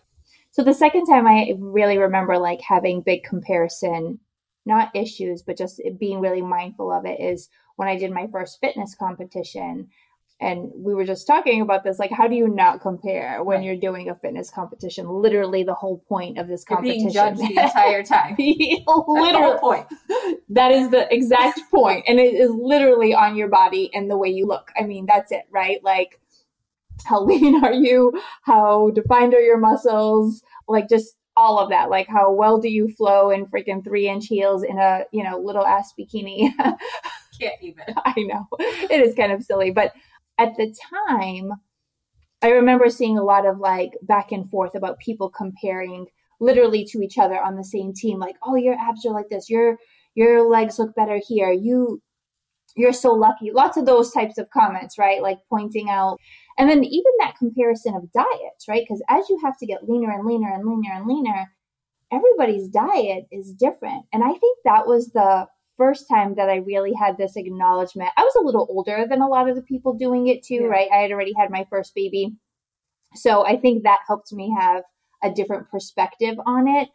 So 0.50 0.62
the 0.62 0.74
second 0.74 1.06
time 1.06 1.26
I 1.26 1.54
really 1.58 1.96
remember 1.96 2.36
like 2.38 2.60
having 2.60 3.00
big 3.00 3.22
comparison, 3.24 4.20
not 4.66 4.94
issues, 4.94 5.42
but 5.42 5.56
just 5.56 5.80
being 5.98 6.20
really 6.20 6.42
mindful 6.42 6.92
of 6.92 7.06
it 7.06 7.20
is 7.20 7.48
when 7.76 7.88
I 7.88 7.96
did 7.96 8.10
my 8.10 8.26
first 8.30 8.60
fitness 8.60 8.94
competition. 8.94 9.88
And 10.40 10.72
we 10.74 10.92
were 10.92 11.04
just 11.04 11.28
talking 11.28 11.60
about 11.60 11.84
this, 11.84 12.00
like, 12.00 12.10
how 12.10 12.26
do 12.26 12.34
you 12.34 12.48
not 12.48 12.80
compare 12.80 13.44
when 13.44 13.58
right. 13.58 13.64
you're 13.64 13.76
doing 13.76 14.10
a 14.10 14.16
fitness 14.16 14.50
competition? 14.50 15.08
Literally, 15.08 15.62
the 15.62 15.74
whole 15.74 15.98
point 16.08 16.36
of 16.36 16.48
this 16.48 16.64
competition. 16.64 17.10
You're 17.10 17.32
being 17.32 17.36
judged 17.36 17.40
the 17.40 17.62
entire 17.62 18.02
time. 18.02 18.34
literally, 18.36 19.58
point. 19.60 19.86
That 20.48 20.72
is 20.72 20.90
the 20.90 21.06
exact 21.14 21.60
point, 21.70 22.06
and 22.08 22.18
it 22.18 22.34
is 22.34 22.50
literally 22.50 23.14
on 23.14 23.36
your 23.36 23.48
body 23.48 23.88
and 23.94 24.10
the 24.10 24.18
way 24.18 24.30
you 24.30 24.46
look. 24.46 24.72
I 24.76 24.82
mean, 24.82 25.06
that's 25.06 25.30
it, 25.30 25.44
right? 25.52 25.78
Like, 25.84 26.18
how 27.04 27.24
lean 27.24 27.64
are 27.64 27.72
you? 27.72 28.12
How 28.42 28.90
defined 28.90 29.34
are 29.34 29.40
your 29.40 29.58
muscles? 29.58 30.42
Like 30.68 30.88
just 30.88 31.16
all 31.36 31.58
of 31.58 31.70
that. 31.70 31.90
Like 31.90 32.08
how 32.08 32.32
well 32.32 32.58
do 32.58 32.68
you 32.68 32.88
flow 32.88 33.30
in 33.30 33.46
freaking 33.46 33.84
three 33.84 34.08
inch 34.08 34.26
heels 34.26 34.62
in 34.62 34.78
a, 34.78 35.04
you 35.12 35.22
know, 35.22 35.38
little 35.38 35.64
ass 35.64 35.92
bikini? 35.98 36.52
Even. 37.60 37.84
I 38.04 38.14
know. 38.16 38.46
It 38.58 39.00
is 39.00 39.14
kind 39.14 39.32
of 39.32 39.42
silly. 39.42 39.70
But 39.70 39.92
at 40.38 40.56
the 40.56 40.74
time, 41.08 41.52
I 42.42 42.48
remember 42.48 42.88
seeing 42.90 43.18
a 43.18 43.24
lot 43.24 43.46
of 43.46 43.58
like 43.58 43.92
back 44.02 44.32
and 44.32 44.48
forth 44.50 44.74
about 44.74 44.98
people 44.98 45.30
comparing 45.30 46.06
literally 46.40 46.84
to 46.86 47.00
each 47.00 47.18
other 47.18 47.40
on 47.40 47.56
the 47.56 47.64
same 47.64 47.92
team. 47.94 48.18
Like, 48.18 48.36
oh, 48.42 48.56
your 48.56 48.74
abs 48.74 49.06
are 49.06 49.12
like 49.12 49.28
this. 49.28 49.48
Your 49.48 49.78
your 50.14 50.48
legs 50.48 50.78
look 50.78 50.94
better 50.94 51.20
here. 51.26 51.52
You 51.52 52.02
you're 52.76 52.92
so 52.92 53.12
lucky. 53.12 53.50
Lots 53.52 53.76
of 53.76 53.86
those 53.86 54.12
types 54.12 54.38
of 54.38 54.50
comments, 54.50 54.98
right? 54.98 55.22
Like 55.22 55.38
pointing 55.50 55.90
out 55.90 56.18
and 56.58 56.68
then 56.68 56.84
even 56.84 57.12
that 57.20 57.36
comparison 57.38 57.94
of 57.94 58.12
diets, 58.12 58.68
right? 58.68 58.82
Because 58.86 59.02
as 59.08 59.28
you 59.28 59.38
have 59.42 59.56
to 59.58 59.66
get 59.66 59.88
leaner 59.88 60.10
and 60.10 60.26
leaner 60.26 60.52
and 60.52 60.66
leaner 60.66 60.94
and 60.94 61.06
leaner, 61.06 61.50
everybody's 62.12 62.68
diet 62.68 63.26
is 63.30 63.52
different. 63.52 64.04
And 64.12 64.22
I 64.22 64.32
think 64.32 64.58
that 64.64 64.86
was 64.86 65.08
the 65.08 65.46
first 65.82 66.08
time 66.08 66.34
that 66.36 66.48
I 66.48 66.56
really 66.56 66.92
had 66.92 67.16
this 67.16 67.36
acknowledgement. 67.36 68.10
I 68.16 68.22
was 68.22 68.34
a 68.36 68.44
little 68.44 68.66
older 68.70 69.06
than 69.08 69.20
a 69.20 69.28
lot 69.28 69.48
of 69.48 69.56
the 69.56 69.62
people 69.62 69.94
doing 69.94 70.28
it 70.28 70.42
too, 70.42 70.62
yeah. 70.62 70.66
right? 70.66 70.88
I 70.92 70.98
had 70.98 71.12
already 71.12 71.34
had 71.36 71.50
my 71.50 71.66
first 71.70 71.94
baby. 71.94 72.36
So 73.14 73.44
I 73.44 73.56
think 73.56 73.82
that 73.82 74.00
helped 74.06 74.32
me 74.32 74.54
have 74.58 74.82
a 75.22 75.30
different 75.30 75.70
perspective 75.70 76.36
on 76.46 76.68
it 76.68 76.88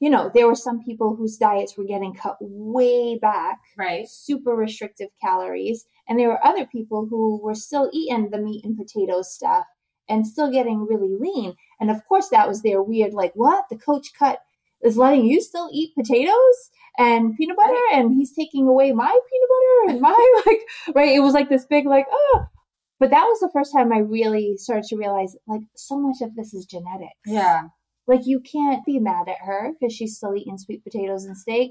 you 0.00 0.08
know, 0.08 0.30
there 0.34 0.48
were 0.48 0.54
some 0.54 0.82
people 0.82 1.14
whose 1.14 1.36
diets 1.36 1.76
were 1.76 1.84
getting 1.84 2.14
cut 2.14 2.36
way 2.40 3.18
back, 3.18 3.58
right? 3.76 4.08
Super 4.08 4.56
restrictive 4.56 5.10
calories. 5.20 5.84
And 6.08 6.18
there 6.18 6.28
were 6.28 6.44
other 6.44 6.66
people 6.66 7.06
who 7.08 7.38
were 7.42 7.54
still 7.54 7.90
eating 7.92 8.30
the 8.30 8.38
meat 8.38 8.64
and 8.64 8.78
potatoes 8.78 9.32
stuff 9.32 9.66
and 10.08 10.26
still 10.26 10.50
getting 10.50 10.86
really 10.86 11.14
lean. 11.20 11.54
And 11.80 11.90
of 11.90 12.04
course, 12.08 12.30
that 12.30 12.48
was 12.48 12.62
their 12.62 12.82
weird, 12.82 13.12
like, 13.12 13.32
what? 13.34 13.66
The 13.68 13.76
coach 13.76 14.12
cut 14.18 14.40
is 14.82 14.96
letting 14.96 15.24
you 15.26 15.40
still 15.40 15.68
eat 15.72 15.94
potatoes 15.96 16.70
and 16.98 17.36
peanut 17.36 17.56
butter 17.56 17.76
and 17.92 18.14
he's 18.14 18.32
taking 18.34 18.66
away 18.66 18.92
my 18.92 19.06
peanut 19.08 19.48
butter 19.48 19.92
and 19.92 20.00
my 20.00 20.42
like 20.46 20.94
right? 20.96 21.14
It 21.16 21.20
was 21.20 21.34
like 21.34 21.48
this 21.48 21.66
big 21.66 21.86
like 21.86 22.06
oh. 22.10 22.44
But 22.98 23.10
that 23.10 23.24
was 23.24 23.40
the 23.40 23.50
first 23.52 23.72
time 23.72 23.92
i 23.92 23.98
really 23.98 24.56
started 24.58 24.84
to 24.88 24.96
realize 24.96 25.34
like 25.46 25.62
so 25.76 25.98
much 25.98 26.16
of 26.20 26.34
this 26.36 26.52
is 26.52 26.66
genetics. 26.66 27.14
Yeah. 27.26 27.62
like 28.06 28.26
you 28.26 28.40
can't 28.40 28.84
be 28.84 28.98
mad 28.98 29.28
at 29.28 29.38
her 29.44 29.72
because 29.72 29.94
she's 29.94 30.16
still 30.16 30.34
eating 30.36 30.58
sweet 30.58 30.82
potatoes 30.84 31.24
and 31.24 31.36
steak. 31.36 31.70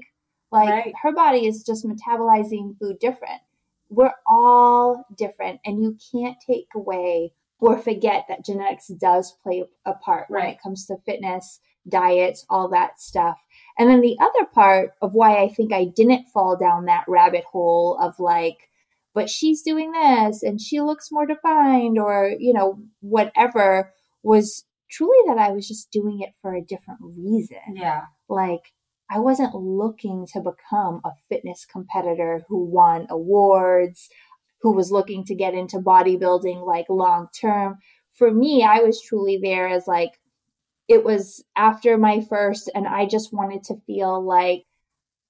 Like 0.50 0.68
Right. 0.68 0.94
her 1.02 1.12
body 1.12 1.46
is 1.46 1.62
just 1.64 1.86
metabolizing 1.86 2.76
food 2.80 2.98
different. 3.00 3.40
We're 3.88 4.14
all 4.26 5.04
different 5.16 5.60
and 5.64 5.82
you 5.82 5.96
can't 6.12 6.36
take 6.44 6.66
away 6.74 7.32
or 7.60 7.76
forget 7.78 8.24
that 8.28 8.44
genetics 8.44 8.88
does 8.88 9.36
play 9.42 9.64
a 9.84 9.92
part 9.94 10.26
when 10.30 10.46
it 10.46 10.58
comes 10.62 10.86
to 10.86 10.96
fitness 11.06 11.60
diets 11.88 12.44
all 12.50 12.68
that 12.68 13.00
stuff 13.00 13.38
and 13.78 13.88
then 13.88 14.00
the 14.00 14.16
other 14.20 14.46
part 14.52 14.90
of 15.00 15.14
why 15.14 15.42
i 15.42 15.48
think 15.48 15.72
i 15.72 15.84
didn't 15.84 16.26
fall 16.26 16.56
down 16.56 16.84
that 16.84 17.04
rabbit 17.08 17.44
hole 17.44 17.96
of 18.00 18.18
like 18.20 18.68
but 19.14 19.28
she's 19.30 19.62
doing 19.62 19.90
this 19.92 20.42
and 20.42 20.60
she 20.60 20.80
looks 20.80 21.10
more 21.10 21.26
defined 21.26 21.98
or 21.98 22.32
you 22.38 22.52
know 22.52 22.78
whatever 23.00 23.92
was 24.22 24.64
truly 24.90 25.16
that 25.26 25.38
i 25.38 25.50
was 25.50 25.66
just 25.66 25.90
doing 25.90 26.20
it 26.20 26.30
for 26.42 26.54
a 26.54 26.62
different 26.62 27.00
reason 27.02 27.56
Yeah. 27.74 28.02
like 28.28 28.72
I 29.12 29.18
wasn't 29.18 29.56
looking 29.56 30.24
to 30.34 30.40
become 30.40 31.00
a 31.04 31.10
fitness 31.28 31.66
competitor 31.66 32.44
who 32.46 32.64
won 32.64 33.08
awards, 33.10 34.08
who 34.62 34.70
was 34.72 34.92
looking 34.92 35.24
to 35.24 35.34
get 35.34 35.52
into 35.52 35.78
bodybuilding 35.80 36.64
like 36.64 36.86
long 36.88 37.26
term. 37.34 37.78
For 38.12 38.30
me, 38.30 38.62
I 38.62 38.78
was 38.82 39.02
truly 39.02 39.36
there 39.42 39.66
as 39.66 39.88
like, 39.88 40.19
it 40.90 41.04
was 41.04 41.42
after 41.54 41.96
my 41.96 42.20
first, 42.20 42.68
and 42.74 42.86
I 42.86 43.06
just 43.06 43.32
wanted 43.32 43.62
to 43.64 43.80
feel 43.86 44.20
like 44.20 44.64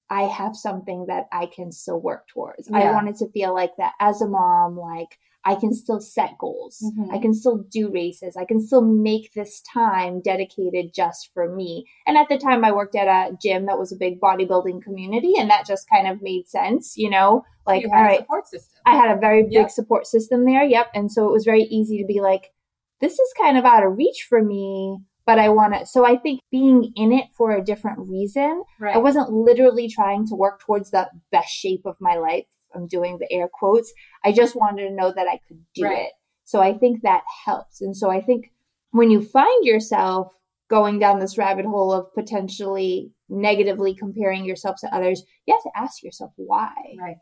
I 0.09 0.23
have 0.23 0.55
something 0.57 1.05
that 1.05 1.27
I 1.31 1.45
can 1.45 1.71
still 1.71 2.01
work 2.01 2.27
towards. 2.27 2.69
I 2.69 2.91
wanted 2.91 3.15
to 3.17 3.29
feel 3.29 3.53
like 3.53 3.77
that 3.77 3.93
as 3.99 4.21
a 4.21 4.27
mom, 4.27 4.75
like 4.75 5.19
I 5.43 5.55
can 5.55 5.73
still 5.73 6.01
set 6.01 6.37
goals. 6.37 6.83
Mhm. 6.83 7.13
I 7.13 7.19
can 7.19 7.33
still 7.33 7.57
do 7.57 7.91
races. 7.91 8.35
I 8.35 8.45
can 8.45 8.59
still 8.59 8.81
make 8.81 9.33
this 9.33 9.61
time 9.61 10.19
dedicated 10.21 10.93
just 10.93 11.31
for 11.33 11.55
me. 11.55 11.85
And 12.05 12.17
at 12.17 12.27
the 12.27 12.37
time, 12.37 12.65
I 12.65 12.71
worked 12.71 12.95
at 12.95 13.07
a 13.07 13.37
gym 13.41 13.67
that 13.67 13.79
was 13.79 13.91
a 13.91 13.95
big 13.95 14.19
bodybuilding 14.19 14.81
community, 14.83 15.33
and 15.37 15.49
that 15.49 15.65
just 15.65 15.89
kind 15.89 16.07
of 16.07 16.21
made 16.21 16.47
sense, 16.47 16.97
you 16.97 17.09
know? 17.09 17.43
Like, 17.65 17.83
you 17.83 17.89
all 17.89 17.97
had 17.97 18.13
a 18.13 18.17
support 18.17 18.47
system. 18.47 18.81
I 18.85 18.95
had 18.95 19.15
a 19.15 19.19
very 19.19 19.43
big 19.43 19.69
support 19.69 20.07
system 20.07 20.45
there. 20.45 20.63
Yep. 20.63 20.87
And 20.95 21.11
so 21.11 21.27
it 21.27 21.31
was 21.31 21.45
very 21.45 21.63
easy 21.63 21.99
to 21.99 22.05
be 22.05 22.19
like, 22.19 22.51
this 22.99 23.13
is 23.13 23.33
kind 23.35 23.57
of 23.57 23.65
out 23.65 23.83
of 23.85 23.97
reach 23.97 24.25
for 24.29 24.43
me, 24.43 24.99
but 25.25 25.39
I 25.39 25.49
want 25.49 25.73
to. 25.73 25.85
So 25.85 26.05
I 26.05 26.17
think 26.17 26.41
being 26.51 26.91
in 26.95 27.11
it 27.11 27.25
for 27.37 27.51
a 27.51 27.63
different 27.63 27.99
reason, 27.99 28.63
right. 28.79 28.95
I 28.95 28.99
wasn't 28.99 29.31
literally 29.31 29.87
trying 29.89 30.27
to 30.27 30.35
work 30.35 30.61
towards 30.61 30.91
the 30.91 31.09
best 31.31 31.49
shape 31.49 31.85
of 31.85 31.95
my 31.99 32.15
life. 32.15 32.45
I'm 32.73 32.87
doing 32.87 33.17
the 33.19 33.31
air 33.31 33.47
quotes. 33.51 33.91
I 34.23 34.31
just 34.31 34.55
wanted 34.55 34.87
to 34.87 34.93
know 34.95 35.11
that 35.13 35.27
I 35.27 35.39
could 35.47 35.63
do 35.75 35.85
Right. 35.85 36.05
it. 36.05 36.11
So 36.45 36.61
I 36.61 36.73
think 36.77 37.01
that 37.03 37.23
helps. 37.45 37.81
And 37.81 37.95
so 37.95 38.09
I 38.09 38.21
think 38.21 38.51
when 38.91 39.11
you 39.11 39.21
find 39.21 39.65
yourself 39.65 40.33
going 40.69 40.99
down 40.99 41.19
this 41.19 41.37
rabbit 41.37 41.65
hole 41.65 41.91
of 41.93 42.13
potentially 42.13 43.11
negatively 43.29 43.93
comparing 43.93 44.45
yourself 44.45 44.77
to 44.81 44.93
others, 44.95 45.23
you 45.45 45.53
have 45.53 45.63
to 45.63 45.71
ask 45.79 46.01
yourself 46.03 46.31
why. 46.37 46.71
right. 46.97 47.17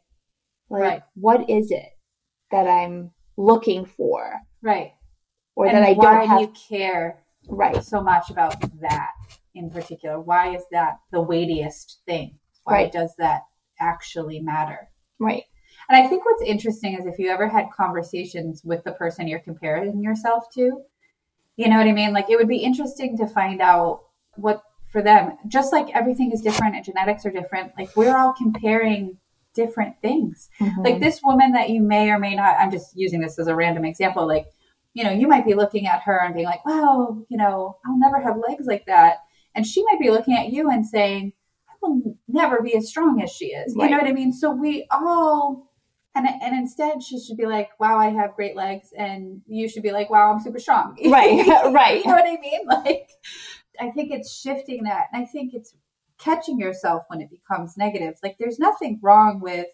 Like, 0.70 0.82
Right. 0.82 1.02
what 1.16 1.50
is 1.50 1.72
it 1.72 1.90
that 2.52 2.68
I'm 2.68 3.12
looking 3.38 3.86
for, 3.86 4.40
Right. 4.62 4.94
or 5.56 5.66
and 5.66 5.78
that 5.78 5.84
I 5.84 5.94
why 5.94 6.04
don't 6.20 6.28
have? 6.28 6.40
do 6.40 6.44
you 6.46 6.52
care 6.70 7.24
Right, 7.48 7.84
so 7.84 8.02
much 8.02 8.30
about 8.30 8.56
that 8.82 9.12
in 9.56 9.70
particular? 9.70 10.20
Why 10.20 10.56
is 10.56 10.64
that 10.72 11.00
the 11.12 11.22
weightiest 11.22 12.02
thing? 12.06 12.38
Why 12.64 12.74
Right. 12.74 12.92
does 12.92 13.16
that 13.18 13.44
actually 13.80 14.40
matter? 14.40 14.90
right, 15.22 15.44
And 15.90 16.02
I 16.02 16.08
think 16.08 16.24
what's 16.26 16.44
interesting 16.44 16.98
is 16.98 17.06
if 17.06 17.20
you 17.20 17.30
ever 17.30 17.48
had 17.50 17.70
conversations 17.76 18.64
with 18.64 18.84
the 18.86 18.94
person 18.94 19.28
you're 19.28 19.40
comparing 19.40 20.02
yourself 20.02 20.46
to, 20.54 20.82
you 21.58 21.68
know 21.68 21.78
what 21.78 21.88
I 21.88 21.92
mean? 21.92 22.14
Like 22.14 22.30
it 22.30 22.38
would 22.38 22.48
be 22.48 22.58
interesting 22.64 23.18
to 23.18 23.28
find 23.28 23.60
out 23.62 24.04
what 24.36 24.64
for 24.92 25.02
them, 25.02 25.38
just 25.50 25.74
like 25.74 25.94
everything 25.94 26.32
is 26.32 26.42
different 26.42 26.76
and 26.76 26.86
genetics 26.86 27.26
are 27.26 27.32
different, 27.32 27.74
like 27.78 27.94
we're 27.98 28.16
all 28.18 28.34
comparing 28.34 29.18
different 29.54 30.00
things. 30.02 30.50
Mhm. 30.62 30.86
Like 30.86 31.00
this 31.02 31.22
woman 31.22 31.52
that 31.52 31.70
you 31.70 31.82
may 31.82 32.10
or 32.12 32.18
may 32.20 32.34
not, 32.36 32.56
I'm 32.58 32.72
just 32.72 32.96
using 32.96 33.20
this 33.20 33.38
as 33.38 33.48
a 33.48 33.56
random 33.56 33.84
example, 33.84 34.26
like, 34.26 34.48
you 34.94 35.04
know, 35.04 35.12
you 35.12 35.28
might 35.28 35.46
be 35.46 35.54
looking 35.54 35.88
at 35.88 36.02
her 36.02 36.20
and 36.24 36.34
being 36.34 36.46
like, 36.46 36.66
wow, 36.66 37.24
you 37.30 37.38
know, 37.38 37.78
I'll 37.86 38.00
never 38.00 38.22
have 38.22 38.42
legs 38.48 38.66
like 38.66 38.86
that. 38.88 39.18
And 39.56 39.66
she 39.66 39.84
might 39.84 40.00
be 40.00 40.10
looking 40.10 40.36
at 40.36 40.52
you 40.52 40.70
and 40.70 40.86
saying, 40.86 41.34
I 41.70 41.74
will 41.82 42.18
never 42.28 42.62
be 42.62 42.76
as 42.76 42.90
strong 42.90 43.22
as 43.22 43.32
she 43.32 43.48
is. 43.48 43.76
You 43.76 43.90
know 43.90 43.98
what 43.98 44.08
I 44.08 44.14
mean? 44.14 44.34
So 44.34 44.52
we 44.52 44.88
all, 44.92 45.72
and, 46.16 46.28
and 46.28 46.56
instead 46.56 47.04
she 47.04 47.20
should 47.20 47.38
be 47.38 47.46
like, 47.46 47.70
wow, 47.80 47.98
I 47.98 48.10
have 48.10 48.36
great 48.36 48.56
legs. 48.56 48.90
And 48.98 49.42
you 49.48 49.70
should 49.70 49.84
be 49.84 49.92
like, 49.92 50.10
wow, 50.10 50.32
I'm 50.32 50.40
super 50.40 50.60
strong. 50.60 50.98
Right, 51.10 51.46
right. 51.74 52.04
You 52.04 52.10
know 52.10 52.18
what 52.18 52.28
I 52.28 52.38
mean? 52.42 52.66
Like, 52.66 53.10
I 53.80 53.92
think 53.92 54.12
it's 54.12 54.40
shifting 54.40 54.84
that. 54.84 55.06
And 55.14 55.22
I 55.22 55.26
think 55.26 55.54
it's 55.54 55.74
catching 56.18 56.60
yourself 56.60 57.04
when 57.08 57.22
it 57.22 57.30
becomes 57.30 57.78
negative. 57.78 58.16
Like, 58.22 58.38
there's 58.40 58.60
nothing 58.60 59.00
wrong 59.02 59.40
with, 59.40 59.68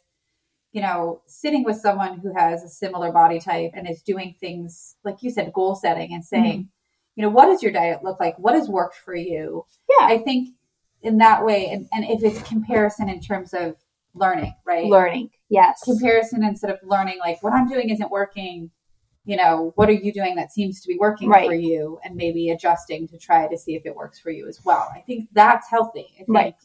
you 0.75 0.81
know, 0.81 1.21
sitting 1.25 1.63
with 1.63 1.77
someone 1.77 2.19
who 2.19 2.33
has 2.35 2.61
a 2.61 2.67
similar 2.67 3.09
body 3.09 3.39
type 3.39 3.71
and 3.75 3.89
is 3.89 4.01
doing 4.01 4.35
things, 4.41 4.97
like 5.05 5.23
you 5.23 5.29
said, 5.29 5.53
goal 5.53 5.73
setting 5.73 6.13
and 6.13 6.23
saying, 6.23 6.59
mm-hmm. 6.59 6.69
you 7.15 7.23
know, 7.23 7.29
what 7.29 7.45
does 7.45 7.63
your 7.63 7.71
diet 7.71 8.03
look 8.03 8.19
like? 8.19 8.37
What 8.37 8.55
has 8.55 8.67
worked 8.67 8.97
for 8.97 9.15
you? 9.15 9.65
Yeah. 9.89 10.07
I 10.07 10.17
think 10.17 10.49
in 11.01 11.19
that 11.19 11.45
way, 11.45 11.69
and, 11.69 11.87
and 11.93 12.03
if 12.03 12.21
it's 12.23 12.45
comparison 12.45 13.07
in 13.07 13.21
terms 13.21 13.53
of 13.53 13.77
learning, 14.15 14.53
right? 14.65 14.87
learning. 14.87 15.29
Yes, 15.47 15.81
Comparison 15.81 16.43
instead 16.43 16.71
of 16.71 16.79
learning, 16.83 17.19
like 17.19 17.41
what 17.41 17.53
I'm 17.53 17.69
doing 17.69 17.89
isn't 17.89 18.11
working. 18.11 18.69
You 19.23 19.37
know, 19.37 19.71
what 19.75 19.87
are 19.87 19.93
you 19.93 20.11
doing 20.11 20.35
that 20.35 20.51
seems 20.51 20.81
to 20.81 20.89
be 20.89 20.97
working 20.99 21.29
Right. 21.29 21.47
for 21.47 21.55
you, 21.55 21.99
and 22.03 22.17
maybe 22.17 22.49
adjusting 22.49 23.07
to 23.07 23.17
try 23.17 23.47
to 23.47 23.57
see 23.57 23.75
if 23.75 23.85
it 23.85 23.95
works 23.95 24.19
for 24.19 24.29
you 24.29 24.45
as 24.47 24.59
well. 24.65 24.89
I 24.93 24.99
think 24.99 25.29
that's 25.31 25.69
healthy. 25.69 26.07
I 26.15 26.25
think 26.25 26.29
Right. 26.29 26.55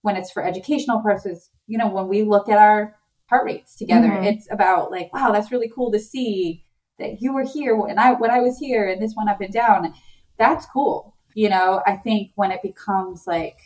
when 0.00 0.16
it's 0.16 0.32
for 0.32 0.42
educational 0.42 1.00
purposes, 1.00 1.50
you 1.68 1.78
know, 1.78 1.88
when 1.88 2.08
we 2.08 2.24
look 2.24 2.48
at 2.48 2.58
our 2.58 2.96
heart 3.32 3.46
rates 3.46 3.74
together, 3.76 4.08
Mhm. 4.08 4.24
it's 4.26 4.46
about 4.50 4.90
like, 4.90 5.12
wow, 5.14 5.32
that's 5.32 5.50
really 5.50 5.70
cool 5.74 5.90
to 5.90 5.98
see 5.98 6.64
that 6.98 7.22
you 7.22 7.32
were 7.32 7.44
here 7.44 7.74
and 7.88 7.98
I 7.98 8.12
when 8.12 8.30
I 8.30 8.40
was 8.40 8.58
here 8.58 8.86
and 8.88 9.00
this 9.00 9.14
went 9.16 9.30
up 9.30 9.40
and 9.40 9.52
down. 9.52 9.94
That's 10.38 10.66
cool. 10.66 11.14
You 11.34 11.48
know, 11.48 11.80
I 11.86 11.96
think 11.96 12.32
when 12.34 12.50
it 12.52 12.60
becomes 12.62 13.26
like, 13.26 13.56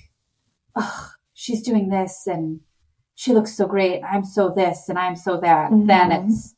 oh, 0.77 1.11
she's 1.33 1.63
doing 1.63 1.89
this 1.89 2.29
and 2.29 2.61
she 3.17 3.33
looks 3.35 3.55
so 3.57 3.67
great, 3.67 4.03
I'm 4.05 4.25
so 4.25 4.51
this 4.51 4.89
and 4.89 4.97
I'm 4.99 5.17
so 5.17 5.39
that, 5.41 5.71
then 5.73 6.11
Mhm. 6.11 6.27
it's 6.29 6.55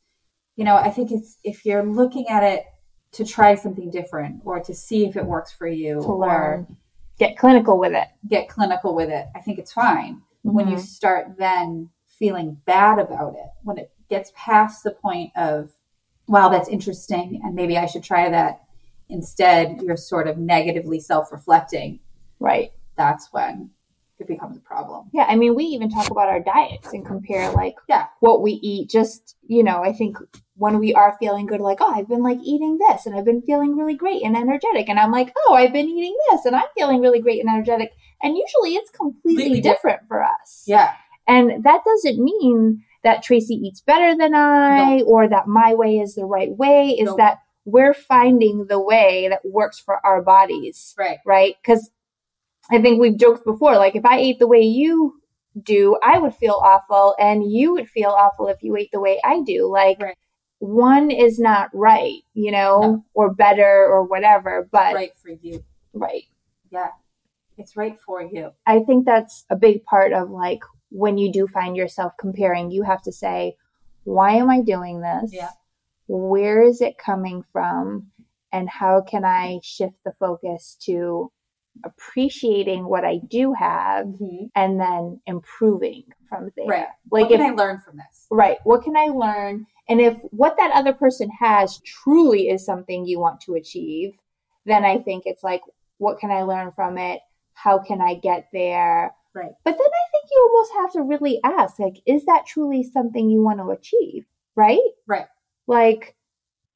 you 0.55 0.65
know, 0.65 0.75
I 0.75 0.89
think 0.91 1.09
it's 1.11 1.37
if 1.43 1.65
you're 1.65 1.85
looking 1.85 2.27
at 2.27 2.43
it 2.43 2.65
to 3.13 3.23
try 3.25 3.55
something 3.55 3.89
different 3.89 4.41
or 4.45 4.59
to 4.59 4.73
see 4.75 5.05
if 5.07 5.15
it 5.15 5.25
works 5.25 5.51
for 5.53 5.67
you 5.67 6.01
to 6.01 6.07
or 6.07 6.17
learn, 6.27 6.77
get 7.17 7.37
clinical 7.37 7.79
with 7.79 7.93
it. 7.93 8.07
get 8.27 8.49
clinical 8.49 8.93
with 8.93 9.09
it, 9.09 9.25
I 9.35 9.39
think 9.39 9.57
it's 9.57 9.71
fine 9.71 10.21
when 10.43 10.67
you 10.67 10.75
Mhm. 10.75 10.79
start 10.81 11.37
then 11.37 11.89
feeling 12.19 12.57
bad 12.65 12.99
about 12.99 13.33
it, 13.35 13.47
when 13.63 13.77
it 13.77 13.91
gets 14.09 14.31
past 14.35 14.83
the 14.83 14.91
point 14.91 15.31
of, 15.37 15.71
wow, 16.27 16.49
that's 16.49 16.69
interesting, 16.69 17.41
and 17.43 17.55
maybe 17.55 17.77
I 17.77 17.85
should 17.87 18.03
try 18.03 18.29
that. 18.29 18.61
Instead, 19.09 19.81
you're 19.81 19.97
sort 19.97 20.27
of 20.27 20.37
negatively 20.37 20.99
self 20.99 21.31
reflecting. 21.31 21.99
right. 22.39 22.71
That's 22.95 23.29
when 23.31 23.69
it 24.19 24.27
becomes 24.27 24.57
a 24.57 24.59
problem. 24.59 25.09
Yeah, 25.13 25.23
I 25.29 25.37
mean, 25.37 25.55
we 25.55 25.63
even 25.63 25.89
talk 25.89 26.11
about 26.11 26.27
our 26.27 26.41
diets 26.41 26.91
and 26.91 27.05
compare 27.05 27.49
like 27.53 27.75
Yeah. 27.87 28.07
what 28.19 28.41
we 28.41 28.51
eat. 28.51 28.89
Just 28.89 29.37
you 29.47 29.63
know, 29.63 29.81
I 29.81 29.93
think 29.93 30.17
when 30.57 30.77
we 30.79 30.93
are 30.93 31.15
feeling 31.17 31.45
good, 31.45 31.61
like 31.61 31.77
oh, 31.79 31.93
I've 31.95 32.09
been 32.09 32.21
like 32.21 32.39
eating 32.43 32.77
this 32.89 33.05
and 33.05 33.15
I've 33.15 33.23
been 33.23 33.41
feeling 33.41 33.77
really 33.77 33.95
great 33.95 34.21
and 34.23 34.35
energetic, 34.35 34.89
and 34.89 34.99
I'm 34.99 35.11
like 35.13 35.33
oh, 35.47 35.53
I've 35.53 35.71
been 35.71 35.87
eating 35.87 36.15
this 36.29 36.43
and 36.45 36.55
I'm 36.57 36.67
feeling 36.77 36.99
really 36.99 37.21
great 37.21 37.39
and 37.39 37.49
energetic, 37.49 37.93
and 38.21 38.35
usually 38.35 38.75
it's 38.75 38.91
completely 38.91 39.43
Completely 39.45 39.61
different 39.61 40.01
for 40.09 40.21
us. 40.21 40.65
Yeah. 40.67 40.91
And 41.29 41.63
that 41.63 41.81
doesn't 41.85 42.21
mean 42.23 42.83
that 43.03 43.23
Tracy 43.23 43.53
eats 43.55 43.81
better 43.81 44.17
than 44.17 44.33
I 44.35 45.01
or 45.05 45.27
that 45.29 45.47
my 45.47 45.73
way 45.73 45.99
is 45.99 46.15
the 46.15 46.25
right 46.25 46.51
way. 46.51 46.89
Is 46.99 47.15
that 47.15 47.37
we're 47.65 47.93
finding 47.93 48.65
the 48.67 48.79
way 48.81 49.27
that 49.29 49.41
works 49.45 49.79
for 49.79 50.03
our 50.05 50.21
bodies 50.21 50.95
Right. 50.97 51.19
right? 51.25 51.55
Because 51.61 51.91
I 52.71 52.81
think 52.81 52.99
we've 52.99 53.17
joked 53.17 53.45
before, 53.45 53.75
like 53.77 53.95
if 53.95 54.05
I 54.05 54.17
ate 54.19 54.39
the 54.39 54.47
way 54.47 54.61
you 54.61 55.21
do, 55.61 55.97
I 56.03 56.19
would 56.19 56.35
feel 56.35 56.59
awful, 56.63 57.15
and 57.19 57.51
you 57.51 57.73
would 57.73 57.89
feel 57.89 58.09
awful 58.11 58.47
if 58.47 58.61
you 58.63 58.75
ate 58.75 58.91
the 58.91 58.99
way 58.99 59.19
I 59.23 59.41
do. 59.41 59.67
Like 59.67 60.01
Right. 60.01 60.17
one 60.59 61.09
is 61.11 61.39
not 61.39 61.69
right, 61.73 62.21
you 62.33 62.51
know, 62.51 62.79
No. 62.81 63.05
or 63.13 63.33
better 63.33 63.85
or 63.87 64.03
whatever. 64.03 64.67
But 64.71 64.93
right 64.95 65.17
for 65.17 65.29
you. 65.29 65.63
right. 65.93 66.23
Yeah. 66.71 66.89
It's 67.57 67.75
right 67.75 67.99
for 67.99 68.21
you. 68.21 68.51
I 68.65 68.79
think 68.79 69.05
that's 69.05 69.45
a 69.49 69.55
big 69.55 69.83
part 69.83 70.13
of 70.13 70.29
like 70.29 70.61
when 70.89 71.17
you 71.17 71.31
do 71.31 71.47
find 71.47 71.75
yourself 71.75 72.13
comparing, 72.19 72.71
you 72.71 72.83
have 72.83 73.01
to 73.03 73.11
say, 73.11 73.55
why 74.03 74.33
am 74.33 74.49
I 74.49 74.61
doing 74.61 75.01
this? 75.01 75.33
Yeah. 75.33 75.49
Where 76.07 76.63
is 76.63 76.81
it 76.81 76.97
coming 76.97 77.43
from? 77.53 78.07
And 78.51 78.67
how 78.67 79.01
can 79.01 79.23
I 79.23 79.59
shift 79.61 79.95
the 80.03 80.13
focus 80.19 80.75
to 80.85 81.31
appreciating 81.83 82.85
what 82.85 83.05
I 83.05 83.19
do 83.27 83.53
have 83.53 84.07
Mm-hmm. 84.07 84.45
and 84.55 84.79
then 84.79 85.21
improving 85.25 86.03
from 86.27 86.51
there. 86.55 86.67
Right. 86.67 86.87
Like 87.11 87.29
what 87.29 87.31
if 87.31 87.39
can 87.39 87.51
I 87.51 87.53
learn 87.53 87.79
from 87.79 87.97
this? 87.97 88.27
right, 88.29 88.57
what 88.63 88.83
can 88.83 88.95
I 88.95 89.05
learn? 89.05 89.65
And 89.87 89.99
if 89.99 90.17
what 90.31 90.55
that 90.57 90.71
other 90.73 90.93
person 90.93 91.29
has 91.39 91.79
truly 91.79 92.49
is 92.49 92.65
something 92.65 93.05
you 93.05 93.19
want 93.19 93.41
to 93.41 93.55
achieve, 93.55 94.13
then 94.65 94.85
I 94.85 94.99
think 94.99 95.23
it's 95.25 95.43
like 95.43 95.61
what 95.97 96.19
can 96.19 96.31
I 96.31 96.43
learn 96.43 96.71
from 96.75 96.97
it? 96.97 97.21
How 97.53 97.79
can 97.79 98.01
I 98.01 98.15
get 98.15 98.47
there? 98.53 99.11
Right. 99.35 99.51
But 99.63 99.71
then 99.71 99.79
I 99.87 100.05
think 100.11 100.25
you 100.31 100.49
almost 100.51 100.71
have 100.73 100.91
to 100.93 101.01
really 101.03 101.39
ask 101.43 101.79
like 101.79 102.01
is 102.05 102.25
that 102.25 102.45
truly 102.47 102.83
something 102.83 103.29
you 103.29 103.41
want 103.43 103.59
to 103.59 103.69
achieve? 103.69 104.25
Right? 104.55 104.79
Right. 105.07 105.27
Like 105.67 106.15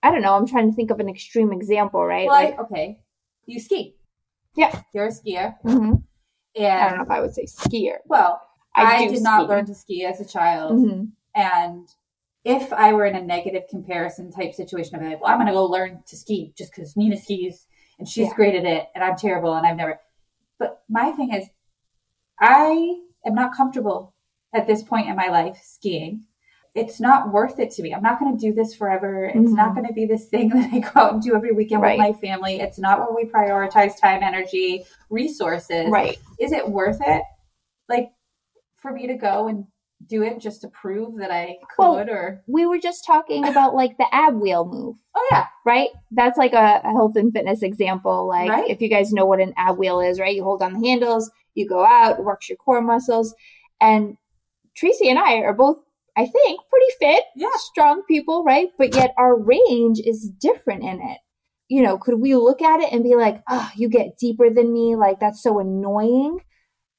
I 0.04 0.12
don't 0.12 0.22
know, 0.22 0.34
I'm 0.36 0.48
trying 0.48 0.70
to 0.70 0.76
think 0.76 0.92
of 0.92 1.00
an 1.00 1.10
extreme 1.10 1.52
example, 1.54 2.04
right? 2.06 2.28
Well, 2.28 2.36
I- 2.38 2.44
like 2.46 2.60
okay. 2.60 3.00
You 3.46 3.60
ski. 3.60 3.96
Yeah. 4.56 4.82
You're 4.94 5.08
a 5.08 5.10
skier. 5.12 5.56
mhm. 5.66 6.04
And 6.56 6.66
I 6.68 6.89
don't 6.89 6.98
know 7.00 7.04
if 7.06 7.10
I 7.12 7.20
would 7.22 7.34
say 7.34 7.46
skier. 7.46 7.98
well, 8.06 8.39
I, 8.76 9.08
do 9.08 9.13
did 9.16 9.24
not 9.24 9.50
learn 9.50 9.66
to 9.66 9.74
ski 9.76 10.06
as 10.06 10.20
a 10.22 10.26
child. 10.26 10.74
Mhm. 10.74 11.12
And 11.36 11.88
if 12.44 12.72
I 12.74 12.94
were 12.94 13.06
in 13.06 13.16
a 13.16 13.22
negative 13.22 13.63
comparison 13.70 14.32
type 14.32 14.54
situation, 14.54 14.96
I'd 14.96 15.00
be 15.02 15.08
like, 15.08 15.22
well, 15.22 15.32
I'm 15.32 15.38
going 15.38 15.48
to 15.48 15.54
go 15.54 15.66
learn 15.66 16.04
to 16.08 16.16
ski 16.18 16.54
just 16.58 16.72
because 16.76 16.96
Nina 16.98 17.18
skis 17.18 17.66
and 17.98 18.08
she's 18.08 18.28
Yeah. 18.28 18.34
great 18.36 18.56
at 18.56 18.66
it 18.66 18.88
and 18.94 19.04
I'm 19.04 19.16
terrible 19.16 19.54
and 19.56 19.66
I've 19.66 19.78
never. 19.78 20.00
But 20.60 20.84
my 20.89 21.12
thing 21.13 21.34
is, 21.34 21.48
I 22.39 22.96
am 23.26 23.36
not 23.36 23.56
comfortable 23.56 24.13
at 24.54 24.67
this 24.67 24.84
point 24.84 25.08
in 25.08 25.15
my 25.15 25.28
life 25.28 25.60
skiing. 25.63 26.26
It's 26.76 27.00
not 27.00 27.32
worth 27.32 27.60
it 27.60 27.69
to 27.72 27.84
me. 27.84 27.93
I'm 27.93 28.02
not 28.02 28.19
going 28.19 28.36
to 28.36 28.41
do 28.41 28.52
this 28.54 28.74
forever. 28.76 29.26
It's 29.26 29.38
Mhm. 29.52 29.56
not 29.56 29.76
going 29.76 29.86
to 29.88 29.93
be 29.93 30.06
this 30.08 30.28
thing 30.28 30.50
that 30.54 30.74
I 30.74 30.80
go 30.80 30.89
out 31.00 31.13
and 31.13 31.22
do 31.22 31.36
every 31.36 31.52
weekend 31.52 31.82
Right. 31.84 31.98
with 32.00 32.08
my 32.08 32.13
family. 32.19 32.60
It's 32.60 32.80
not 32.80 33.00
where 33.00 33.13
we 33.15 33.30
prioritize 33.30 34.00
time, 34.00 34.24
energy, 34.24 34.84
resources 35.10 35.89
Right. 35.89 36.17
is 36.39 36.52
it 36.52 36.67
worth 36.67 37.00
it 37.06 37.22
like 37.88 38.10
for 38.78 38.91
me 38.91 39.06
to 39.08 39.13
go 39.15 39.48
and 39.48 39.65
do 40.08 40.24
it 40.24 40.39
just 40.39 40.62
to 40.62 40.67
prove 40.69 41.17
that 41.19 41.32
i 41.32 41.58
could 41.69 41.78
Well- 41.84 42.10
or 42.10 42.43
We 42.48 42.65
were 42.65 42.80
just 42.80 43.06
talking 43.06 43.48
about 43.48 43.76
like 43.82 43.98
the 43.98 44.08
ab 44.13 44.36
wheel 44.36 44.65
move. 44.65 44.96
oh 45.15 45.28
yeah 45.32 45.46
right? 45.65 45.89
That's 46.12 46.38
like 46.38 46.54
a, 46.54 46.82
a 46.84 46.91
health 46.91 47.15
and 47.15 47.32
fitness 47.32 47.62
example. 47.63 48.28
Like 48.28 48.50
Right. 48.50 48.69
if 48.69 48.82
you 48.82 48.89
guys 48.89 49.13
know 49.13 49.26
what 49.26 49.39
an 49.39 49.54
ab 49.56 49.78
wheel 49.78 50.02
is, 50.02 50.19
right? 50.19 50.36
You 50.36 50.43
hold 50.43 50.62
on 50.63 50.74
the 50.74 50.86
handles, 50.89 51.30
you 51.56 51.68
go 51.68 51.86
out, 51.86 52.24
works 52.24 52.50
your 52.50 52.58
core 52.58 52.82
muscles. 52.82 53.34
And 53.82 54.18
Tracy 54.76 55.10
and 55.10 55.20
I 55.20 55.36
are 55.38 55.54
both, 55.54 55.78
I 56.18 56.26
think, 56.26 56.60
pretty 56.70 56.92
fit, 57.00 57.24
Yeah. 57.36 57.48
strong 57.58 58.04
people, 58.08 58.44
right? 58.44 58.70
But 58.78 58.96
yet 58.96 59.13
our 59.18 59.36
range 59.38 60.00
is 60.04 60.30
different 60.30 60.84
in 60.84 61.02
it. 61.02 61.20
You 61.70 61.82
know, 61.84 61.98
could 61.98 62.20
we 62.20 62.36
look 62.36 62.62
at 62.62 62.82
it 62.82 62.92
and 62.92 63.04
be 63.04 63.16
like, 63.16 63.42
oh, 63.50 63.70
you 63.76 63.89
get 63.89 64.18
deeper 64.18 64.50
than 64.50 64.72
me? 64.74 64.96
Like 64.96 65.20
that's 65.20 65.42
so 65.42 65.60
annoying. 65.60 66.39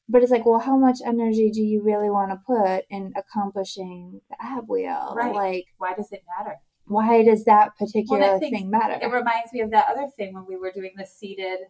But 0.08 0.22
it's 0.22 0.30
like, 0.30 0.44
well, 0.44 0.60
how 0.60 0.76
much 0.76 0.98
energy 1.06 1.50
do 1.50 1.62
you 1.62 1.82
really 1.82 2.10
want 2.10 2.30
to 2.30 2.38
put 2.46 2.84
in 2.90 3.12
accomplishing 3.16 4.20
the 4.28 4.36
ab 4.40 4.64
wheel? 4.68 5.14
Right. 5.16 5.34
Like, 5.34 5.64
why 5.78 5.94
does 5.94 6.12
it 6.12 6.22
matter 6.38 6.56
why 6.86 7.22
does 7.22 7.44
that 7.44 7.70
particular 7.78 8.20
Well, 8.20 8.32
that 8.34 8.40
thing's- 8.40 8.58
thing 8.58 8.70
matter? 8.70 8.98
it 9.00 9.06
reminds 9.10 9.54
me 9.54 9.62
of 9.62 9.70
that 9.70 9.88
other 9.88 10.06
thing 10.18 10.34
when 10.34 10.44
we 10.46 10.54
were 10.56 10.70
doing 10.70 10.92
the 10.98 11.06
seated 11.06 11.60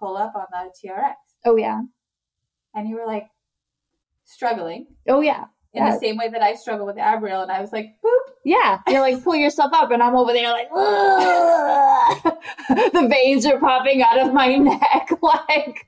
pull 0.00 0.16
up 0.16 0.32
on 0.34 0.46
the 0.50 0.88
trx 0.88 1.12
oh, 1.44 1.56
yeah. 1.56 1.82
And 2.76 2.88
you 2.88 2.94
were 2.96 3.06
like 3.06 3.26
struggling 4.24 4.86
Oh 5.08 5.20
yeah. 5.20 5.44
in 5.72 5.82
Yeah. 5.82 5.90
the 5.94 5.98
same 5.98 6.16
way 6.16 6.28
that 6.28 6.42
i 6.42 6.54
struggle 6.54 6.84
with 6.86 6.98
ab 6.98 7.22
wheel 7.22 7.42
and 7.42 7.50
i 7.50 7.60
was 7.60 7.72
like 7.72 7.86
boop 8.04 8.24
Yeah. 8.44 8.78
You're 8.88 9.00
like 9.00 9.22
pull 9.24 9.34
yourself 9.36 9.72
up 9.72 9.90
and 9.90 10.02
I'm 10.02 10.14
over 10.14 10.32
there 10.32 10.50
like 10.50 10.68
the 12.92 13.06
veins 13.08 13.46
are 13.46 13.58
popping 13.58 14.02
out 14.02 14.18
of 14.18 14.32
my 14.32 14.54
neck, 14.70 15.08
like 15.22 15.86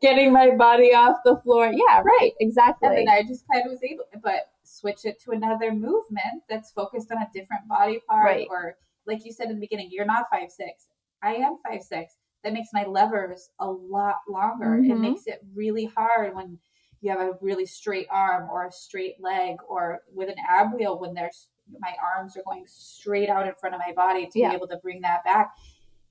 getting 0.00 0.32
my 0.32 0.50
body 0.50 0.94
off 0.94 1.16
the 1.24 1.36
floor. 1.42 1.70
Yeah, 1.72 2.00
right. 2.02 2.32
Exactly. 2.40 2.88
and 2.88 2.96
then 2.98 3.08
i 3.08 3.22
just 3.22 3.44
kind 3.52 3.64
of 3.66 3.70
was 3.72 3.82
able 3.82 4.04
but 4.22 4.48
switch 4.62 5.04
it 5.04 5.20
to 5.22 5.30
another 5.32 5.72
movement 5.72 6.42
that's 6.48 6.70
focused 6.72 7.10
on 7.12 7.18
a 7.18 7.28
different 7.34 7.66
body 7.68 8.00
part 8.08 8.24
Right. 8.24 8.46
or 8.50 8.76
like 9.06 9.24
you 9.24 9.32
said 9.32 9.48
in 9.48 9.54
the 9.56 9.60
beginning 9.60 9.88
you're 9.90 10.06
not 10.06 10.24
five 10.30 10.50
six 10.50 10.86
i 11.22 11.34
am 11.34 11.58
five 11.66 11.82
six 11.82 12.14
that 12.44 12.52
makes 12.52 12.68
my 12.72 12.84
levers 12.84 13.50
a 13.58 13.70
lot 13.70 14.18
longer 14.28 14.74
it 14.76 14.88
Mhm. 14.88 15.00
makes 15.00 15.26
it 15.26 15.40
really 15.54 15.86
hard 15.86 16.34
when 16.34 16.58
you 17.00 17.10
have 17.10 17.20
a 17.20 17.36
really 17.40 17.66
straight 17.66 18.06
arm 18.10 18.48
or 18.50 18.66
a 18.66 18.72
straight 18.72 19.20
leg 19.20 19.56
or 19.68 20.02
with 20.12 20.28
an 20.28 20.36
ab 20.48 20.72
wheel 20.74 20.98
when 20.98 21.14
there's 21.14 21.48
my 21.80 21.94
arms 22.14 22.36
are 22.36 22.42
going 22.44 22.64
straight 22.66 23.28
out 23.28 23.46
in 23.46 23.54
front 23.54 23.74
of 23.74 23.80
my 23.86 23.92
body 23.92 24.26
to 24.26 24.38
Yeah. 24.38 24.50
be 24.50 24.54
able 24.54 24.68
to 24.68 24.76
bring 24.78 25.00
that 25.00 25.24
back 25.24 25.54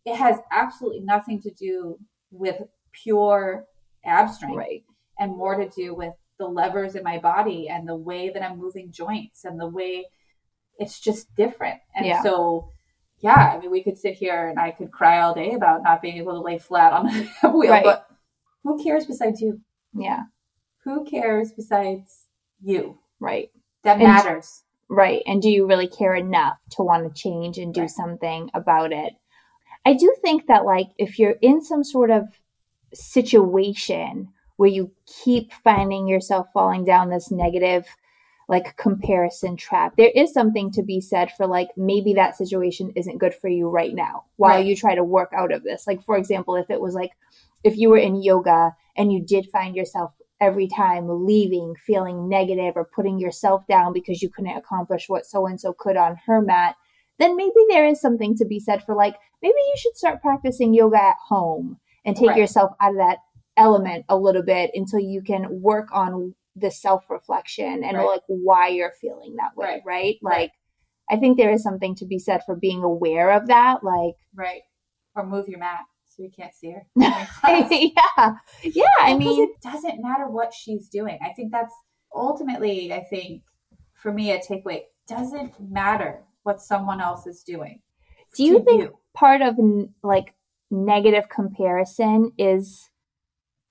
it 0.06 0.16
has 0.16 0.40
absolutely 0.52 1.02
nothing 1.02 1.42
to 1.42 1.52
do 1.52 1.98
with 2.32 2.62
pure 2.92 3.68
ab 4.04 4.30
strength 4.30 4.58
right. 4.58 4.84
and 5.20 5.32
more 5.38 5.56
to 5.56 5.70
do 5.70 5.96
with 5.96 6.14
the 6.40 6.46
levers 6.46 6.96
in 6.96 7.04
my 7.04 7.20
body 7.20 7.70
and 7.70 7.88
the 7.88 7.96
way 7.96 8.30
that 8.30 8.44
I'm 8.44 8.58
moving 8.58 8.92
joints 8.92 9.46
and 9.46 9.60
the 9.60 9.68
way 9.68 10.06
it's 10.80 11.00
just 11.00 11.34
different. 11.36 11.80
And 11.96 12.06
Yeah. 12.06 12.22
so, 12.22 12.72
yeah, 13.24 13.54
I 13.56 13.60
mean, 13.60 13.72
we 13.72 13.82
could 13.84 13.98
sit 13.98 14.14
here 14.16 14.48
and 14.50 14.60
I 14.60 14.72
could 14.72 14.92
cry 14.92 15.22
all 15.22 15.34
day 15.34 15.54
about 15.54 15.82
not 15.84 16.02
being 16.02 16.18
able 16.18 16.34
to 16.34 16.42
lay 16.42 16.60
flat 16.60 16.94
on 16.94 17.10
a 17.44 17.50
wheel, 17.50 17.72
Right. 17.72 17.84
but 17.84 18.08
who 18.64 18.84
cares 18.84 19.06
besides 19.06 19.42
you? 19.42 19.62
Yeah. 19.94 20.24
Who 20.84 21.06
cares 21.06 21.52
besides 21.54 22.26
you? 22.62 23.00
Right. 23.20 23.50
That 23.84 23.94
And- 23.94 24.04
matters. 24.04 24.64
Right. 24.90 25.24
And 25.26 25.42
do 25.42 25.50
you 25.50 25.66
really 25.66 25.88
care 25.88 26.14
enough 26.14 26.58
to 26.72 26.84
want 26.84 27.08
to 27.08 27.20
change 27.22 27.58
and 27.58 27.74
do 27.74 27.82
Right. 27.82 27.90
something 27.90 28.52
about 28.54 28.92
it? 28.92 29.14
I 29.86 29.94
do 29.94 30.14
think 30.22 30.48
that, 30.48 30.66
like, 30.66 30.90
if 30.98 31.18
you're 31.18 31.36
in 31.42 31.62
some 31.62 31.84
sort 31.84 32.12
of 32.12 32.28
situation 32.94 34.30
where 34.58 34.70
you 34.70 34.92
keep 35.24 35.52
finding 35.52 36.08
yourself 36.08 36.48
falling 36.54 36.84
down 36.86 37.10
this 37.10 37.32
negative, 37.32 37.88
like, 38.56 38.78
comparison 38.78 39.56
trap, 39.58 39.94
there 39.98 40.12
is 40.16 40.32
something 40.34 40.72
to 40.72 40.84
be 40.84 41.00
said 41.02 41.32
for, 41.36 41.46
like, 41.48 41.70
maybe 41.76 42.14
that 42.14 42.38
situation 42.38 42.92
isn't 42.96 43.18
good 43.24 43.34
for 43.42 43.50
you 43.50 43.68
right 43.70 43.96
now 43.96 44.16
while 44.38 44.58
Right. 44.58 44.66
you 44.68 44.76
try 44.76 44.94
to 44.96 45.04
work 45.04 45.32
out 45.42 45.52
of 45.52 45.64
this. 45.64 45.88
Like, 45.88 46.04
for 46.04 46.16
example, 46.18 46.56
if 46.56 46.70
it 46.70 46.80
was 46.80 46.94
like, 46.94 47.12
if 47.64 47.78
you 47.78 47.90
were 47.90 47.98
in 47.98 48.22
yoga 48.22 48.76
and 48.96 49.12
you 49.12 49.20
did 49.26 49.50
find 49.52 49.76
yourself 49.76 50.12
every 50.40 50.68
time 50.68 51.06
leaving 51.26 51.74
feeling 51.88 52.28
negative 52.28 52.74
or 52.76 52.86
putting 52.98 53.18
yourself 53.18 53.66
down 53.68 53.94
because 53.94 54.22
you 54.22 54.30
couldn't 54.30 54.58
accomplish 54.58 55.08
what 55.08 55.26
so 55.26 55.46
and 55.48 55.60
so 55.60 55.74
could 55.74 55.98
on 55.98 56.18
her 56.26 56.42
mat, 56.42 56.76
then 57.20 57.36
maybe 57.38 57.62
there 57.70 57.88
is 57.88 58.02
something 58.02 58.36
to 58.36 58.46
be 58.46 58.60
said 58.60 58.84
for 58.84 58.94
like 58.96 59.16
maybe 59.42 59.56
you 59.58 59.76
should 59.78 59.96
start 59.96 60.22
practicing 60.22 60.74
yoga 60.74 61.02
at 61.02 61.16
home 61.30 61.78
and 62.06 62.16
take 62.16 62.30
Right. 62.30 62.38
yourself 62.38 62.72
out 62.82 62.92
of 62.92 62.98
that 62.98 63.20
element 63.56 64.04
a 64.10 64.18
little 64.18 64.44
bit 64.44 64.72
until 64.74 65.00
you 65.00 65.22
can 65.22 65.62
work 65.62 65.88
on 65.94 66.36
the 66.56 66.72
self 66.72 67.10
reflection 67.10 67.84
and 67.84 67.98
Right. 67.98 68.06
like 68.06 68.22
why 68.28 68.68
you're 68.68 68.94
feeling 69.02 69.36
that 69.38 69.56
way, 69.56 69.66
Right. 69.66 69.82
right? 69.86 70.16
Like 70.22 70.52
I 71.10 71.18
think 71.18 71.38
there 71.38 71.52
is 71.52 71.64
something 71.64 71.96
to 71.96 72.06
be 72.06 72.20
said 72.20 72.42
for 72.46 72.56
being 72.56 72.84
aware 72.84 73.32
of 73.32 73.48
that 73.48 73.84
like 73.84 74.16
Right. 74.36 74.62
Or 75.16 75.26
move 75.26 75.48
your 75.48 75.60
mat 75.60 75.82
so 76.06 76.24
you 76.24 76.30
can't 76.36 76.54
see 76.54 76.72
her. 76.72 76.84
yeah. 76.96 78.36
Yeah, 78.64 78.84
I 79.00 79.18
mean 79.18 79.44
it 79.44 79.62
doesn't 79.62 80.02
matter 80.02 80.28
what 80.30 80.54
she's 80.54 80.88
doing. 80.90 81.18
I 81.24 81.34
think 81.34 81.52
that's 81.52 81.74
ultimately, 82.16 82.94
I 82.94 83.04
think, 83.04 83.42
for 83.94 84.12
me, 84.14 84.32
a 84.32 84.40
takeaway. 84.40 84.82
Doesn't 85.08 85.54
matter 85.60 86.24
what 86.44 86.62
someone 86.62 87.02
else 87.02 87.26
is 87.28 87.44
doing. 87.44 87.82
Do 88.36 88.44
you 88.44 88.64
think 88.64 88.92
part 89.14 89.42
of 89.42 89.58
like 90.04 90.34
negative 90.72 91.30
comparison 91.30 92.32
is 92.38 92.90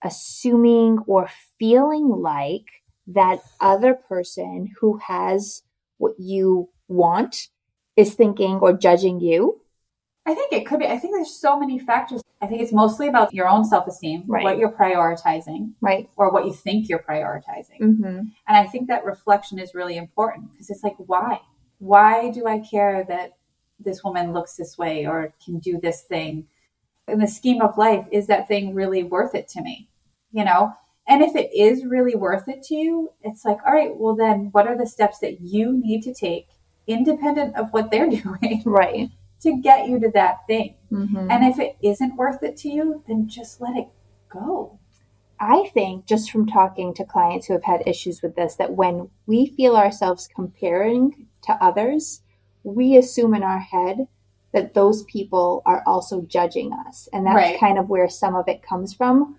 assuming 0.04 0.98
or 1.06 1.28
feeling 1.58 2.08
like 2.08 2.66
that 3.06 3.40
other 3.60 3.94
person 3.94 4.72
who 4.80 4.98
has 4.98 5.62
what 5.98 6.14
you 6.18 6.68
want 6.88 7.48
is 7.96 8.14
thinking 8.14 8.56
or 8.56 8.72
judging 8.72 9.20
you? 9.20 9.60
I 10.24 10.34
think 10.34 10.52
it 10.52 10.66
could 10.66 10.78
be. 10.78 10.86
I 10.86 10.98
think 10.98 11.14
there's 11.14 11.34
so 11.34 11.58
many 11.58 11.78
factors. 11.78 12.22
I 12.40 12.46
think 12.46 12.62
it's 12.62 12.72
mostly 12.72 13.08
about 13.08 13.34
your 13.34 13.48
own 13.48 13.64
self 13.64 13.86
esteem, 13.86 14.24
Right. 14.26 14.44
what 14.44 14.58
you're 14.58 14.72
prioritizing, 14.72 15.72
Right. 15.80 16.08
or 16.16 16.30
what 16.30 16.46
you 16.46 16.52
think 16.52 16.88
you're 16.88 17.00
prioritizing. 17.00 17.80
Mm-hmm. 17.80 18.04
And 18.04 18.28
I 18.48 18.66
think 18.66 18.88
that 18.88 19.04
reflection 19.04 19.58
is 19.58 19.74
really 19.74 19.96
important 19.96 20.52
because 20.52 20.70
it's 20.70 20.82
like, 20.84 20.96
why? 20.98 21.40
Why 21.78 22.30
do 22.30 22.46
I 22.46 22.60
care 22.60 23.04
that 23.08 23.32
this 23.80 24.04
woman 24.04 24.32
looks 24.32 24.54
this 24.56 24.78
way 24.78 25.06
or 25.06 25.34
can 25.44 25.58
do 25.58 25.80
this 25.80 26.02
thing? 26.02 26.46
In 27.08 27.18
the 27.18 27.26
scheme 27.26 27.60
of 27.60 27.76
life, 27.76 28.06
is 28.12 28.28
that 28.28 28.46
thing 28.46 28.74
really 28.74 29.02
worth 29.02 29.34
it 29.34 29.48
to 29.48 29.60
me? 29.60 29.88
You 30.32 30.44
know? 30.44 30.72
And 31.08 31.22
if 31.22 31.34
it 31.34 31.50
is 31.52 31.84
really 31.84 32.14
worth 32.14 32.48
it 32.48 32.62
to 32.64 32.74
you, 32.74 33.12
it's 33.22 33.44
like, 33.44 33.58
all 33.66 33.72
right, 33.72 33.90
well, 33.96 34.14
then 34.14 34.48
what 34.52 34.68
are 34.68 34.78
the 34.78 34.86
steps 34.86 35.18
that 35.18 35.40
you 35.40 35.72
need 35.72 36.02
to 36.02 36.14
take, 36.14 36.46
independent 36.86 37.56
of 37.56 37.72
what 37.72 37.90
they're 37.90 38.08
doing, 38.22 38.62
Right. 38.64 39.10
to 39.40 39.60
get 39.60 39.88
you 39.88 39.98
to 40.00 40.10
that 40.14 40.46
thing? 40.46 40.76
Mm-hmm. 40.92 41.28
And 41.30 41.44
if 41.44 41.58
it 41.58 41.76
isn't 41.82 42.16
worth 42.16 42.42
it 42.42 42.56
to 42.58 42.68
you, 42.68 43.02
then 43.08 43.28
just 43.28 43.60
let 43.60 43.76
it 43.76 43.88
go. 44.28 44.78
I 45.40 45.68
think 45.74 46.06
just 46.06 46.30
from 46.30 46.46
talking 46.46 46.94
to 46.94 47.04
clients 47.04 47.46
who 47.46 47.54
have 47.54 47.64
had 47.64 47.82
issues 47.84 48.22
with 48.22 48.36
this, 48.36 48.54
that 48.56 48.74
when 48.74 49.10
we 49.26 49.46
feel 49.46 49.74
ourselves 49.76 50.28
comparing 50.32 51.26
to 51.42 51.52
others, 51.54 52.22
we 52.62 52.96
assume 52.96 53.34
in 53.34 53.42
our 53.42 53.58
head 53.58 54.06
that 54.52 54.74
those 54.74 55.02
people 55.04 55.62
are 55.66 55.82
also 55.84 56.20
judging 56.22 56.72
us. 56.86 57.08
And 57.12 57.26
that's 57.26 57.34
Right. 57.34 57.58
kind 57.58 57.76
of 57.76 57.88
where 57.88 58.08
some 58.08 58.36
of 58.36 58.46
it 58.46 58.62
comes 58.62 58.94
from. 58.94 59.36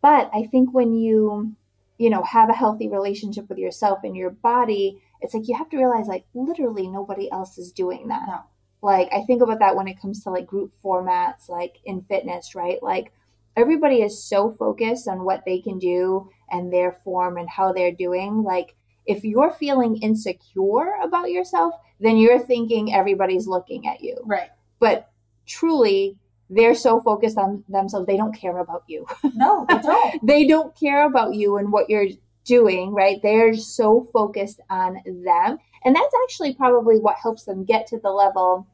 But 0.00 0.30
I 0.32 0.44
think 0.50 0.72
when 0.72 0.94
you, 0.94 1.54
you 1.98 2.10
know, 2.10 2.22
have 2.22 2.50
a 2.50 2.54
healthy 2.54 2.88
relationship 2.88 3.48
with 3.48 3.58
yourself 3.58 4.00
and 4.04 4.16
your 4.16 4.30
body, 4.30 5.02
it's 5.20 5.34
like 5.34 5.48
you 5.48 5.56
have 5.56 5.68
to 5.70 5.76
realize 5.76 6.06
like 6.06 6.24
literally 6.34 6.86
nobody 6.86 7.30
else 7.30 7.58
is 7.58 7.72
doing 7.72 8.08
that. 8.08 8.22
No. 8.26 8.40
Like 8.80 9.08
I 9.12 9.22
think 9.24 9.42
about 9.42 9.58
that 9.58 9.74
when 9.74 9.88
it 9.88 10.00
comes 10.00 10.22
to 10.22 10.30
like 10.30 10.46
group 10.46 10.72
formats 10.84 11.48
like 11.48 11.78
in 11.84 12.02
fitness, 12.02 12.54
right? 12.54 12.82
Like 12.82 13.12
everybody 13.56 14.02
is 14.02 14.22
so 14.22 14.52
focused 14.52 15.08
on 15.08 15.24
what 15.24 15.44
they 15.44 15.60
can 15.60 15.78
do 15.78 16.30
and 16.50 16.72
their 16.72 16.92
form 16.92 17.36
and 17.36 17.48
how 17.48 17.72
they're 17.72 17.92
doing. 17.92 18.44
Like 18.44 18.76
if 19.06 19.24
you're 19.24 19.50
feeling 19.50 19.96
insecure 19.96 20.94
about 21.02 21.30
yourself, 21.30 21.74
then 21.98 22.18
you're 22.18 22.38
thinking 22.38 22.94
everybody's 22.94 23.48
looking 23.48 23.88
at 23.88 24.00
you. 24.00 24.16
Right. 24.24 24.50
But 24.78 25.10
truly, 25.46 26.16
they're 26.50 26.74
so 26.74 27.00
focused 27.00 27.38
on 27.38 27.64
themselves, 27.68 28.06
they 28.06 28.16
don't 28.16 28.34
care 28.34 28.58
about 28.58 28.84
you. 28.86 29.06
No, 29.34 29.66
they 29.68 29.78
don't. 29.78 30.22
they 30.26 30.46
don't 30.46 30.74
care 30.78 31.06
about 31.06 31.34
you 31.34 31.58
and 31.58 31.70
what 31.70 31.88
you're 31.88 32.08
doing, 32.44 32.92
right? 32.92 33.20
They're 33.22 33.54
so 33.54 34.08
focused 34.12 34.60
on 34.70 35.00
them. 35.04 35.58
And 35.84 35.94
that's 35.94 36.14
actually 36.24 36.54
probably 36.54 36.98
what 36.98 37.16
helps 37.22 37.44
them 37.44 37.64
get 37.64 37.86
to 37.88 37.98
the 37.98 38.10
level 38.10 38.66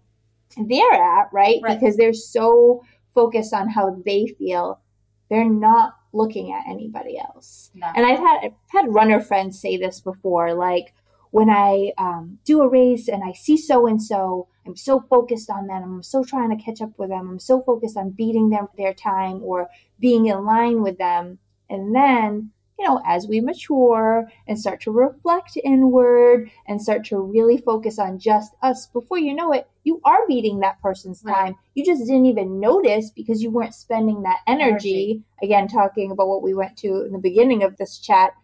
they're 0.57 0.93
at, 0.93 1.29
right? 1.33 1.61
Right. 1.63 1.79
Because 1.79 1.97
they're 1.97 2.13
so 2.13 2.83
focused 3.15 3.53
on 3.53 3.69
how 3.69 4.01
they 4.05 4.27
feel. 4.39 4.81
They're 5.29 5.49
not 5.49 5.95
looking 6.13 6.53
at 6.53 6.65
anybody 6.69 7.19
else. 7.19 7.71
No. 7.75 7.91
And 7.95 8.07
I've 8.07 8.19
had 8.19 8.41
I've 8.45 8.53
had 8.69 8.95
runner 8.95 9.21
friends 9.21 9.61
say 9.61 9.77
this 9.77 10.01
before, 10.01 10.55
like 10.55 10.95
when 11.35 11.51
I 11.51 11.91
um, 11.99 12.39
do 12.45 12.63
a 12.63 12.69
race 12.69 13.09
and 13.09 13.25
I 13.25 13.33
see 13.33 13.57
so 13.57 13.89
and 13.89 14.01
so, 14.01 14.47
I'm 14.65 14.77
so 14.77 15.01
focused 15.01 15.51
on 15.51 15.67
them. 15.67 15.83
I'm 15.83 16.03
so 16.05 16.23
trying 16.23 16.57
to 16.57 16.65
catch 16.65 16.81
up 16.81 16.97
with 16.97 17.09
them. 17.09 17.29
I'm 17.29 17.41
so 17.41 17.61
focused 17.61 17.97
on 17.97 18.11
beating 18.11 18.51
them 18.51 18.69
their 18.79 18.95
time 18.95 19.43
or 19.43 19.69
being 19.99 20.27
in 20.27 20.45
line 20.45 20.81
with 20.81 20.97
them. 20.97 21.41
And 21.69 21.93
then, 21.93 22.53
you 22.79 22.87
know, 22.87 23.03
as 23.05 23.27
we 23.27 23.41
mature 23.41 24.31
and 24.47 24.57
start 24.57 24.81
to 24.83 24.93
reflect 24.93 25.59
inward 25.65 26.53
and 26.69 26.81
start 26.81 27.05
to 27.07 27.19
really 27.19 27.57
focus 27.59 27.99
on 27.99 28.21
just 28.21 28.53
us, 28.63 28.87
before 28.87 29.19
you 29.19 29.35
know 29.35 29.51
it, 29.51 29.67
you 29.83 30.01
are 30.05 30.29
beating 30.29 30.61
that 30.61 30.81
person's 30.81 31.25
Right. 31.25 31.35
time. 31.35 31.55
You 31.75 31.85
just 31.85 32.07
didn't 32.07 32.27
even 32.27 32.61
notice 32.61 33.11
because 33.11 33.43
you 33.43 33.51
weren't 33.51 33.75
spending 33.75 34.23
that 34.23 34.39
energy. 34.47 34.71
Energy. 34.71 35.23
Again, 35.43 35.67
talking 35.67 36.13
about 36.13 36.29
what 36.29 36.45
we 36.45 36.55
went 36.55 36.77
to 36.79 37.05
in 37.05 37.11
the 37.11 37.19
beginning 37.19 37.65
of 37.65 37.77
this 37.77 37.99
chat, 37.99 38.35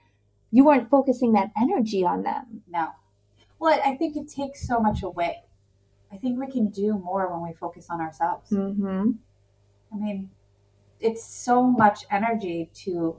you 0.51 0.65
weren't 0.65 0.91
focusing 0.91 1.33
that 1.33 1.51
energy 1.61 2.05
on 2.05 2.23
them. 2.23 2.63
No. 2.69 2.89
Well, 3.59 3.79
I 3.85 3.95
think 3.97 4.17
it 4.17 4.29
takes 4.29 4.67
so 4.67 4.81
much 4.81 5.03
away. 5.03 5.43
I 6.13 6.17
think 6.17 6.41
we 6.41 6.51
can 6.51 6.69
do 6.71 6.95
more 6.99 7.31
when 7.31 7.47
we 7.49 7.55
focus 7.55 7.87
on 7.91 8.01
ourselves. 8.01 8.51
Mm-hmm. 8.51 9.11
I 9.93 9.97
mean, 9.97 10.31
it's 10.99 11.25
so 11.25 11.63
much 11.65 12.05
energy 12.11 12.71
to 12.85 13.17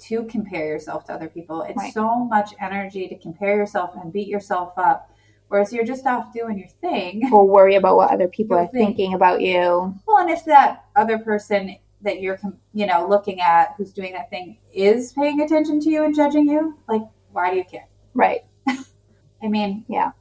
to 0.00 0.22
compare 0.26 0.64
yourself 0.66 1.04
to 1.06 1.12
other 1.12 1.28
people. 1.28 1.62
It's 1.62 1.76
Right. 1.76 1.92
so 1.92 2.24
much 2.24 2.54
energy 2.60 3.08
to 3.08 3.18
compare 3.18 3.56
yourself 3.56 3.96
and 4.00 4.12
beat 4.12 4.28
yourself 4.28 4.72
up. 4.76 5.10
Whereas 5.48 5.72
you're 5.72 5.84
just 5.84 6.06
off 6.06 6.32
doing 6.32 6.56
your 6.56 6.68
thing. 6.68 7.28
Or 7.32 7.44
worry 7.48 7.74
about 7.74 7.96
what 7.96 8.12
other 8.12 8.28
people 8.28 8.56
Your 8.56 8.66
are 8.66 8.68
thing. 8.68 8.86
thinking 8.86 9.14
about 9.14 9.40
you. 9.40 9.92
Well, 10.06 10.18
and 10.18 10.30
if 10.30 10.44
that 10.44 10.84
other 10.94 11.18
person 11.18 11.76
that 12.02 12.20
you're, 12.20 12.38
you 12.72 12.86
know, 12.86 13.06
looking 13.08 13.40
at 13.40 13.74
who's 13.76 13.92
doing 13.92 14.12
that 14.12 14.30
thing 14.30 14.58
is 14.72 15.12
paying 15.12 15.40
attention 15.40 15.80
to 15.80 15.90
you 15.90 16.04
and 16.04 16.14
judging 16.14 16.48
you, 16.48 16.78
like, 16.88 17.02
why 17.32 17.50
do 17.50 17.56
you 17.56 17.64
care? 17.64 17.88
Right. 18.14 18.40
I 19.42 19.48
mean, 19.48 19.84
Yeah. 19.88 20.12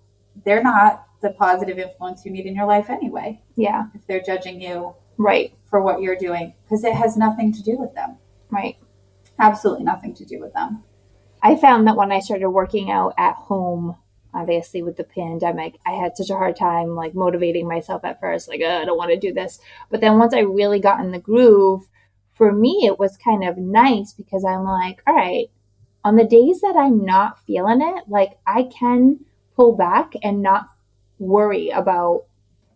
they're 0.46 0.64
not 0.64 1.06
the 1.22 1.32
positive 1.32 1.80
influence 1.80 2.26
you 2.26 2.32
need 2.32 2.46
in 2.46 2.56
your 2.56 2.66
life 2.68 2.90
anyway. 2.90 3.42
Yeah. 3.56 3.86
If 3.94 4.06
they're 4.08 4.22
judging 4.22 4.62
you 4.62 4.94
Right. 5.18 5.54
for 5.66 5.82
what 5.82 6.02
you're 6.02 6.16
doing, 6.16 6.54
because 6.64 6.84
it 6.84 6.94
has 6.94 7.18
nothing 7.18 7.52
to 7.54 7.64
do 7.64 7.78
with 7.78 7.94
them. 7.96 8.18
Right. 8.52 8.78
Absolutely 9.40 9.84
nothing 9.84 10.14
to 10.16 10.26
do 10.26 10.40
with 10.40 10.54
them. 10.54 10.84
I 11.42 11.56
found 11.56 11.88
that 11.88 11.96
when 11.96 12.12
I 12.12 12.20
started 12.20 12.50
working 12.50 12.90
out 12.92 13.14
at 13.18 13.36
home, 13.36 13.96
obviously 14.34 14.82
with 14.82 14.98
the 14.98 15.04
pandemic, 15.04 15.76
I 15.86 15.92
had 15.92 16.18
such 16.18 16.30
a 16.30 16.36
hard 16.36 16.56
time 16.56 16.96
like 16.96 17.16
motivating 17.16 17.68
myself 17.68 18.04
at 18.06 18.20
first, 18.20 18.48
like, 18.48 18.62
"Ugh, 18.62 18.82
I 18.82 18.86
don't 18.86 18.98
want 18.98 19.12
to 19.12 19.18
do 19.18 19.34
this. 19.34 19.60
But 19.90 20.02
then 20.02 20.20
once 20.20 20.34
I 20.34 20.40
really 20.40 20.80
got 20.80 21.00
in 21.00 21.12
the 21.12 21.20
groove, 21.20 21.90
for 22.34 22.52
me, 22.52 22.86
it 22.86 23.00
was 23.00 23.18
kind 23.18 23.44
of 23.44 23.58
nice 23.58 24.14
because 24.14 24.46
I'm 24.46 24.64
like, 24.64 25.02
all 25.08 25.16
right, 25.16 25.50
on 26.04 26.16
the 26.16 26.24
days 26.24 26.62
that 26.62 26.76
I'm 26.78 27.04
not 27.04 27.44
feeling 27.46 27.82
it, 27.82 28.04
like 28.08 28.38
I 28.46 28.64
can 28.64 29.26
pull 29.56 29.76
back 29.76 30.14
and 30.24 30.42
not 30.42 30.68
worry 31.20 31.70
about 31.70 32.26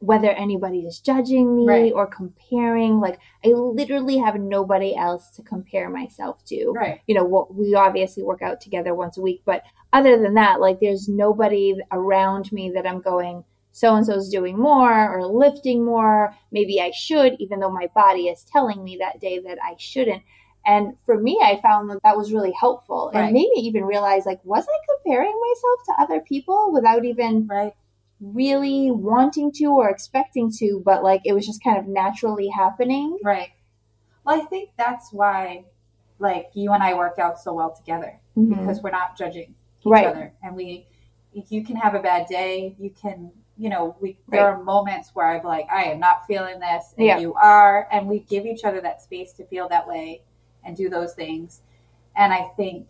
whether 0.02 0.30
anybody 0.32 0.80
is 0.82 1.00
judging 1.00 1.56
me 1.56 1.66
Right. 1.68 1.94
or 1.94 2.08
comparing. 2.08 3.00
Like, 3.00 3.20
I 3.46 3.50
literally 3.50 4.18
have 4.18 4.36
nobody 4.36 4.96
else 4.96 5.30
to 5.36 5.44
compare 5.44 5.90
myself 5.90 6.44
to 6.46 6.74
Right. 6.76 7.00
you 7.08 7.16
know 7.16 7.24
what 7.24 7.54
we 7.56 7.76
obviously 7.76 8.24
work 8.24 8.42
out 8.42 8.60
together 8.62 8.94
once 8.96 9.18
a 9.18 9.22
week 9.22 9.42
but 9.46 9.64
other 9.94 10.18
than 10.22 10.34
that 10.36 10.60
like 10.60 10.80
there's 10.80 11.08
nobody 11.08 11.76
around 11.92 12.52
me 12.52 12.72
that 12.76 12.88
i'm 12.88 13.02
going 13.02 13.44
so 13.72 13.96
and 13.96 14.06
so's 14.06 14.30
doing 14.30 14.58
more 14.58 15.10
or 15.18 15.26
lifting 15.26 15.84
more 15.86 16.34
maybe 16.52 16.80
i 16.82 16.92
should 16.92 17.36
even 17.40 17.60
though 17.60 17.72
my 17.72 17.88
body 17.96 18.28
is 18.28 18.44
telling 18.44 18.84
me 18.84 18.98
that 19.00 19.20
day 19.20 19.40
that 19.40 19.58
i 19.64 19.76
shouldn't 19.78 20.22
and 20.66 20.94
for 21.06 21.20
me 21.20 21.40
i 21.44 21.60
found 21.62 21.90
that 21.90 22.00
that 22.04 22.18
was 22.18 22.32
really 22.34 22.54
helpful 22.60 23.12
Right. 23.14 23.26
and 23.26 23.34
made 23.34 23.50
me 23.56 23.62
even 23.64 23.84
realize 23.86 24.26
like 24.26 24.40
was 24.44 24.66
i 24.68 24.78
comparing 25.04 25.34
myself 25.50 25.80
to 25.88 26.04
other 26.04 26.22
people 26.22 26.72
without 26.74 27.04
even 27.06 27.48
Right. 27.48 27.74
Really 28.22 28.92
wanting 28.92 29.52
to 29.52 29.66
or 29.66 29.90
expecting 29.90 30.52
to 30.52 30.82
but 30.86 31.04
like 31.04 31.22
it 31.26 31.34
was 31.34 31.46
just 31.46 31.64
kind 31.64 31.78
of 31.78 31.88
naturally 31.88 32.48
happening 32.50 33.18
Right. 33.24 33.50
Well, 34.24 34.40
I 34.40 34.46
think 34.46 34.70
that's 34.78 35.12
why, 35.12 35.66
like, 36.20 36.52
you 36.54 36.72
and 36.74 36.84
I 36.84 36.94
work 36.94 37.18
out 37.18 37.40
so 37.40 37.54
well 37.54 37.74
together 37.74 38.20
Mhm. 38.38 38.50
because 38.60 38.84
we're 38.84 38.92
not 38.92 39.18
judging 39.18 39.56
each 39.80 39.86
Right. 39.88 40.06
other. 40.06 40.32
And 40.44 40.56
we, 40.56 40.86
if 41.34 41.52
you 41.52 41.64
can 41.64 41.76
have 41.78 41.96
a 41.96 42.00
bad 42.00 42.28
day. 42.28 42.76
You 42.78 42.92
can, 42.92 43.32
you 43.58 43.70
know, 43.70 43.96
we, 44.00 44.20
there 44.28 44.46
are 44.48 44.62
moments 44.64 45.16
where 45.16 45.26
I'm 45.26 45.44
like, 45.44 45.66
I 45.72 45.86
am 45.86 46.00
not 46.00 46.28
feeling 46.28 46.60
this. 46.60 46.94
And 47.00 47.08
Yeah. 47.08 47.18
you 47.18 47.34
are. 47.34 47.88
And 47.92 48.08
we 48.08 48.20
give 48.20 48.46
each 48.46 48.64
other 48.64 48.80
that 48.82 49.02
space 49.02 49.34
to 49.34 49.46
feel 49.46 49.68
that 49.70 49.88
way 49.88 50.22
and 50.64 50.78
do 50.78 50.88
those 50.88 51.16
things. 51.16 51.62
And 52.16 52.32
I 52.32 52.44
think 52.56 52.86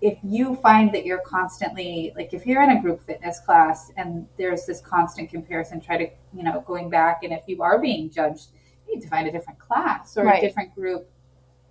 if 0.00 0.18
you 0.22 0.54
find 0.56 0.92
that 0.94 1.04
you're 1.04 1.20
constantly, 1.20 2.12
like, 2.16 2.32
if 2.32 2.46
you're 2.46 2.62
in 2.62 2.70
a 2.70 2.80
group 2.80 3.00
fitness 3.02 3.40
class 3.40 3.90
and 3.96 4.26
there's 4.36 4.64
this 4.64 4.80
constant 4.80 5.28
comparison, 5.30 5.80
try 5.80 5.96
to, 5.96 6.08
you 6.32 6.44
know, 6.44 6.62
going 6.66 6.88
back, 6.88 7.24
and 7.24 7.32
if 7.32 7.42
you 7.46 7.62
are 7.62 7.80
being 7.80 8.10
judged, 8.10 8.48
you 8.86 8.94
need 8.94 9.02
to 9.02 9.08
find 9.08 9.26
a 9.26 9.32
different 9.32 9.58
class 9.58 10.16
or 10.16 10.24
Right. 10.24 10.42
a 10.42 10.46
different 10.46 10.74
group 10.74 11.10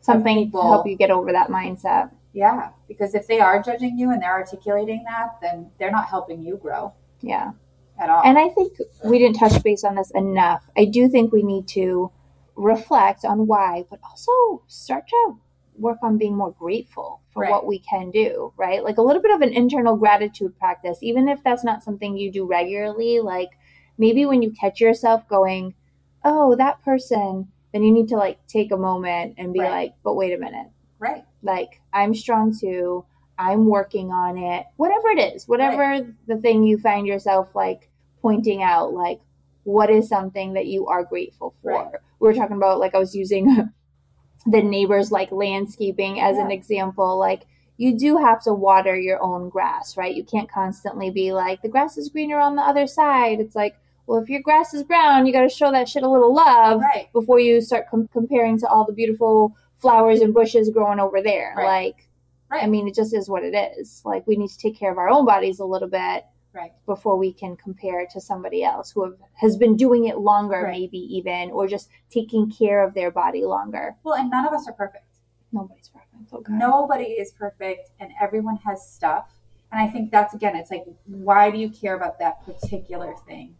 something 0.01 0.51
to 0.51 0.61
help 0.61 0.87
you 0.87 0.95
get 0.95 1.11
over 1.11 1.31
that 1.31 1.49
mindset 1.49 2.11
yeah, 2.33 2.69
because 2.87 3.15
if 3.15 3.25
they 3.25 3.39
are 3.39 3.63
judging 3.63 3.97
you 3.97 4.11
and 4.11 4.21
they're 4.21 4.31
articulating 4.31 5.03
that, 5.07 5.37
then 5.41 5.71
they're 5.79 5.91
not 5.91 6.07
helping 6.07 6.41
you 6.41 6.57
grow 6.57 6.93
yeah 7.21 7.51
at 7.99 8.09
all. 8.09 8.21
And 8.23 8.37
I 8.37 8.49
think 8.49 8.77
we 9.03 9.17
didn't 9.17 9.37
touch 9.37 9.61
base 9.63 9.83
on 9.83 9.95
this 9.95 10.11
enough. 10.11 10.69
I 10.77 10.85
do 10.85 11.09
think 11.09 11.33
we 11.33 11.41
need 11.41 11.67
to 11.69 12.11
reflect 12.55 13.25
on 13.25 13.47
why, 13.47 13.85
but 13.89 13.99
also 14.03 14.63
start 14.67 15.07
to 15.07 15.39
work 15.77 15.97
on 16.01 16.17
being 16.17 16.35
more 16.35 16.51
grateful 16.51 17.21
for 17.33 17.41
Right. 17.43 17.51
what 17.51 17.65
we 17.67 17.79
can 17.79 18.11
do, 18.11 18.53
right? 18.57 18.83
Like 18.83 18.97
a 18.97 19.01
little 19.01 19.21
bit 19.21 19.33
of 19.33 19.41
an 19.41 19.53
internal 19.53 19.95
gratitude 19.95 20.57
practice, 20.57 20.99
even 21.01 21.27
if 21.29 21.43
that's 21.43 21.63
not 21.63 21.83
something 21.83 22.17
you 22.17 22.31
do 22.31 22.45
regularly. 22.45 23.19
Like 23.19 23.49
maybe 23.97 24.25
when 24.25 24.41
you 24.41 24.51
catch 24.51 24.79
yourself 24.81 25.27
going, 25.27 25.73
oh, 26.23 26.55
that 26.55 26.81
person, 26.83 27.47
then 27.73 27.83
you 27.83 27.91
need 27.91 28.07
to 28.09 28.15
like 28.17 28.45
take 28.47 28.71
a 28.71 28.77
moment 28.77 29.35
and 29.37 29.53
be 29.53 29.59
Right. 29.59 29.69
like, 29.69 29.93
but 30.03 30.15
wait 30.15 30.33
a 30.33 30.37
minute 30.37 30.67
right, 30.99 31.23
like 31.43 31.79
i'm 31.93 32.15
strong 32.15 32.51
too 32.57 33.05
i'm 33.37 33.65
working 33.67 34.09
on 34.09 34.35
it 34.35 34.65
whatever 34.77 35.09
it 35.09 35.19
is 35.35 35.47
whatever 35.47 36.07
the 36.25 36.37
thing 36.37 36.63
you 36.63 36.75
find 36.79 37.05
yourself 37.05 37.53
like 37.53 37.91
pointing 38.23 38.63
out 38.63 38.93
like 38.93 39.19
what 39.63 39.91
is 39.91 40.09
something 40.09 40.53
that 40.53 40.65
you 40.65 40.87
are 40.87 41.03
grateful 41.03 41.53
for 41.61 41.71
Right. 41.71 41.91
we 42.19 42.27
were 42.27 42.33
talking 42.33 42.57
about 42.57 42.79
like 42.79 42.95
i 42.95 42.97
was 42.97 43.13
using 43.15 43.45
the 44.47 44.61
neighbors 44.61 45.11
like 45.11 45.31
landscaping 45.31 46.19
as 46.19 46.37
an 46.37 46.51
example 46.51 47.17
like 47.19 47.43
you 47.77 47.97
do 47.97 48.17
have 48.17 48.41
to 48.41 48.53
water 48.53 48.97
your 48.97 49.21
own 49.21 49.49
grass 49.49 49.97
right 49.97 50.15
you 50.15 50.23
can't 50.23 50.49
constantly 50.49 51.09
be 51.09 51.33
like 51.33 51.61
the 51.61 51.69
grass 51.69 51.97
is 51.97 52.09
greener 52.09 52.39
on 52.39 52.55
the 52.55 52.61
other 52.61 52.87
side 52.87 53.39
it's 53.39 53.55
like 53.55 53.75
well 54.07 54.19
if 54.19 54.29
your 54.29 54.41
grass 54.41 54.73
is 54.73 54.83
brown 54.83 55.25
you 55.25 55.33
got 55.33 55.41
to 55.41 55.49
show 55.49 55.71
that 55.71 55.87
shit 55.87 56.03
a 56.03 56.09
little 56.09 56.33
love 56.33 56.81
right, 56.81 57.11
before 57.13 57.39
you 57.39 57.61
start 57.61 57.85
com- 57.89 58.09
comparing 58.13 58.57
to 58.57 58.67
all 58.67 58.85
the 58.85 58.93
beautiful 58.93 59.55
flowers 59.79 60.21
and 60.21 60.33
bushes 60.33 60.69
growing 60.69 60.99
over 60.99 61.21
there. 61.21 61.53
Right. 61.55 61.85
Like, 61.85 62.07
right, 62.49 62.63
I 62.63 62.67
mean, 62.67 62.87
it 62.87 62.95
just 62.95 63.13
is 63.13 63.29
what 63.29 63.43
it 63.43 63.55
is. 63.77 64.01
Like, 64.05 64.25
we 64.27 64.35
need 64.35 64.49
to 64.49 64.57
take 64.57 64.77
care 64.77 64.91
of 64.91 64.97
our 64.97 65.09
own 65.09 65.25
bodies 65.25 65.59
a 65.59 65.65
little 65.65 65.89
bit 65.89 66.25
right, 66.57 66.71
before 66.85 67.15
we 67.17 67.31
can 67.31 67.55
compare 67.55 68.05
to 68.13 68.19
somebody 68.19 68.63
else 68.63 68.91
who 68.91 69.03
have, 69.05 69.15
has 69.35 69.55
been 69.57 69.75
doing 69.77 70.05
it 70.07 70.17
longer, 70.17 70.63
Right. 70.63 70.79
maybe 70.79 70.97
even, 71.17 71.51
or 71.51 71.67
just 71.67 71.89
taking 72.09 72.49
care 72.51 72.83
of 72.83 72.93
their 72.93 73.11
body 73.11 73.43
longer. 73.45 73.95
Well, 74.03 74.15
and 74.15 74.29
none 74.29 74.45
of 74.47 74.53
us 74.53 74.67
are 74.67 74.73
perfect. 74.73 75.05
Nobody's 75.51 75.87
perfect. 75.89 76.13
Oh, 76.33 76.37
okay. 76.39 76.53
Nobody 76.53 77.03
is 77.23 77.31
perfect, 77.31 77.91
and 77.99 78.11
everyone 78.21 78.57
has 78.65 78.85
stuff. 78.91 79.29
And 79.71 79.79
I 79.81 79.87
think 79.87 80.11
that's 80.11 80.33
again, 80.33 80.55
it's 80.55 80.71
like, 80.71 80.85
why 81.05 81.51
do 81.51 81.57
you 81.57 81.69
care 81.69 81.95
about 81.95 82.19
that 82.19 82.43
particular 82.45 83.13
thing? 83.27 83.55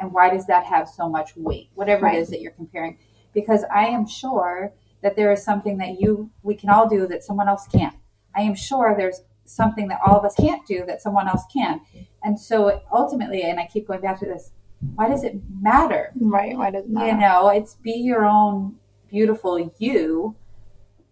and 0.00 0.12
why 0.12 0.30
does 0.30 0.46
that 0.46 0.64
have 0.64 0.88
so 0.88 1.08
much 1.08 1.36
weight 1.36 1.70
whatever 1.74 2.04
Right. 2.04 2.14
it 2.18 2.20
is 2.20 2.28
that 2.30 2.40
you're 2.40 2.52
comparing 2.52 2.98
because 3.34 3.64
i 3.74 3.84
am 3.86 4.06
sure 4.06 4.72
that 5.02 5.16
there 5.16 5.32
is 5.32 5.42
something 5.42 5.76
that 5.78 6.00
you 6.00 6.30
we 6.44 6.54
can 6.54 6.70
all 6.70 6.88
do 6.88 7.08
that 7.08 7.24
someone 7.24 7.48
else 7.48 7.66
can't 7.66 7.96
i 8.36 8.42
am 8.42 8.54
sure 8.54 8.94
there's 8.96 9.22
something 9.44 9.88
that 9.88 9.98
all 10.06 10.16
of 10.16 10.24
us 10.24 10.36
can't 10.36 10.64
do 10.68 10.84
that 10.86 11.02
someone 11.02 11.26
else 11.26 11.42
can 11.52 11.80
and 12.22 12.38
so 12.38 12.80
ultimately 12.92 13.42
and 13.42 13.58
i 13.60 13.66
keep 13.66 13.86
going 13.86 14.00
back 14.00 14.18
to 14.18 14.26
this 14.26 14.52
why 14.94 15.08
does 15.08 15.24
it 15.24 15.34
matter 15.60 16.12
Right. 16.14 16.56
Why 16.56 16.70
does 16.70 16.84
it 16.84 16.90
matter? 16.90 17.06
you 17.08 17.16
know 17.18 17.48
it's 17.48 17.74
be 17.76 17.92
your 17.92 18.24
own 18.24 18.76
beautiful 19.10 19.72
you 19.78 20.36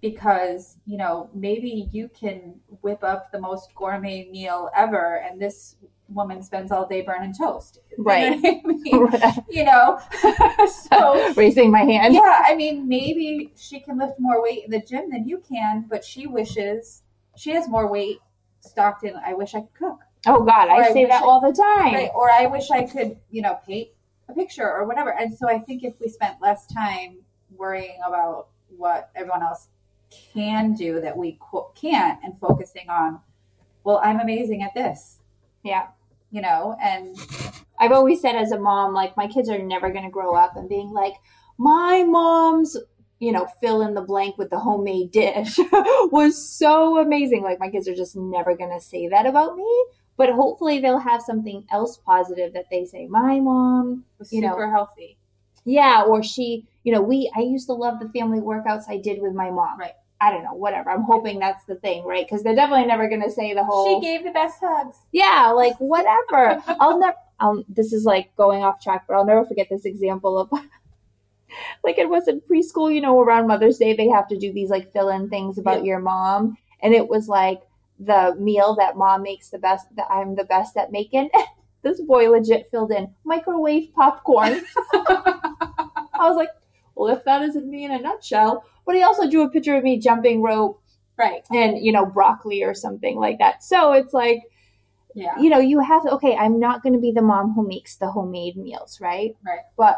because 0.03 0.77
you 0.87 0.97
know 0.97 1.31
maybe 1.35 1.89
you 1.93 2.09
can 2.09 2.55
whip 2.83 3.03
up 3.03 3.33
the 3.33 3.41
most 3.41 3.75
gourmet 3.75 4.29
meal 4.31 4.69
ever 4.77 5.17
and 5.25 5.41
this 5.41 5.77
woman 6.09 6.41
spends 6.43 6.71
all 6.71 6.87
day 6.87 7.01
burning 7.03 7.35
toast 7.37 7.81
You 7.91 7.97
know 7.99 8.05
Right. 8.05 8.33
I 8.45 8.61
mean? 8.65 9.45
you 9.51 9.65
know 9.65 9.99
so 10.69 11.33
Raising 11.35 11.71
my 11.71 11.81
hand. 11.83 12.15
yeah 12.15 12.43
i 12.45 12.55
mean 12.55 12.87
maybe 12.87 13.53
she 13.57 13.81
can 13.81 13.99
lift 13.99 14.15
more 14.21 14.43
weight 14.43 14.65
in 14.65 14.71
the 14.71 14.81
gym 14.81 15.11
than 15.11 15.27
you 15.27 15.43
can 15.49 15.87
but 15.89 16.05
she 16.05 16.27
wishes 16.27 17.03
she 17.37 17.51
has 17.53 17.69
more 17.69 17.91
weight 17.91 18.19
stocked 18.61 19.03
in 19.05 19.15
i 19.25 19.33
wish 19.35 19.55
i 19.55 19.61
could 19.61 19.75
cook 19.75 20.01
Oh 20.27 20.43
God, 20.45 20.69
I 20.69 20.77
I 20.89 20.93
say 20.93 21.07
that 21.07 21.23
I- 21.23 21.25
all 21.27 21.41
the 21.41 21.53
time. 21.53 21.95
Right. 21.95 22.11
Or 22.15 22.31
I 22.31 22.47
wish 22.47 22.71
I 22.71 22.85
could, 22.85 23.17
you 23.31 23.43
know, 23.43 23.59
paint 23.67 23.89
a 24.29 24.35
picture 24.35 24.69
or 24.71 24.87
whatever. 24.87 25.11
And 25.11 25.37
so 25.37 25.49
I 25.49 25.59
think 25.61 25.85
if 25.85 25.95
we 26.01 26.09
spent 26.09 26.41
less 26.43 26.67
time 26.67 27.19
worrying 27.57 27.99
about 28.07 28.49
what 28.77 29.11
everyone 29.15 29.43
else 29.43 29.69
can 30.35 30.75
do 30.75 31.01
that 31.01 31.17
we 31.17 31.39
can't 31.77 32.19
and 32.25 32.39
focusing 32.41 32.89
on, 32.91 33.21
well, 33.85 34.01
I'm 34.03 34.19
amazing 34.21 34.63
at 34.63 34.75
this, 34.75 35.21
Yeah. 35.63 35.89
you 36.31 36.43
know, 36.43 36.77
and 36.83 37.17
I've 37.79 37.93
always 37.93 38.21
said 38.21 38.35
as 38.35 38.51
a 38.51 38.59
mom, 38.59 38.95
like 38.95 39.17
my 39.17 39.29
kids 39.29 39.49
are 39.49 39.59
never 39.63 39.91
going 39.91 40.05
to 40.05 40.11
grow 40.11 40.35
up 40.35 40.57
and 40.57 40.69
being 40.69 40.91
like, 40.91 41.15
my 41.59 42.03
mom's, 42.03 42.77
you 43.21 43.31
know, 43.33 43.47
fill 43.61 43.83
in 43.83 43.95
the 43.95 44.03
blank 44.03 44.39
with 44.39 44.51
the 44.51 44.59
homemade 44.59 45.13
dish 45.13 45.57
was 46.11 46.37
so 46.37 46.99
amazing. 46.99 47.43
Like 47.43 47.61
my 47.61 47.71
kids 47.71 47.87
are 47.89 47.95
just 47.95 48.17
never 48.17 48.57
going 48.57 48.73
to 48.73 48.81
say 48.81 49.07
that 49.09 49.27
about 49.27 49.57
me. 49.57 49.85
But 50.17 50.31
hopefully 50.31 50.79
they'll 50.81 50.99
have 50.99 51.21
something 51.23 51.65
else 51.71 51.99
positive 51.99 52.53
that 52.55 52.67
they 52.71 52.85
say, 52.87 53.07
my 53.07 53.39
mom, 53.41 54.05
was 54.19 54.33
You 54.33 54.41
know, 54.41 54.53
super 54.53 54.71
healthy. 54.71 55.19
yeah, 55.65 56.03
or 56.07 56.23
she, 56.23 56.67
you 56.85 56.93
know, 56.93 57.03
we, 57.03 57.31
I 57.37 57.41
used 57.41 57.67
to 57.67 57.75
love 57.75 58.01
the 58.01 58.09
family 58.09 58.41
workouts 58.41 58.85
I 58.89 58.97
did 58.97 59.21
with 59.21 59.35
my 59.35 59.51
mom. 59.51 59.79
Right. 59.79 59.93
I 60.19 60.31
don't 60.31 60.43
know, 60.45 60.55
whatever. 60.55 60.89
I'm 60.91 61.03
hoping 61.03 61.39
that's 61.39 61.65
the 61.67 61.75
thing, 61.75 62.03
right? 62.05 62.27
Because 62.27 62.43
they're 62.43 62.55
definitely 62.55 62.87
never 62.87 63.07
going 63.09 63.23
to 63.23 63.31
say 63.31 63.53
the 63.53 63.63
whole. 63.65 64.01
She 64.01 64.07
gave 64.07 64.25
the 64.25 64.31
best 64.31 64.59
hugs. 64.63 64.97
yeah 65.13 65.51
like 65.55 65.77
whatever 65.79 66.63
i'll 66.81 66.99
never 66.99 67.17
um 67.39 67.65
this 67.69 67.93
is 67.93 68.05
like 68.07 68.35
going 68.37 68.63
off 68.63 68.81
track 68.81 69.05
but 69.07 69.15
i'll 69.15 69.27
never 69.27 69.45
forget 69.45 69.67
this 69.69 69.85
example 69.85 70.39
of 70.39 70.49
like 71.85 71.99
it 71.99 72.09
was 72.09 72.29
in 72.29 72.41
preschool 72.41 72.93
you 72.93 73.01
know 73.03 73.21
around 73.21 73.47
mother's 73.47 73.79
day 73.79 73.95
they 73.95 74.09
have 74.09 74.27
to 74.29 74.39
do 74.39 74.53
these 74.55 74.71
like 74.71 74.91
fill 74.93 75.11
in 75.11 75.29
things 75.29 75.59
about 75.59 75.79
Yeah. 75.81 75.91
your 75.91 75.99
mom 76.01 76.57
and 76.81 76.95
it 76.95 77.09
was 77.09 77.29
like 77.29 77.61
the 77.99 78.35
meal 78.39 78.75
that 78.77 78.97
mom 78.97 79.23
makes 79.23 79.49
the 79.51 79.59
best 79.59 79.87
that 79.97 80.07
i'm 80.11 80.35
the 80.35 80.45
best 80.45 80.77
at 80.77 80.93
making 80.93 81.29
this 81.83 82.01
boy 82.03 82.29
legit 82.31 82.69
filled 82.71 82.91
in 82.93 83.09
microwave 83.25 83.93
popcorn 83.95 84.61
i 85.09 86.21
was 86.21 86.37
like 86.37 86.51
well 86.95 87.15
if 87.15 87.25
that 87.25 87.43
isn't 87.43 87.69
me 87.69 87.85
in 87.85 87.91
a 87.91 87.99
nutshell 87.99 88.65
but 88.85 88.95
he 88.95 89.03
also 89.03 89.29
drew 89.31 89.43
a 89.43 89.51
picture 89.51 89.77
of 89.77 89.85
me 89.85 89.99
jumping 89.99 90.43
rope 90.43 90.81
Right. 91.19 91.47
and 91.51 91.79
you 91.83 91.93
know 91.93 92.05
broccoli 92.05 92.63
or 92.63 92.75
something 92.75 93.17
like 93.17 93.39
that 93.39 93.63
so 93.65 93.93
it's 93.93 94.13
like 94.13 94.43
Yeah. 95.15 95.39
you 95.41 95.49
know, 95.49 95.59
you 95.59 95.81
have 95.81 96.03
to, 96.03 96.11
okay, 96.17 96.37
I'm 96.37 96.61
not 96.61 96.83
going 96.83 96.93
to 96.93 96.99
be 97.01 97.11
the 97.11 97.23
mom 97.23 97.55
who 97.55 97.67
makes 97.67 97.97
the 97.97 98.11
homemade 98.11 98.55
meals, 98.59 99.01
right? 99.01 99.35
Right. 99.43 99.61
But 99.79 99.97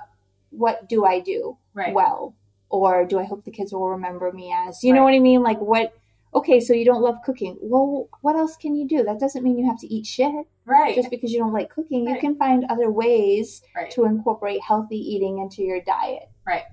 what 0.50 0.88
do 0.88 1.04
I 1.04 1.18
do 1.18 1.58
Right. 1.74 1.92
well? 1.92 2.36
Or 2.70 3.04
do 3.04 3.18
I 3.18 3.24
hope 3.24 3.42
the 3.44 3.50
kids 3.50 3.72
will 3.72 3.88
remember 3.90 4.30
me 4.30 4.54
as? 4.54 4.84
You 4.84 4.92
know 4.92 5.02
what 5.02 5.14
I 5.14 5.18
mean? 5.18 5.42
Like, 5.42 5.58
what, 5.58 5.92
okay, 6.34 6.60
so 6.60 6.72
you 6.72 6.84
don't 6.84 7.02
love 7.02 7.16
cooking. 7.24 7.56
Well, 7.60 8.08
what 8.20 8.36
else 8.36 8.56
can 8.56 8.74
you 8.74 8.86
do? 8.86 9.02
That 9.02 9.18
doesn't 9.20 9.42
mean 9.42 9.58
you 9.58 9.66
have 9.66 9.78
to 9.80 9.92
eat 9.92 10.06
shit 10.06 10.46
right. 10.64 10.94
just 10.94 11.10
because 11.10 11.32
you 11.32 11.38
don't 11.38 11.52
like 11.52 11.70
cooking. 11.70 12.08
You 12.08 12.18
can 12.20 12.36
find 12.36 12.64
other 12.68 12.90
ways 12.90 13.62
right. 13.74 13.90
to 13.92 14.04
incorporate 14.04 14.60
healthy 14.62 14.98
eating 14.98 15.38
into 15.38 15.62
your 15.62 15.80
diet. 15.80 16.28
Right. 16.46 16.64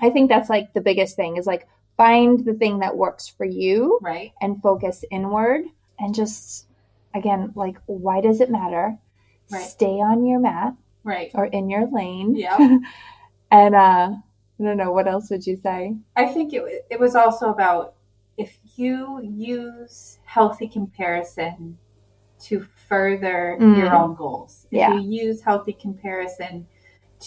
I 0.00 0.10
think 0.10 0.28
that's 0.28 0.48
like 0.48 0.72
the 0.72 0.80
biggest 0.80 1.16
thing 1.16 1.36
is 1.36 1.46
like 1.46 1.66
find 1.96 2.44
the 2.44 2.54
thing 2.54 2.78
that 2.78 2.96
works 2.96 3.28
for 3.28 3.44
you 3.44 3.98
Right. 4.00 4.32
and 4.40 4.62
focus 4.62 5.04
inward 5.10 5.64
and 5.98 6.14
just 6.14 6.66
again 7.14 7.52
like 7.54 7.76
why 7.86 8.20
does 8.20 8.40
it 8.40 8.50
matter 8.50 8.96
Right. 9.50 9.62
stay 9.62 10.00
on 10.00 10.24
your 10.24 10.38
mat 10.40 10.74
Right. 11.04 11.30
or 11.34 11.44
in 11.46 11.68
your 11.68 11.88
lane 11.90 12.36
Yeah. 12.36 12.56
and 13.50 13.74
uh 13.74 14.12
i 14.14 14.62
don't 14.62 14.76
know 14.76 14.92
what 14.92 15.08
else 15.08 15.28
would 15.28 15.46
you 15.46 15.56
say 15.56 15.96
I 16.16 16.26
think 16.26 16.54
it, 16.54 16.86
it 16.88 17.00
was 17.00 17.14
also 17.14 17.50
about 17.50 17.94
if 18.40 18.58
you 18.76 19.20
use 19.22 20.18
healthy 20.24 20.66
comparison 20.66 21.76
to 22.38 22.60
further 22.88 23.58
Mm. 23.60 23.76
your 23.76 23.94
own 23.94 24.14
goals, 24.14 24.66
if 24.70 24.78
Yeah. 24.78 24.94
you 24.94 25.00
use 25.26 25.42
healthy 25.42 25.74
comparison 25.74 26.66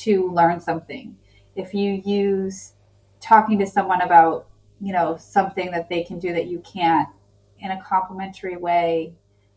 to 0.03 0.27
learn 0.31 0.59
something, 0.59 1.15
if 1.55 1.71
you 1.75 2.01
use 2.03 2.73
talking 3.19 3.59
to 3.59 3.65
someone 3.67 4.01
about, 4.01 4.47
you 4.81 4.91
know, 4.91 5.15
something 5.17 5.69
that 5.71 5.87
they 5.87 6.03
can 6.03 6.17
do 6.17 6.33
that 6.33 6.47
you 6.47 6.59
can't 6.59 7.07
in 7.59 7.69
a 7.69 7.79
complimentary 7.83 8.57
way, 8.57 9.13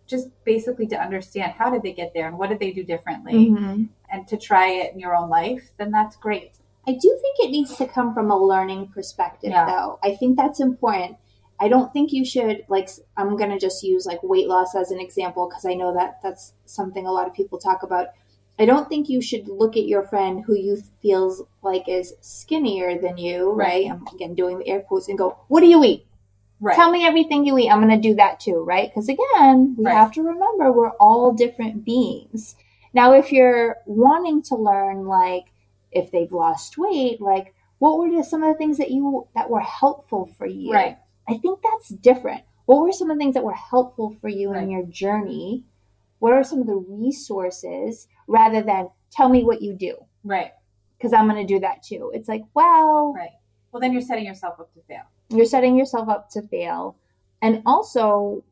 just 0.07 0.29
basically 0.45 0.87
to 0.87 1.01
understand 1.01 1.53
how 1.53 1.71
did 1.71 1.83
they 1.83 1.93
get 1.93 2.13
there 2.13 2.29
and 2.29 2.37
what 2.39 2.51
did 2.51 2.61
they 2.61 2.71
do 2.71 2.85
differently 2.85 3.49
Mhm. 3.51 3.89
and 4.11 4.29
to 4.29 4.37
try 4.37 4.69
it 4.69 4.93
in 4.93 5.01
your 5.01 5.17
own 5.17 5.31
life, 5.31 5.73
then 5.79 5.91
that's 5.91 6.17
great. 6.17 6.59
i 6.89 6.93
do 6.93 7.19
think 7.21 7.37
it 7.41 7.51
needs 7.51 7.77
to 7.77 7.85
come 7.85 8.15
from 8.15 8.31
a 8.31 8.37
learning 8.39 8.87
perspective 8.87 9.51
Yeah. 9.51 9.65
though 9.67 9.99
i 10.05 10.15
think 10.15 10.37
that's 10.37 10.61
important 10.61 11.17
i 11.61 11.69
don't 11.69 11.93
think 11.93 12.13
you 12.13 12.25
should 12.25 12.65
like 12.69 12.89
i'm 13.17 13.37
gonna 13.37 13.59
just 13.59 13.83
use 13.83 14.07
like 14.07 14.23
weight 14.23 14.47
loss 14.49 14.75
as 14.75 14.91
an 14.91 15.01
example 15.01 15.49
because 15.49 15.65
i 15.65 15.75
know 15.75 15.95
that 15.95 16.21
that's 16.23 16.53
something 16.65 17.07
a 17.07 17.13
lot 17.13 17.27
of 17.27 17.35
people 17.35 17.59
talk 17.59 17.83
about 17.83 18.09
I 18.59 18.65
don't 18.65 18.89
think 18.89 19.11
you 19.11 19.21
should 19.21 19.49
look 19.49 19.77
at 19.77 19.85
your 19.87 20.03
friend 20.03 20.43
who 20.47 20.57
you 20.57 20.83
feels 21.03 21.43
like 21.63 21.91
is 21.91 22.15
skinnier 22.23 22.99
than 22.99 23.19
you, 23.19 23.51
right? 23.51 23.85
Right. 23.85 23.91
I'm 23.91 24.07
again 24.15 24.35
doing 24.35 24.59
the 24.61 24.67
air 24.67 24.81
quotes 24.81 25.09
and 25.09 25.19
go, 25.19 25.37
"What 25.49 25.61
do 25.61 25.67
you 25.67 25.85
eat? 25.85 26.07
Right. 26.59 26.75
Tell 26.75 26.91
me 26.91 27.05
everything 27.05 27.45
you 27.45 27.59
eat. 27.59 27.69
I'm 27.69 27.83
going 27.83 28.01
to 28.01 28.09
do 28.09 28.15
that 28.15 28.41
too, 28.41 28.65
right? 28.65 28.89
Because 28.89 29.11
again, 29.11 29.75
we 29.77 29.85
Right. 29.85 29.95
have 29.95 30.11
to 30.13 30.23
remember 30.23 30.73
we're 30.73 30.93
all 30.93 31.33
different 31.33 31.85
beings. 31.85 32.57
Now, 32.95 33.13
if 33.13 33.31
you're 33.31 33.77
wanting 33.85 34.41
to 34.45 34.57
learn, 34.57 35.07
like 35.07 35.53
if 35.93 36.11
they've 36.11 36.33
lost 36.33 36.79
weight, 36.79 37.21
like 37.21 37.55
what 37.79 37.99
were 37.99 38.23
some 38.23 38.43
of 38.43 38.55
the 38.55 38.59
things 38.59 38.79
that 38.79 38.91
you 38.91 39.27
that 39.35 39.51
were 39.51 39.61
helpful 39.61 40.31
for 40.39 40.47
you? 40.47 40.73
Right. 40.73 40.97
I 41.29 41.39
think 41.39 41.61
that's 41.63 41.89
different. 41.89 42.43
What 42.67 42.83
were 42.83 42.93
some 42.93 43.11
of 43.11 43.17
the 43.17 43.21
things 43.21 43.35
that 43.35 43.45
were 43.45 43.53
helpful 43.55 44.17
for 44.21 44.29
you 44.29 44.53
in 44.55 44.71
your 44.71 44.85
journey? 44.87 45.65
What 46.19 46.33
are 46.33 46.43
some 46.45 46.61
of 46.61 46.67
the 46.67 46.75
resources 46.77 48.09
rather 48.27 48.63
than 48.63 48.89
tell 49.11 49.29
me 49.29 49.45
what 49.45 49.63
you 49.63 49.75
do? 49.75 49.97
Right. 50.25 50.53
Because 50.97 51.13
I'm 51.13 51.29
going 51.29 51.47
to 51.47 51.53
do 51.55 51.61
that 51.61 51.83
too. 51.83 52.11
It's 52.15 52.29
like, 52.29 52.43
well, 52.55 53.13
Right. 53.17 53.31
Well, 53.73 53.81
then 53.81 53.93
you're 53.93 54.01
setting 54.03 54.25
yourself 54.25 54.59
up 54.59 54.73
to 54.75 54.81
fail. 54.89 55.03
you're 55.29 55.45
setting 55.45 55.77
yourself 55.77 56.09
up 56.09 56.31
to 56.31 56.43
fail. 56.43 56.97
And 57.43 57.63
also, 57.67 58.43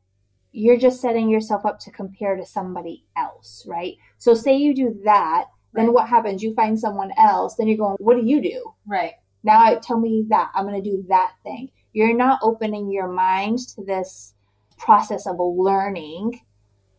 you're 0.53 0.77
just 0.77 1.01
setting 1.01 1.29
yourself 1.31 1.65
up 1.65 1.81
to 1.81 1.91
compare 1.91 2.37
to 2.37 2.45
somebody 2.45 3.05
else, 3.17 3.65
right? 3.67 3.95
So, 4.19 4.35
say 4.35 4.55
you 4.57 4.75
do 4.75 5.01
that, 5.05 5.47
then 5.73 5.87
Right. 5.87 5.95
what 5.95 6.09
happens? 6.09 6.43
You 6.43 6.53
find 6.55 6.79
someone 6.79 7.11
else, 7.17 7.55
then 7.57 7.67
you're 7.69 7.79
going, 7.79 7.97
what 7.99 8.17
do 8.17 8.25
you 8.27 8.41
do? 8.43 8.75
Right. 8.87 9.13
Now, 9.43 9.75
tell 9.77 9.99
me 9.99 10.27
that. 10.29 10.51
I'm 10.55 10.67
going 10.67 10.81
to 10.83 10.91
do 10.91 11.05
that 11.09 11.33
thing. 11.43 11.71
You're 11.95 12.15
not 12.15 12.41
opening 12.43 12.91
your 12.91 13.09
mind 13.09 13.61
to 13.77 13.85
this 13.85 14.35
process 14.77 15.27
of 15.27 15.37
learning 15.39 16.43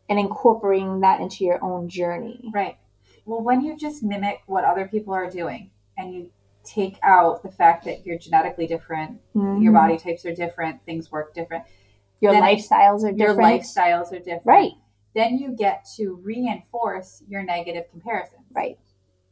and 0.09 0.17
incorporating 0.17 1.01
that 1.01 1.19
into 1.19 1.43
your 1.43 1.63
own 1.63 1.89
journey. 1.89 2.49
Right. 2.53 2.77
Well, 3.25 3.41
when 3.41 3.61
you 3.61 3.77
just 3.77 4.01
mimic 4.03 4.41
what 4.47 4.63
other 4.63 4.87
people 4.87 5.13
are 5.13 5.29
doing 5.29 5.69
and 5.97 6.13
you 6.13 6.31
take 6.63 6.97
out 7.03 7.43
the 7.43 7.51
fact 7.51 7.83
that 7.85 8.05
you're 8.05 8.17
genetically 8.17 8.67
different, 8.67 9.19
your 9.33 9.43
Mhm. 9.43 9.73
body 9.73 9.97
types 9.97 10.25
are 10.25 10.33
different, 10.33 10.83
things 10.85 11.11
work 11.11 11.33
different, 11.33 11.65
your 12.21 12.33
lifestyles 12.33 13.03
are 13.03 13.11
different. 13.11 13.19
your 13.19 13.35
lifestyles 13.35 14.11
are 14.11 14.19
different. 14.19 14.45
Right, 14.45 14.71
Then 15.13 15.37
you 15.37 15.51
get 15.51 15.85
to 15.97 16.15
reinforce 16.23 17.21
your 17.27 17.43
negative 17.43 17.89
comparisons. 17.91 18.45
right. 18.53 18.79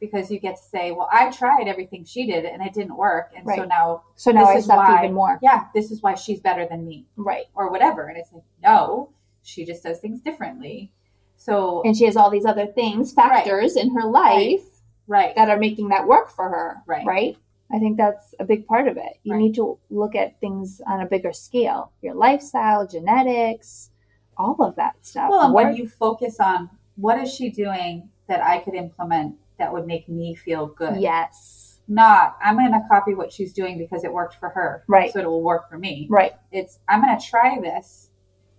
Because 0.04 0.30
you 0.30 0.38
get 0.38 0.56
to 0.56 0.62
say, 0.62 0.92
well, 0.92 1.08
I 1.12 1.30
tried 1.30 1.66
everything 1.68 2.04
she 2.04 2.26
did 2.26 2.44
and 2.44 2.62
it 2.62 2.72
didn't 2.74 2.96
work. 2.96 3.32
And 3.36 3.46
so 3.48 3.64
now, 3.64 4.02
So 4.16 4.30
now 4.32 4.46
This 4.52 4.64
I 4.64 4.74
suck 4.74 4.76
why- 4.88 4.98
even 5.04 5.14
more. 5.14 5.38
yeah, 5.42 5.66
this 5.74 5.90
is 5.90 6.02
why 6.02 6.14
she's 6.14 6.40
better 6.40 6.66
than 6.66 6.86
me 6.86 7.06
Right. 7.16 7.46
or 7.54 7.70
whatever. 7.70 8.02
And 8.08 8.16
it's 8.18 8.32
like, 8.32 8.42
no, 8.62 9.10
she 9.42 9.64
just 9.64 9.82
does 9.82 9.98
things 10.00 10.20
differently. 10.20 10.92
So, 11.36 11.82
and 11.84 11.96
she 11.96 12.04
has 12.04 12.16
all 12.16 12.30
these 12.30 12.44
other 12.46 12.66
things 12.66 13.12
factors 13.12 13.76
in 13.76 13.94
her 13.94 14.04
life 14.04 14.64
right. 15.06 15.34
that 15.36 15.50
are 15.50 15.58
making 15.58 15.88
that 15.88 16.06
work 16.06 16.30
for 16.30 16.48
her 16.48 16.82
Right. 16.86 17.04
right 17.04 17.36
i 17.70 17.78
think 17.78 17.96
that's 17.96 18.34
a 18.38 18.44
big 18.44 18.66
part 18.66 18.88
of 18.88 18.96
it 18.96 19.14
you 19.24 19.32
Right. 19.32 19.40
need 19.40 19.54
to 19.56 19.78
look 19.90 20.14
at 20.14 20.38
things 20.40 20.80
on 20.86 21.00
a 21.00 21.06
bigger 21.06 21.32
scale 21.32 21.90
your 22.02 22.14
lifestyle 22.14 22.86
genetics 22.86 23.90
all 24.38 24.56
of 24.62 24.76
that 24.76 24.94
stuff 25.04 25.28
Well, 25.30 25.40
and 25.40 25.52
What- 25.54 25.66
when 25.66 25.76
you 25.76 25.88
focus 25.88 26.38
on 26.40 26.70
what 26.96 27.18
is 27.20 27.34
she 27.34 27.50
doing 27.50 28.08
that 28.28 28.42
I 28.42 28.58
could 28.60 28.74
implement 28.74 29.36
that 29.58 29.72
would 29.72 29.86
make 29.86 30.08
me 30.08 30.34
feel 30.34 30.66
good. 30.66 31.00
Yes. 31.00 31.80
Not, 31.86 32.36
I'm 32.42 32.56
going 32.56 32.72
to 32.72 32.80
copy 32.90 33.14
what 33.14 33.32
she's 33.32 33.52
doing 33.52 33.76
because 33.78 34.04
it 34.04 34.12
worked 34.12 34.36
for 34.36 34.48
her. 34.50 34.84
Right. 34.88 35.12
So 35.12 35.20
it 35.20 35.26
will 35.26 35.42
work 35.42 35.68
for 35.68 35.78
me. 35.78 36.06
Right. 36.10 36.32
It's, 36.50 36.78
I'm 36.88 37.02
going 37.02 37.18
to 37.18 37.24
try 37.24 37.58
this 37.60 38.10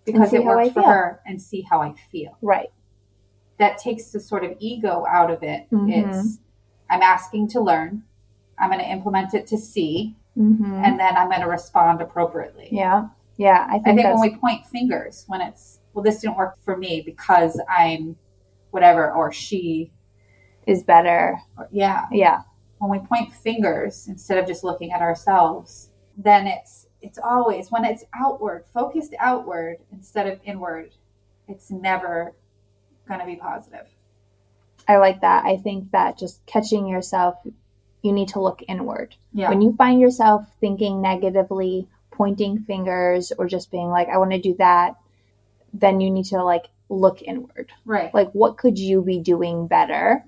because 0.05 0.31
it 0.33 0.43
worked 0.43 0.73
for 0.73 0.81
feel. 0.81 0.89
her 0.89 1.21
and 1.25 1.41
see 1.41 1.61
how 1.61 1.81
I 1.81 1.95
feel. 2.11 2.37
Right. 2.41 2.69
That 3.57 3.77
takes 3.79 4.11
the 4.11 4.19
sort 4.19 4.43
of 4.43 4.51
ego 4.59 5.05
out 5.09 5.31
of 5.31 5.41
it. 5.41 5.67
Mhm. 5.71 6.07
It's, 6.15 6.39
I'm 6.89 7.01
asking 7.01 7.47
to 7.49 7.61
learn. 7.61 8.03
I'm 8.59 8.69
going 8.69 8.79
to 8.81 8.89
implement 8.89 9.33
it 9.33 9.47
to 9.47 9.57
see, 9.57 10.15
Mm-hmm. 10.37 10.65
and 10.83 10.99
then 10.99 11.15
I'm 11.15 11.29
going 11.29 11.39
to 11.39 11.47
respond 11.47 12.01
appropriately. 12.01 12.67
yeah. 12.69 13.07
Yeah. 13.37 13.65
I 13.69 13.79
think, 13.79 13.87
I 13.87 13.89
think 13.91 14.01
that's 14.03 14.19
when 14.19 14.31
we 14.31 14.37
point 14.37 14.65
fingers, 14.65 15.23
when 15.27 15.39
it's, 15.39 15.79
well, 15.93 16.03
this 16.03 16.19
didn't 16.19 16.35
work 16.35 16.57
for 16.65 16.75
me 16.75 17.01
because 17.05 17.57
I'm 17.69 18.17
whatever, 18.71 19.13
or 19.13 19.31
she, 19.31 19.93
is 20.67 20.83
better. 20.83 21.39
yeah. 21.71 22.05
Yeah. 22.11 22.41
When 22.79 22.91
we 22.91 23.05
point 23.07 23.33
fingers 23.33 24.07
instead 24.07 24.37
of 24.37 24.47
just 24.47 24.63
looking 24.63 24.91
at 24.91 25.01
ourselves, 25.01 25.89
then 26.17 26.47
it's, 26.47 26.87
it's 27.01 27.17
always 27.17 27.69
when 27.69 27.85
it's 27.85 28.03
outward, 28.13 28.65
focused 28.73 29.13
outward 29.19 29.77
instead 29.91 30.27
of 30.27 30.39
inward, 30.43 30.91
it's 31.47 31.71
never 31.71 32.33
going 33.07 33.19
to 33.19 33.25
be 33.25 33.35
positive. 33.35 33.87
I 34.87 34.97
like 34.97 35.21
that. 35.21 35.45
I 35.45 35.57
think 35.57 35.91
that 35.91 36.17
just 36.17 36.45
catching 36.45 36.87
yourself, 36.87 37.35
you 38.01 38.11
need 38.11 38.29
to 38.29 38.41
look 38.41 38.61
inward. 38.67 39.15
Yeah. 39.33 39.49
When 39.49 39.61
you 39.61 39.73
find 39.75 39.99
yourself 39.99 40.45
thinking 40.59 41.01
negatively, 41.01 41.87
pointing 42.11 42.59
fingers, 42.59 43.31
or 43.37 43.47
just 43.47 43.71
being 43.71 43.89
like, 43.89 44.09
I 44.09 44.17
want 44.17 44.31
to 44.31 44.39
do 44.39 44.55
that, 44.59 44.95
then 45.73 45.99
you 45.99 46.11
need 46.11 46.25
to 46.25 46.43
like 46.43 46.65
look 46.89 47.21
inward. 47.21 47.71
right. 47.83 48.13
Like, 48.13 48.31
what 48.31 48.57
could 48.57 48.77
you 48.77 49.01
be 49.01 49.19
doing 49.19 49.67
better 49.67 50.23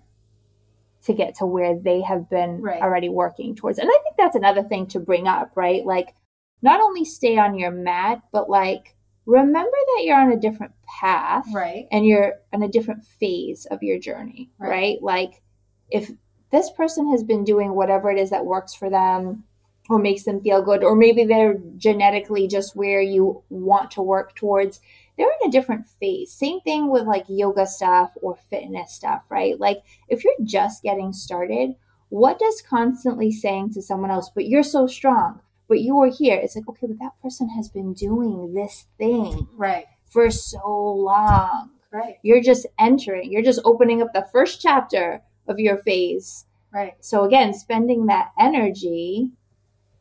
to 1.03 1.13
get 1.13 1.35
to 1.35 1.45
where 1.45 1.77
they 1.77 2.01
have 2.01 2.29
been 2.29 2.61
Right. 2.61 2.81
already 2.81 3.09
working 3.09 3.55
towards? 3.55 3.79
And 3.79 3.89
I 3.89 3.97
think 4.03 4.15
that's 4.17 4.35
another 4.35 4.63
thing 4.63 4.87
to 4.87 4.99
bring 4.99 5.27
up, 5.27 5.51
right? 5.55 5.85
Like, 5.85 6.15
not 6.61 6.81
only 6.81 7.05
stay 7.05 7.37
on 7.37 7.57
your 7.57 7.71
mat, 7.71 8.21
but 8.31 8.49
like, 8.49 8.95
remember 9.25 9.69
that 9.71 10.03
you're 10.03 10.19
on 10.19 10.31
a 10.31 10.39
different 10.39 10.73
path 10.99 11.45
right. 11.53 11.87
and 11.91 12.05
you're 12.05 12.33
in 12.53 12.63
a 12.63 12.67
different 12.67 13.03
phase 13.03 13.65
of 13.69 13.83
your 13.83 13.99
journey, 13.99 14.49
Right. 14.57 14.69
right. 14.69 14.97
Like 15.01 15.41
if 15.89 16.09
this 16.51 16.71
person 16.71 17.11
has 17.11 17.23
been 17.23 17.43
doing 17.43 17.75
whatever 17.75 18.09
it 18.09 18.17
is 18.17 18.29
that 18.29 18.45
works 18.45 18.73
for 18.73 18.89
them 18.89 19.43
or 19.89 19.99
makes 19.99 20.23
them 20.23 20.41
feel 20.41 20.61
good, 20.61 20.83
or 20.83 20.95
maybe 20.95 21.25
they're 21.25 21.59
genetically 21.77 22.47
just 22.47 22.75
where 22.75 23.01
you 23.01 23.43
want 23.49 23.91
to 23.91 24.01
work 24.01 24.35
towards, 24.35 24.79
they're 25.17 25.27
in 25.41 25.49
a 25.49 25.51
different 25.51 25.87
phase. 25.99 26.31
Same 26.31 26.59
thing 26.61 26.89
with 26.89 27.03
like 27.03 27.25
yoga 27.27 27.65
stuff 27.65 28.13
or 28.21 28.37
fitness 28.49 28.93
stuff, 28.93 29.25
right? 29.29 29.59
Like 29.59 29.83
if 30.09 30.23
you're 30.23 30.33
just 30.43 30.83
getting 30.83 31.13
started, 31.13 31.75
what 32.09 32.39
does 32.39 32.61
constantly 32.61 33.31
saying 33.31 33.73
to 33.73 33.81
someone 33.81 34.11
else, 34.11 34.29
but 34.33 34.47
you're 34.47 34.63
so 34.63 34.87
strong, 34.87 35.41
but 35.67 35.79
you 35.79 35.97
are 35.99 36.09
here? 36.09 36.37
It's 36.37 36.55
like, 36.55 36.67
okay, 36.69 36.87
but 36.87 36.99
that 36.99 37.21
person 37.21 37.49
has 37.49 37.69
been 37.69 37.93
doing 37.93 38.53
this 38.53 38.85
thing 38.97 39.47
Right. 39.55 39.85
for 40.09 40.29
so 40.29 40.69
long. 40.69 41.71
Right. 41.91 42.17
You're 42.21 42.41
just 42.41 42.65
entering, 42.77 43.31
you're 43.31 43.41
just 43.41 43.61
opening 43.65 44.01
up 44.01 44.13
the 44.13 44.27
first 44.31 44.61
chapter 44.61 45.21
of 45.47 45.59
your 45.59 45.77
phase. 45.77 46.45
Right. 46.73 46.95
So, 46.99 47.23
again, 47.23 47.53
spending 47.53 48.05
that 48.07 48.31
energy 48.37 49.31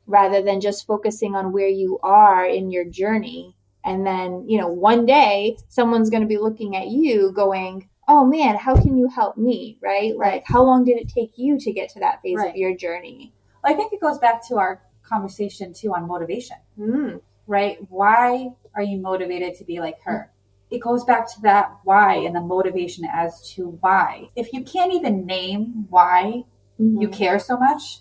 rather 0.07 0.43
than 0.43 0.61
just 0.61 0.87
focusing 0.87 1.35
on 1.35 1.53
where 1.53 1.69
you 1.69 1.99
are 2.03 2.45
in 2.47 2.71
your 2.71 2.85
journey. 2.85 3.55
And 3.85 4.07
then, 4.07 4.49
you 4.49 4.59
know, 4.59 4.69
one 4.69 5.07
day 5.07 5.57
someone's 5.69 6.11
going 6.11 6.23
to 6.23 6.29
be 6.29 6.39
looking 6.39 6.77
at 6.77 6.89
you 6.89 7.33
going, 7.33 7.89
Oh 8.09 8.25
man, 8.25 8.57
how 8.57 8.75
can 8.81 8.97
you 8.97 9.09
help 9.09 9.37
me? 9.37 9.79
Right? 9.83 10.17
Like, 10.17 10.45
how 10.47 10.63
long 10.63 10.85
did 10.85 10.97
it 10.97 11.09
take 11.09 11.33
you 11.37 11.59
to 11.59 11.73
get 11.73 11.89
to 11.91 12.01
that 12.01 12.23
phase 12.23 12.37
Right. 12.39 12.51
of 12.51 12.57
your 12.57 12.77
journey? 12.77 13.33
I 13.65 13.75
think 13.75 13.93
it 13.93 14.01
goes 14.01 14.19
back 14.19 14.47
to 14.49 14.57
our 14.59 14.81
conversation 15.03 15.73
too 15.73 15.93
on 15.95 16.07
motivation. 16.07 16.57
Mm. 16.79 17.21
right? 17.49 17.79
Why 17.91 18.51
are 18.75 18.83
you 18.83 18.99
motivated 18.99 19.55
to 19.57 19.65
be 19.65 19.79
like 19.81 20.01
her? 20.03 20.33
It 20.71 20.81
goes 20.81 21.05
back 21.05 21.33
to 21.35 21.41
that 21.43 21.77
why 21.85 22.15
and 22.17 22.35
the 22.35 22.41
motivation 22.41 23.05
as 23.13 23.49
to 23.53 23.79
why. 23.81 24.31
If 24.35 24.53
you 24.53 24.63
can't 24.65 24.93
even 24.93 25.25
name 25.27 25.87
why 25.89 26.45
you 26.79 27.09
care 27.09 27.39
so 27.39 27.57
much 27.57 28.01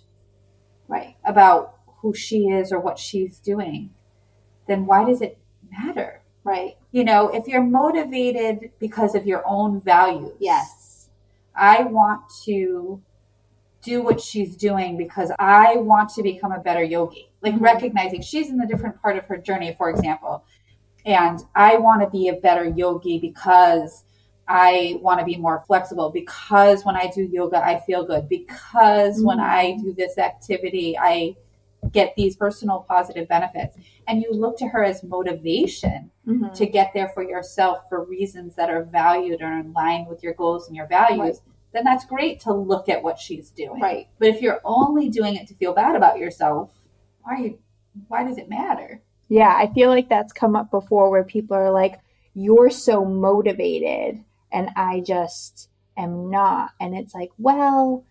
Right. 0.88 1.16
about 1.24 1.75
who 2.06 2.14
she 2.14 2.50
is 2.50 2.72
or 2.72 2.80
what 2.80 3.00
she's 3.00 3.40
doing, 3.40 3.90
then 4.68 4.86
why 4.86 5.04
does 5.04 5.24
it 5.24 5.40
matter? 5.72 6.22
Right. 6.44 6.78
You 6.92 7.04
know, 7.04 7.30
if 7.30 7.48
you're 7.48 7.64
motivated 7.64 8.70
because 8.78 9.16
of 9.16 9.26
your 9.26 9.42
own 9.48 9.82
values. 9.82 10.34
Yes. 10.40 11.10
I 11.56 11.82
want 11.82 12.22
to 12.44 13.02
do 13.82 14.04
what 14.04 14.22
she's 14.22 14.56
doing 14.56 14.98
because 14.98 15.32
I 15.40 15.78
want 15.78 16.10
to 16.10 16.22
become 16.22 16.52
a 16.52 16.60
better 16.60 16.84
yogi. 16.84 17.32
Like 17.42 17.56
Mhm. 17.56 17.62
recognizing 17.62 18.22
she's 18.22 18.52
in 18.52 18.62
a 18.62 18.68
different 18.68 19.02
part 19.02 19.18
of 19.18 19.26
her 19.26 19.38
journey, 19.38 19.74
for 19.76 19.90
example, 19.90 20.44
and 21.08 21.40
I 21.56 21.78
want 21.78 22.04
to 22.04 22.10
be 22.10 22.28
a 22.28 22.34
better 22.34 22.66
yogi 22.66 23.18
because 23.18 24.04
I 24.48 25.00
want 25.02 25.20
to 25.22 25.26
be 25.26 25.38
more 25.38 25.64
flexible 25.66 26.12
because 26.12 26.86
when 26.86 26.96
I 26.96 27.08
do 27.08 27.24
yoga, 27.24 27.66
I 27.66 27.80
feel 27.80 28.06
good 28.06 28.30
because 28.30 29.24
when 29.24 29.40
Mhm. 29.40 29.50
I 29.62 29.72
do 29.82 29.92
this 29.92 30.20
activity, 30.20 30.96
I 31.00 31.36
get 31.92 32.14
these 32.16 32.36
personal 32.36 32.86
positive 32.88 33.28
benefits. 33.28 33.78
And 34.08 34.22
you 34.22 34.32
look 34.32 34.58
to 34.58 34.68
her 34.68 34.84
as 34.84 35.04
motivation 35.04 36.12
Mhm. 36.28 36.54
to 36.54 36.66
get 36.66 36.92
there 36.94 37.10
for 37.10 37.24
yourself 37.24 37.88
for 37.90 38.04
reasons 38.04 38.56
that 38.56 38.70
are 38.70 38.84
valued 38.84 39.42
or 39.42 39.52
in 39.52 39.74
line 39.74 40.06
with 40.08 40.24
your 40.24 40.34
goals 40.34 40.68
and 40.68 40.76
your 40.76 40.88
values, 40.88 41.20
Right. 41.20 41.40
then 41.74 41.84
that's 41.84 42.06
great 42.06 42.40
to 42.42 42.54
look 42.54 42.90
at 42.90 43.04
what 43.04 43.20
she's 43.20 43.50
doing. 43.52 43.80
Right. 43.82 44.08
But 44.20 44.30
if 44.30 44.42
you're 44.42 44.62
only 44.64 45.10
doing 45.10 45.36
it 45.36 45.48
to 45.48 45.54
feel 45.56 45.74
bad 45.74 45.96
about 45.96 46.18
yourself, 46.18 46.72
why 47.24 47.38
you, 47.38 47.60
why 48.08 48.24
does 48.24 48.38
it 48.38 48.50
matter? 48.50 49.02
Yeah, 49.28 49.54
I 49.56 49.68
feel 49.74 49.90
like 49.90 50.08
that's 50.10 50.32
come 50.34 50.56
up 50.56 50.70
before 50.72 51.10
where 51.10 51.24
people 51.24 51.58
are 51.58 51.72
like, 51.72 52.00
you're 52.34 52.70
so 52.70 53.04
motivated 53.06 54.24
and 54.52 54.70
I 54.76 55.00
just 55.02 55.70
am 55.98 56.30
not. 56.30 56.72
And 56.80 56.96
it's 56.96 57.14
like, 57.16 57.32
well, 57.38 58.04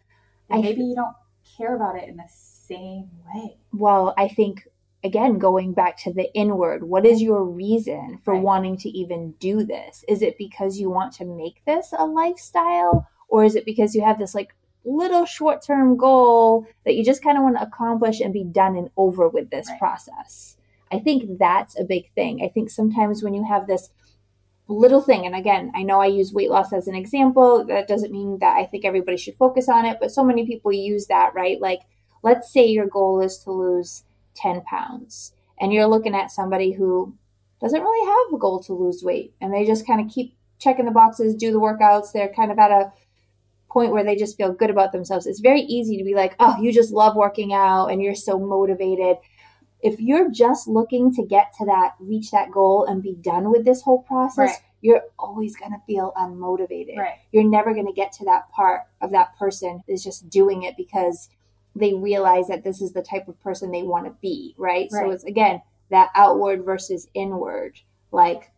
And 0.50 0.58
I- 0.60 0.62
maybe 0.62 0.82
you 0.84 0.94
don't 0.94 1.14
care 1.56 1.74
about 1.76 1.96
it 1.96 2.08
in 2.08 2.16
the 2.16 2.28
same 2.68 3.08
way. 3.34 3.56
well, 3.72 4.14
I 4.16 4.28
think 4.28 4.66
again 5.02 5.38
going 5.38 5.72
back 5.74 5.96
to 5.98 6.12
the 6.12 6.32
inward, 6.34 6.82
what 6.84 7.04
is 7.04 7.20
your 7.20 7.44
reason 7.44 8.18
for 8.24 8.34
Right. 8.34 8.42
wanting 8.42 8.76
to 8.78 8.88
even 8.90 9.32
do 9.32 9.64
this? 9.64 10.04
Is 10.08 10.22
it 10.22 10.38
because 10.38 10.78
you 10.78 10.88
want 10.90 11.12
to 11.14 11.24
make 11.24 11.62
this 11.66 11.92
a 11.96 12.06
lifestyle 12.06 13.06
or 13.28 13.44
is 13.44 13.54
it 13.54 13.64
because 13.64 13.94
you 13.94 14.02
have 14.02 14.18
this 14.18 14.34
like 14.34 14.54
little 14.86 15.24
short-term 15.24 15.96
goal 15.96 16.66
that 16.84 16.94
you 16.94 17.04
just 17.04 17.22
kind 17.22 17.36
of 17.38 17.42
want 17.44 17.56
to 17.56 17.62
accomplish 17.62 18.20
and 18.20 18.32
be 18.32 18.44
done 18.44 18.76
and 18.76 18.90
over 18.96 19.28
with 19.28 19.50
this 19.50 19.68
Right. 19.70 19.78
process? 19.78 20.56
I 20.92 20.98
think 21.00 21.38
that's 21.38 21.78
a 21.78 21.84
big 21.84 22.12
thing. 22.14 22.42
I 22.42 22.48
think 22.48 22.70
sometimes 22.70 23.22
when 23.22 23.34
you 23.34 23.44
have 23.44 23.66
this 23.66 23.90
little 24.68 25.00
thing, 25.02 25.26
and 25.26 25.34
again, 25.34 25.70
I 25.74 25.82
know 25.82 26.00
I 26.00 26.06
use 26.06 26.32
weight 26.32 26.50
loss 26.50 26.72
as 26.72 26.86
an 26.88 26.94
example, 26.94 27.64
that 27.66 27.88
doesn't 27.88 28.12
mean 28.12 28.38
that 28.38 28.56
I 28.56 28.64
think 28.64 28.84
everybody 28.84 29.16
should 29.18 29.34
focus 29.36 29.68
on 29.68 29.84
it, 29.84 29.98
but 30.00 30.10
so 30.12 30.24
many 30.24 30.46
people 30.46 30.72
use 30.72 31.06
that, 31.08 31.34
right? 31.34 31.60
Like, 31.60 31.80
let's 32.24 32.52
say 32.52 32.66
your 32.66 32.86
goal 32.86 33.20
is 33.20 33.38
to 33.38 33.52
lose 33.52 34.04
10 34.34 34.62
pounds, 34.62 35.32
and 35.60 35.72
you're 35.72 35.86
looking 35.86 36.14
at 36.14 36.32
somebody 36.32 36.72
who 36.72 37.14
doesn't 37.60 37.80
really 37.82 38.06
have 38.10 38.34
a 38.34 38.38
goal 38.38 38.60
to 38.64 38.72
lose 38.72 39.04
weight, 39.04 39.34
and 39.40 39.54
they 39.54 39.64
just 39.64 39.86
kind 39.86 40.00
of 40.00 40.12
keep 40.12 40.34
checking 40.58 40.86
the 40.86 40.90
boxes, 40.90 41.34
do 41.34 41.52
the 41.52 41.60
workouts, 41.60 42.12
they're 42.12 42.32
kind 42.32 42.50
of 42.50 42.58
at 42.58 42.70
a 42.72 42.92
point 43.70 43.92
where 43.92 44.04
they 44.04 44.16
just 44.16 44.36
feel 44.36 44.52
good 44.52 44.70
about 44.70 44.92
themselves. 44.92 45.26
It's 45.26 45.40
very 45.40 45.60
easy 45.60 45.96
to 45.98 46.04
be 46.04 46.14
like, 46.14 46.34
oh, 46.40 46.56
you 46.60 46.72
just 46.72 46.92
love 46.92 47.16
working 47.16 47.52
out 47.52 47.88
and 47.88 48.00
you're 48.02 48.14
so 48.14 48.38
motivated 48.38 49.16
if 49.84 50.00
you're 50.00 50.30
just 50.30 50.66
looking 50.66 51.14
to 51.14 51.22
get 51.26 51.52
to 51.58 51.66
that, 51.66 51.92
reach 52.00 52.30
that 52.30 52.50
goal 52.50 52.86
and 52.86 53.02
be 53.02 53.14
done 53.14 53.50
with 53.52 53.66
this 53.66 53.82
whole 53.82 54.02
process, 54.02 54.48
Right. 54.48 54.58
you're 54.80 55.02
always 55.18 55.56
going 55.56 55.72
to 55.72 55.78
feel 55.86 56.14
unmotivated. 56.16 56.96
Right. 56.96 57.18
You're 57.32 57.44
never 57.44 57.74
going 57.74 57.86
to 57.86 57.92
get 57.92 58.10
to 58.14 58.24
that 58.24 58.50
part 58.50 58.84
of 59.02 59.10
that 59.10 59.36
person 59.38 59.82
is 59.86 60.02
just 60.02 60.30
doing 60.30 60.62
it 60.62 60.74
because 60.78 61.28
they 61.76 61.94
realize 61.94 62.46
that 62.48 62.62
this 62.64 62.80
is 62.80 62.92
the 62.92 63.02
type 63.02 63.26
of 63.28 63.40
person 63.42 63.70
they 63.70 63.82
want 63.82 64.06
to 64.06 64.14
be, 64.22 64.54
right? 64.58 64.90
So 64.90 65.10
it's 65.10 65.24
again 65.24 65.60
that 65.90 66.10
outward 66.14 66.64
versus 66.64 67.08
inward. 67.14 67.78
Like 68.12 68.50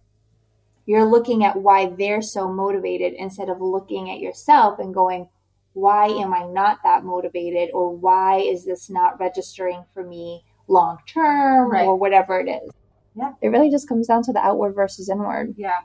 you're 0.85 1.05
looking 1.05 1.45
at 1.45 1.57
why 1.57 1.87
they're 1.99 2.23
so 2.23 2.49
motivated 2.53 3.15
instead 3.15 3.49
of 3.49 3.61
looking 3.61 4.11
at 4.11 4.21
yourself 4.21 4.79
and 4.79 4.95
going, 4.95 5.29
why 5.73 6.07
am 6.07 6.33
I 6.33 6.45
not 6.47 6.79
that 6.85 7.05
motivated? 7.05 7.71
Or 7.75 7.95
why 7.95 8.39
is 8.39 8.65
this 8.65 8.89
not 8.89 9.19
registering 9.21 9.85
for 9.93 10.03
me 10.05 10.45
long 10.69 10.99
term 11.07 11.71
Right. 11.71 11.87
or 11.87 11.97
whatever 11.97 12.39
it 12.41 12.49
is? 12.49 12.71
Yeah. 13.15 13.33
It 13.43 13.49
really 13.49 13.71
just 13.71 13.89
comes 13.89 14.07
down 14.07 14.23
to 14.25 14.33
the 14.33 14.39
outward 14.41 14.75
versus 14.75 15.09
inward. 15.09 15.55
Yeah. 15.57 15.81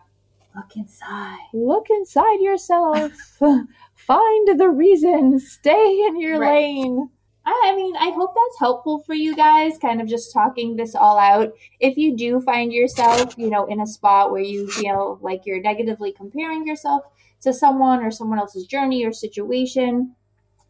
Look 0.56 0.76
inside. 0.76 1.40
Look 1.54 1.88
inside 1.90 2.42
yourself, 2.42 3.12
find 3.96 4.60
the 4.60 4.70
reason, 4.70 5.40
stay 5.40 6.04
in 6.08 6.20
your 6.20 6.40
Right. 6.40 6.52
lane. 6.52 7.10
I 7.46 7.74
mean, 7.76 7.96
I 7.96 8.12
hope 8.12 8.34
that's 8.36 8.60
helpful 8.60 9.00
for 9.00 9.14
you 9.14 9.36
guys, 9.36 9.78
kind 9.80 10.00
of 10.00 10.08
just 10.08 10.32
talking 10.32 10.76
this 10.76 10.94
all 10.94 11.18
out. 11.18 11.54
If 11.80 11.98
you 11.98 12.16
do 12.16 12.40
find 12.40 12.72
yourself, 12.72 13.36
you 13.38 13.50
know, 13.50 13.66
in 13.66 13.82
a 13.82 13.88
spot 13.88 14.32
where 14.32 14.42
you 14.42 14.70
feel 14.70 15.18
like 15.22 15.46
you're 15.46 15.62
negatively 15.62 16.12
comparing 16.12 16.68
yourself 16.68 17.04
to 17.42 17.52
someone 17.52 18.04
or 18.04 18.12
someone 18.12 18.38
else's 18.38 18.68
journey 18.68 19.04
or 19.06 19.12
situation, 19.12 20.16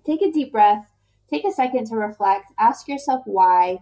take 0.05 0.21
a 0.21 0.31
deep 0.31 0.53
breath, 0.53 0.91
take 1.29 1.43
a 1.43 1.51
second 1.51 1.87
to 1.87 1.95
reflect, 1.95 2.53
ask 2.57 2.87
yourself 2.87 3.23
why, 3.25 3.79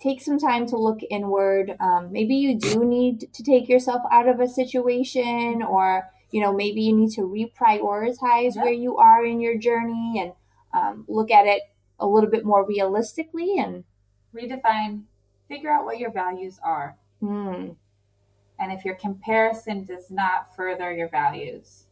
take 0.00 0.22
some 0.22 0.38
time 0.38 0.66
to 0.66 0.78
look 0.78 1.00
inward. 1.10 1.76
Um, 1.80 2.10
maybe 2.10 2.34
you 2.34 2.58
do 2.58 2.82
need 2.82 3.30
to 3.34 3.42
take 3.42 3.68
yourself 3.68 4.00
out 4.10 4.26
of 4.26 4.40
a 4.40 4.48
situation, 4.48 5.62
or 5.62 6.08
you 6.30 6.40
know, 6.40 6.52
maybe 6.52 6.80
you 6.80 6.96
need 6.96 7.10
to 7.12 7.22
reprioritize 7.22 8.56
where 8.56 8.72
you 8.72 8.96
are 8.96 9.22
in 9.24 9.40
your 9.40 9.58
journey 9.58 10.14
and 10.18 10.32
um, 10.72 11.04
look 11.08 11.30
at 11.30 11.46
it 11.46 11.62
a 12.00 12.06
little 12.06 12.30
bit 12.30 12.44
more 12.44 12.64
realistically 12.66 13.58
and 13.58 13.84
redefine, 14.34 15.02
figure 15.48 15.70
out 15.70 15.84
what 15.84 15.98
your 15.98 16.10
values 16.10 16.58
are. 16.62 16.96
mm, 17.22 17.76
And 18.58 18.72
if 18.72 18.84
your 18.84 18.94
comparison 18.94 19.84
does 19.84 20.10
not 20.10 20.54
further 20.56 20.92
your 20.92 21.08
values, 21.08 21.86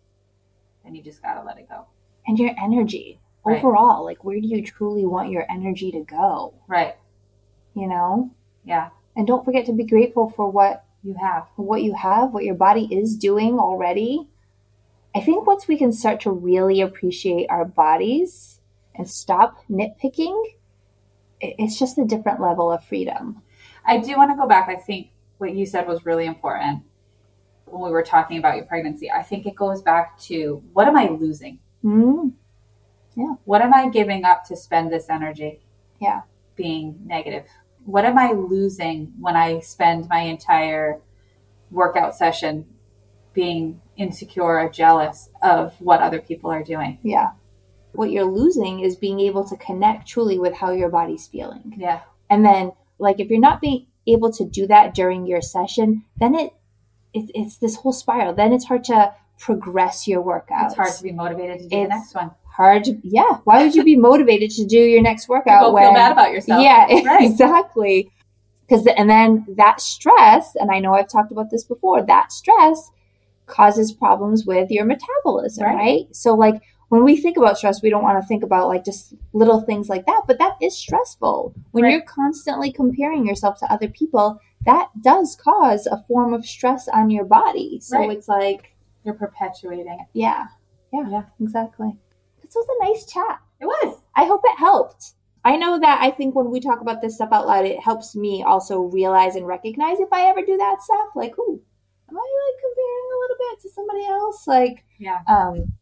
then 0.84 0.94
you 0.94 1.02
just 1.02 1.22
got 1.22 1.34
to 1.34 1.42
let 1.42 1.58
it 1.58 1.68
go. 1.68 1.86
and 2.26 2.38
your 2.38 2.54
energy 2.62 3.20
Right. 3.44 3.56
overall. 3.64 4.04
Like, 4.04 4.22
where 4.22 4.38
do 4.38 4.46
you 4.46 4.62
truly 4.62 5.06
want 5.06 5.30
your 5.30 5.46
energy 5.50 5.90
to 5.92 6.00
go? 6.00 6.52
Right. 6.66 6.94
You 7.74 7.86
know, 7.86 8.30
Yeah. 8.64 8.90
and 9.16 9.26
don't 9.26 9.44
forget 9.46 9.64
to 9.66 9.72
be 9.72 9.84
grateful 9.84 10.28
for 10.28 10.50
what 10.50 10.84
You 11.02 11.14
have. 11.14 11.48
what 11.56 11.82
you 11.82 11.94
have, 11.94 12.34
what 12.34 12.44
your 12.44 12.54
body 12.54 12.86
is 12.94 13.16
doing 13.16 13.58
already. 13.58 14.28
I 15.14 15.20
think 15.22 15.46
once 15.46 15.66
we 15.66 15.78
can 15.78 15.90
start 15.92 16.20
to 16.20 16.30
really 16.30 16.82
appreciate 16.82 17.46
our 17.48 17.64
bodies 17.64 18.57
and 18.98 19.08
stop 19.08 19.58
nitpicking, 19.70 20.42
it's 21.40 21.78
just 21.78 21.96
a 21.98 22.04
different 22.04 22.40
level 22.40 22.70
of 22.70 22.84
freedom. 22.84 23.42
I 23.84 23.98
do 23.98 24.16
want 24.16 24.30
to 24.32 24.36
go 24.36 24.46
back. 24.46 24.68
I 24.68 24.74
think 24.76 25.10
what 25.38 25.54
you 25.54 25.64
said 25.64 25.86
was 25.86 26.04
really 26.04 26.26
important 26.26 26.82
when 27.66 27.82
we 27.82 27.90
were 27.90 28.02
talking 28.02 28.38
about 28.38 28.56
your 28.56 28.64
pregnancy. 28.66 29.10
I 29.10 29.22
think 29.22 29.46
it 29.46 29.54
goes 29.54 29.80
back 29.82 30.18
to 30.22 30.62
what 30.72 30.88
am 30.88 30.96
I 30.96 31.08
losing? 31.08 31.60
Mm, 31.84 32.32
What 33.44 33.62
am 33.62 33.72
I 33.74 33.88
giving 33.88 34.24
up 34.24 34.44
to 34.46 34.56
spend 34.56 34.92
this 34.92 35.08
energy 35.08 35.60
Yeah. 36.00 36.22
being 36.56 36.98
negative? 37.06 37.44
What 37.84 38.04
am 38.04 38.18
I 38.18 38.32
losing 38.32 39.12
when 39.20 39.36
I 39.36 39.60
spend 39.60 40.08
my 40.08 40.20
entire 40.20 41.00
workout 41.70 42.14
session 42.16 42.66
being 43.32 43.80
insecure 43.96 44.42
or 44.58 44.68
jealous 44.68 45.30
of 45.42 45.80
what 45.80 46.00
other 46.00 46.20
people 46.20 46.50
are 46.50 46.62
doing? 46.64 46.98
yeah. 47.02 47.30
What 47.92 48.10
you're 48.10 48.24
losing 48.24 48.80
is 48.80 48.96
being 48.96 49.20
able 49.20 49.44
to 49.48 49.56
connect 49.56 50.06
truly 50.08 50.38
with 50.38 50.54
how 50.54 50.70
your 50.72 50.88
body's 50.88 51.26
feeling. 51.26 51.74
Yeah. 51.76 52.00
And 52.30 52.44
then, 52.44 52.72
like, 52.98 53.18
if 53.20 53.28
you're 53.30 53.40
not 53.40 53.60
being 53.60 53.86
able 54.06 54.32
to 54.32 54.44
do 54.44 54.66
that 54.66 54.94
during 54.94 55.26
your 55.26 55.40
session, 55.40 56.04
then 56.18 56.34
it, 56.34 56.52
it 57.14 57.30
it's 57.34 57.56
this 57.58 57.76
whole 57.76 57.92
spiral. 57.92 58.34
Then 58.34 58.52
it's 58.52 58.66
hard 58.66 58.84
to 58.84 59.14
progress 59.38 60.06
your 60.06 60.20
workout. 60.20 60.66
It's 60.66 60.74
hard 60.74 60.92
to 60.94 61.02
be 61.02 61.12
motivated 61.12 61.58
to 61.60 61.68
do 61.68 61.82
the 61.82 61.88
next 61.88 62.14
one. 62.14 62.32
hard 62.56 62.82
to 62.84 62.98
yeah 63.04 63.38
why 63.44 63.62
would 63.62 63.74
you 63.74 63.84
be 63.84 63.94
motivated 64.10 64.50
to 64.50 64.66
do 64.66 64.78
your 64.78 65.00
next 65.00 65.28
workout 65.28 65.62
Go 65.62 65.72
when 65.72 65.84
feel 65.84 65.94
bad 65.94 66.10
about 66.12 66.32
yourself. 66.32 66.60
yeah 66.60 66.86
Right. 67.06 67.22
exactly 67.30 68.10
because 68.66 68.84
and 68.88 69.08
then 69.08 69.46
that 69.56 69.80
stress 69.80 70.56
and 70.56 70.72
i 70.72 70.80
know 70.80 70.92
i've 70.92 71.08
talked 71.08 71.30
about 71.30 71.50
this 71.52 71.62
before 71.62 72.02
that 72.04 72.32
stress 72.32 72.90
causes 73.46 73.92
problems 73.92 74.44
with 74.44 74.72
your 74.72 74.84
metabolism 74.84 75.64
Right. 75.66 75.74
right, 75.76 76.16
so 76.16 76.34
like 76.34 76.60
when 76.88 77.04
we 77.04 77.16
think 77.16 77.36
about 77.36 77.58
stress 77.58 77.82
we 77.82 77.90
don't 77.90 78.02
want 78.02 78.20
to 78.22 78.26
think 78.26 78.42
about 78.42 78.68
like 78.68 78.84
just 78.84 79.14
little 79.32 79.60
things 79.62 79.88
like 79.88 80.06
that 80.06 80.22
but 80.26 80.38
that 80.38 80.56
is 80.62 80.76
stressful 80.76 81.54
when 81.72 81.84
Right. 81.84 81.92
you're 81.92 82.02
constantly 82.02 82.72
comparing 82.72 83.26
yourself 83.26 83.58
to 83.60 83.72
other 83.72 83.88
people 83.88 84.40
that 84.64 84.88
does 85.02 85.36
cause 85.36 85.86
a 85.86 86.02
form 86.08 86.32
of 86.34 86.44
stress 86.46 86.88
on 86.88 87.10
your 87.10 87.24
body 87.24 87.78
so 87.80 87.98
Right. 87.98 88.10
it's 88.16 88.28
like 88.28 88.74
You're 89.04 89.14
perpetuating 89.14 89.86
it. 89.88 90.06
yeah 90.12 90.46
yeah 90.92 91.08
Yeah. 91.10 91.22
exactly 91.40 91.96
this 92.42 92.54
was 92.54 92.66
a 92.80 92.84
nice 92.84 93.04
chat 93.06 93.40
It 93.60 93.66
was. 93.66 94.00
I 94.14 94.24
hope 94.24 94.40
it 94.44 94.58
helped. 94.58 95.12
I 95.44 95.56
know 95.56 95.78
that 95.78 96.00
I 96.00 96.10
think 96.10 96.34
when 96.34 96.50
we 96.50 96.60
talk 96.60 96.80
about 96.80 97.00
this 97.02 97.14
stuff 97.16 97.30
out 97.32 97.46
loud, 97.46 97.64
it 97.64 97.80
helps 97.80 98.14
me 98.16 98.42
also 98.42 98.80
realize 98.82 99.34
and 99.36 99.46
recognize 99.46 99.98
if 100.00 100.12
I 100.12 100.26
ever 100.28 100.42
do 100.42 100.56
that 100.56 100.80
stuff. 100.82 101.08
Like, 101.14 101.36
ooh, 101.38 101.60
am 102.08 102.16
I 102.16 102.26
like 102.44 102.60
comparing 102.64 103.08
a 103.14 103.20
little 103.20 103.36
bit 103.38 103.60
to 103.62 103.68
somebody 103.70 104.04
else? 104.06 104.46
Like, 104.46 104.84
Yeah. 104.98 105.18
um, 105.28 105.72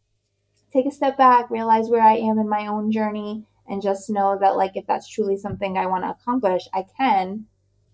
take 0.76 0.86
a 0.86 0.90
step 0.94 1.16
back, 1.16 1.50
realize 1.50 1.88
where 1.88 2.02
I 2.02 2.16
am 2.16 2.38
in 2.38 2.48
my 2.48 2.66
own 2.66 2.90
journey, 2.92 3.44
and 3.68 3.80
just 3.82 4.10
know 4.10 4.38
that, 4.40 4.56
like, 4.56 4.72
if 4.76 4.86
that's 4.86 5.08
truly 5.08 5.36
something 5.36 5.76
I 5.78 5.86
want 5.86 6.04
to 6.04 6.10
accomplish, 6.10 6.68
I 6.74 6.84
can 6.96 7.46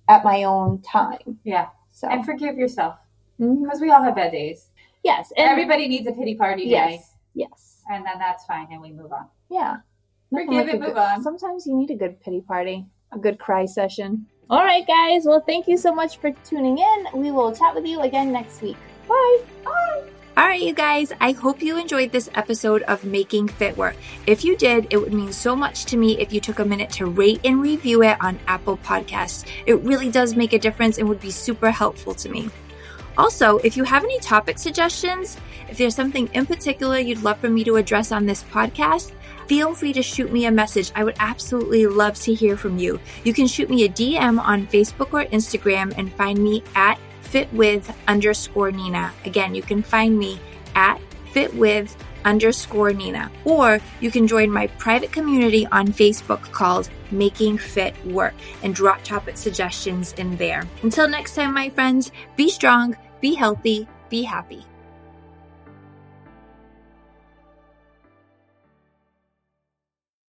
at 0.08 0.24
my 0.24 0.42
own 0.44 0.82
time. 0.82 1.38
Yeah. 1.44 1.68
So, 1.92 2.08
And 2.08 2.24
forgive 2.24 2.56
yourself 2.56 2.96
mm-hmm. 3.40 3.62
because 3.64 3.80
we 3.80 3.90
all 3.90 4.02
have 4.02 4.16
bad 4.16 4.32
days. 4.32 4.68
yes, 5.04 5.32
Everybody 5.36 5.88
needs 5.88 6.06
a 6.08 6.12
pity 6.12 6.34
party 6.34 6.64
day. 6.64 6.70
yes, 6.70 7.12
yes, 7.34 7.82
And 7.90 8.04
then 8.04 8.18
that's 8.18 8.44
fine 8.46 8.66
and 8.72 8.80
we 8.82 8.90
move 8.92 9.12
on. 9.12 9.26
yeah. 9.50 9.76
Nothing 10.30 10.46
Forgive 10.48 10.64
like 10.64 10.74
and 10.74 10.80
move 10.82 10.94
good- 10.94 10.98
on. 10.98 11.22
Sometimes 11.22 11.66
you 11.66 11.76
need 11.76 11.90
a 11.90 11.94
good 11.96 12.18
pity 12.20 12.40
party, 12.40 12.86
a 13.12 13.18
good 13.18 13.38
cry 13.38 13.66
session. 13.66 14.26
All 14.50 14.64
right, 14.64 14.86
guys. 14.86 15.24
Well, 15.26 15.40
thank 15.46 15.68
you 15.68 15.76
so 15.76 15.94
much 15.94 16.16
for 16.18 16.30
tuning 16.44 16.78
in. 16.78 17.06
We 17.14 17.30
will 17.30 17.54
chat 17.54 17.74
with 17.74 17.86
you 17.86 18.00
again 18.00 18.32
next 18.32 18.60
week. 18.62 18.76
Bye. 19.08 19.38
Bye. 19.64 20.11
All 20.34 20.46
right, 20.46 20.62
you 20.62 20.72
guys. 20.72 21.12
I 21.20 21.32
hope 21.32 21.60
you 21.60 21.76
enjoyed 21.76 22.10
this 22.10 22.30
episode 22.34 22.82
of 22.84 23.04
Making 23.04 23.48
Fit 23.48 23.76
Work. 23.76 23.96
If 24.26 24.46
you 24.46 24.56
did, 24.56 24.86
it 24.88 24.96
would 24.96 25.12
mean 25.12 25.30
so 25.30 25.54
much 25.54 25.84
to 25.86 25.98
me 25.98 26.18
if 26.18 26.32
you 26.32 26.40
took 26.40 26.58
a 26.58 26.64
minute 26.64 26.88
to 26.92 27.04
rate 27.04 27.42
and 27.44 27.60
review 27.60 28.02
it 28.02 28.16
on 28.18 28.40
Apple 28.46 28.78
Podcasts. 28.78 29.44
It 29.66 29.74
really 29.82 30.10
does 30.10 30.34
make 30.34 30.54
a 30.54 30.58
difference 30.58 30.96
and 30.96 31.06
would 31.10 31.20
be 31.20 31.30
super 31.30 31.70
helpful 31.70 32.14
to 32.14 32.30
me. 32.30 32.48
Also, 33.18 33.58
if 33.58 33.76
you 33.76 33.84
have 33.84 34.04
any 34.04 34.18
topic 34.20 34.58
suggestions, 34.58 35.36
if 35.68 35.76
there's 35.76 35.94
something 35.94 36.30
in 36.32 36.46
particular 36.46 36.98
you'd 36.98 37.22
love 37.22 37.36
for 37.36 37.50
me 37.50 37.62
to 37.64 37.76
address 37.76 38.10
on 38.10 38.24
this 38.24 38.42
podcast, 38.44 39.12
feel 39.48 39.74
free 39.74 39.92
to 39.92 40.02
shoot 40.02 40.32
me 40.32 40.46
a 40.46 40.50
message. 40.50 40.92
I 40.94 41.04
would 41.04 41.16
absolutely 41.18 41.86
love 41.86 42.14
to 42.20 42.32
hear 42.32 42.56
from 42.56 42.78
you. 42.78 42.98
You 43.24 43.34
can 43.34 43.46
shoot 43.46 43.68
me 43.68 43.84
a 43.84 43.88
DM 43.90 44.40
on 44.40 44.66
Facebook 44.68 45.12
or 45.12 45.26
Instagram 45.26 45.92
and 45.98 46.10
find 46.14 46.38
me 46.38 46.62
at 46.74 46.98
fitwith 47.32 47.94
underscore 48.06 48.70
Nina. 48.70 49.12
Again, 49.24 49.54
you 49.54 49.62
can 49.62 49.82
find 49.82 50.18
me 50.18 50.38
at 50.74 51.00
fitwith 51.32 51.96
underscore 52.24 52.92
Nina. 52.92 53.30
Or 53.44 53.80
you 54.00 54.10
can 54.10 54.26
join 54.26 54.50
my 54.50 54.66
private 54.78 55.12
community 55.12 55.66
on 55.66 55.88
Facebook 55.88 56.42
called 56.52 56.90
Making 57.10 57.58
Fit 57.58 57.94
Work 58.06 58.34
and 58.62 58.74
drop 58.74 59.02
topic 59.02 59.36
suggestions 59.36 60.12
in 60.14 60.36
there. 60.36 60.64
Until 60.82 61.08
next 61.08 61.34
time, 61.34 61.54
my 61.54 61.70
friends, 61.70 62.12
be 62.36 62.50
strong, 62.50 62.96
be 63.20 63.34
healthy, 63.34 63.88
be 64.10 64.22
happy. 64.22 64.66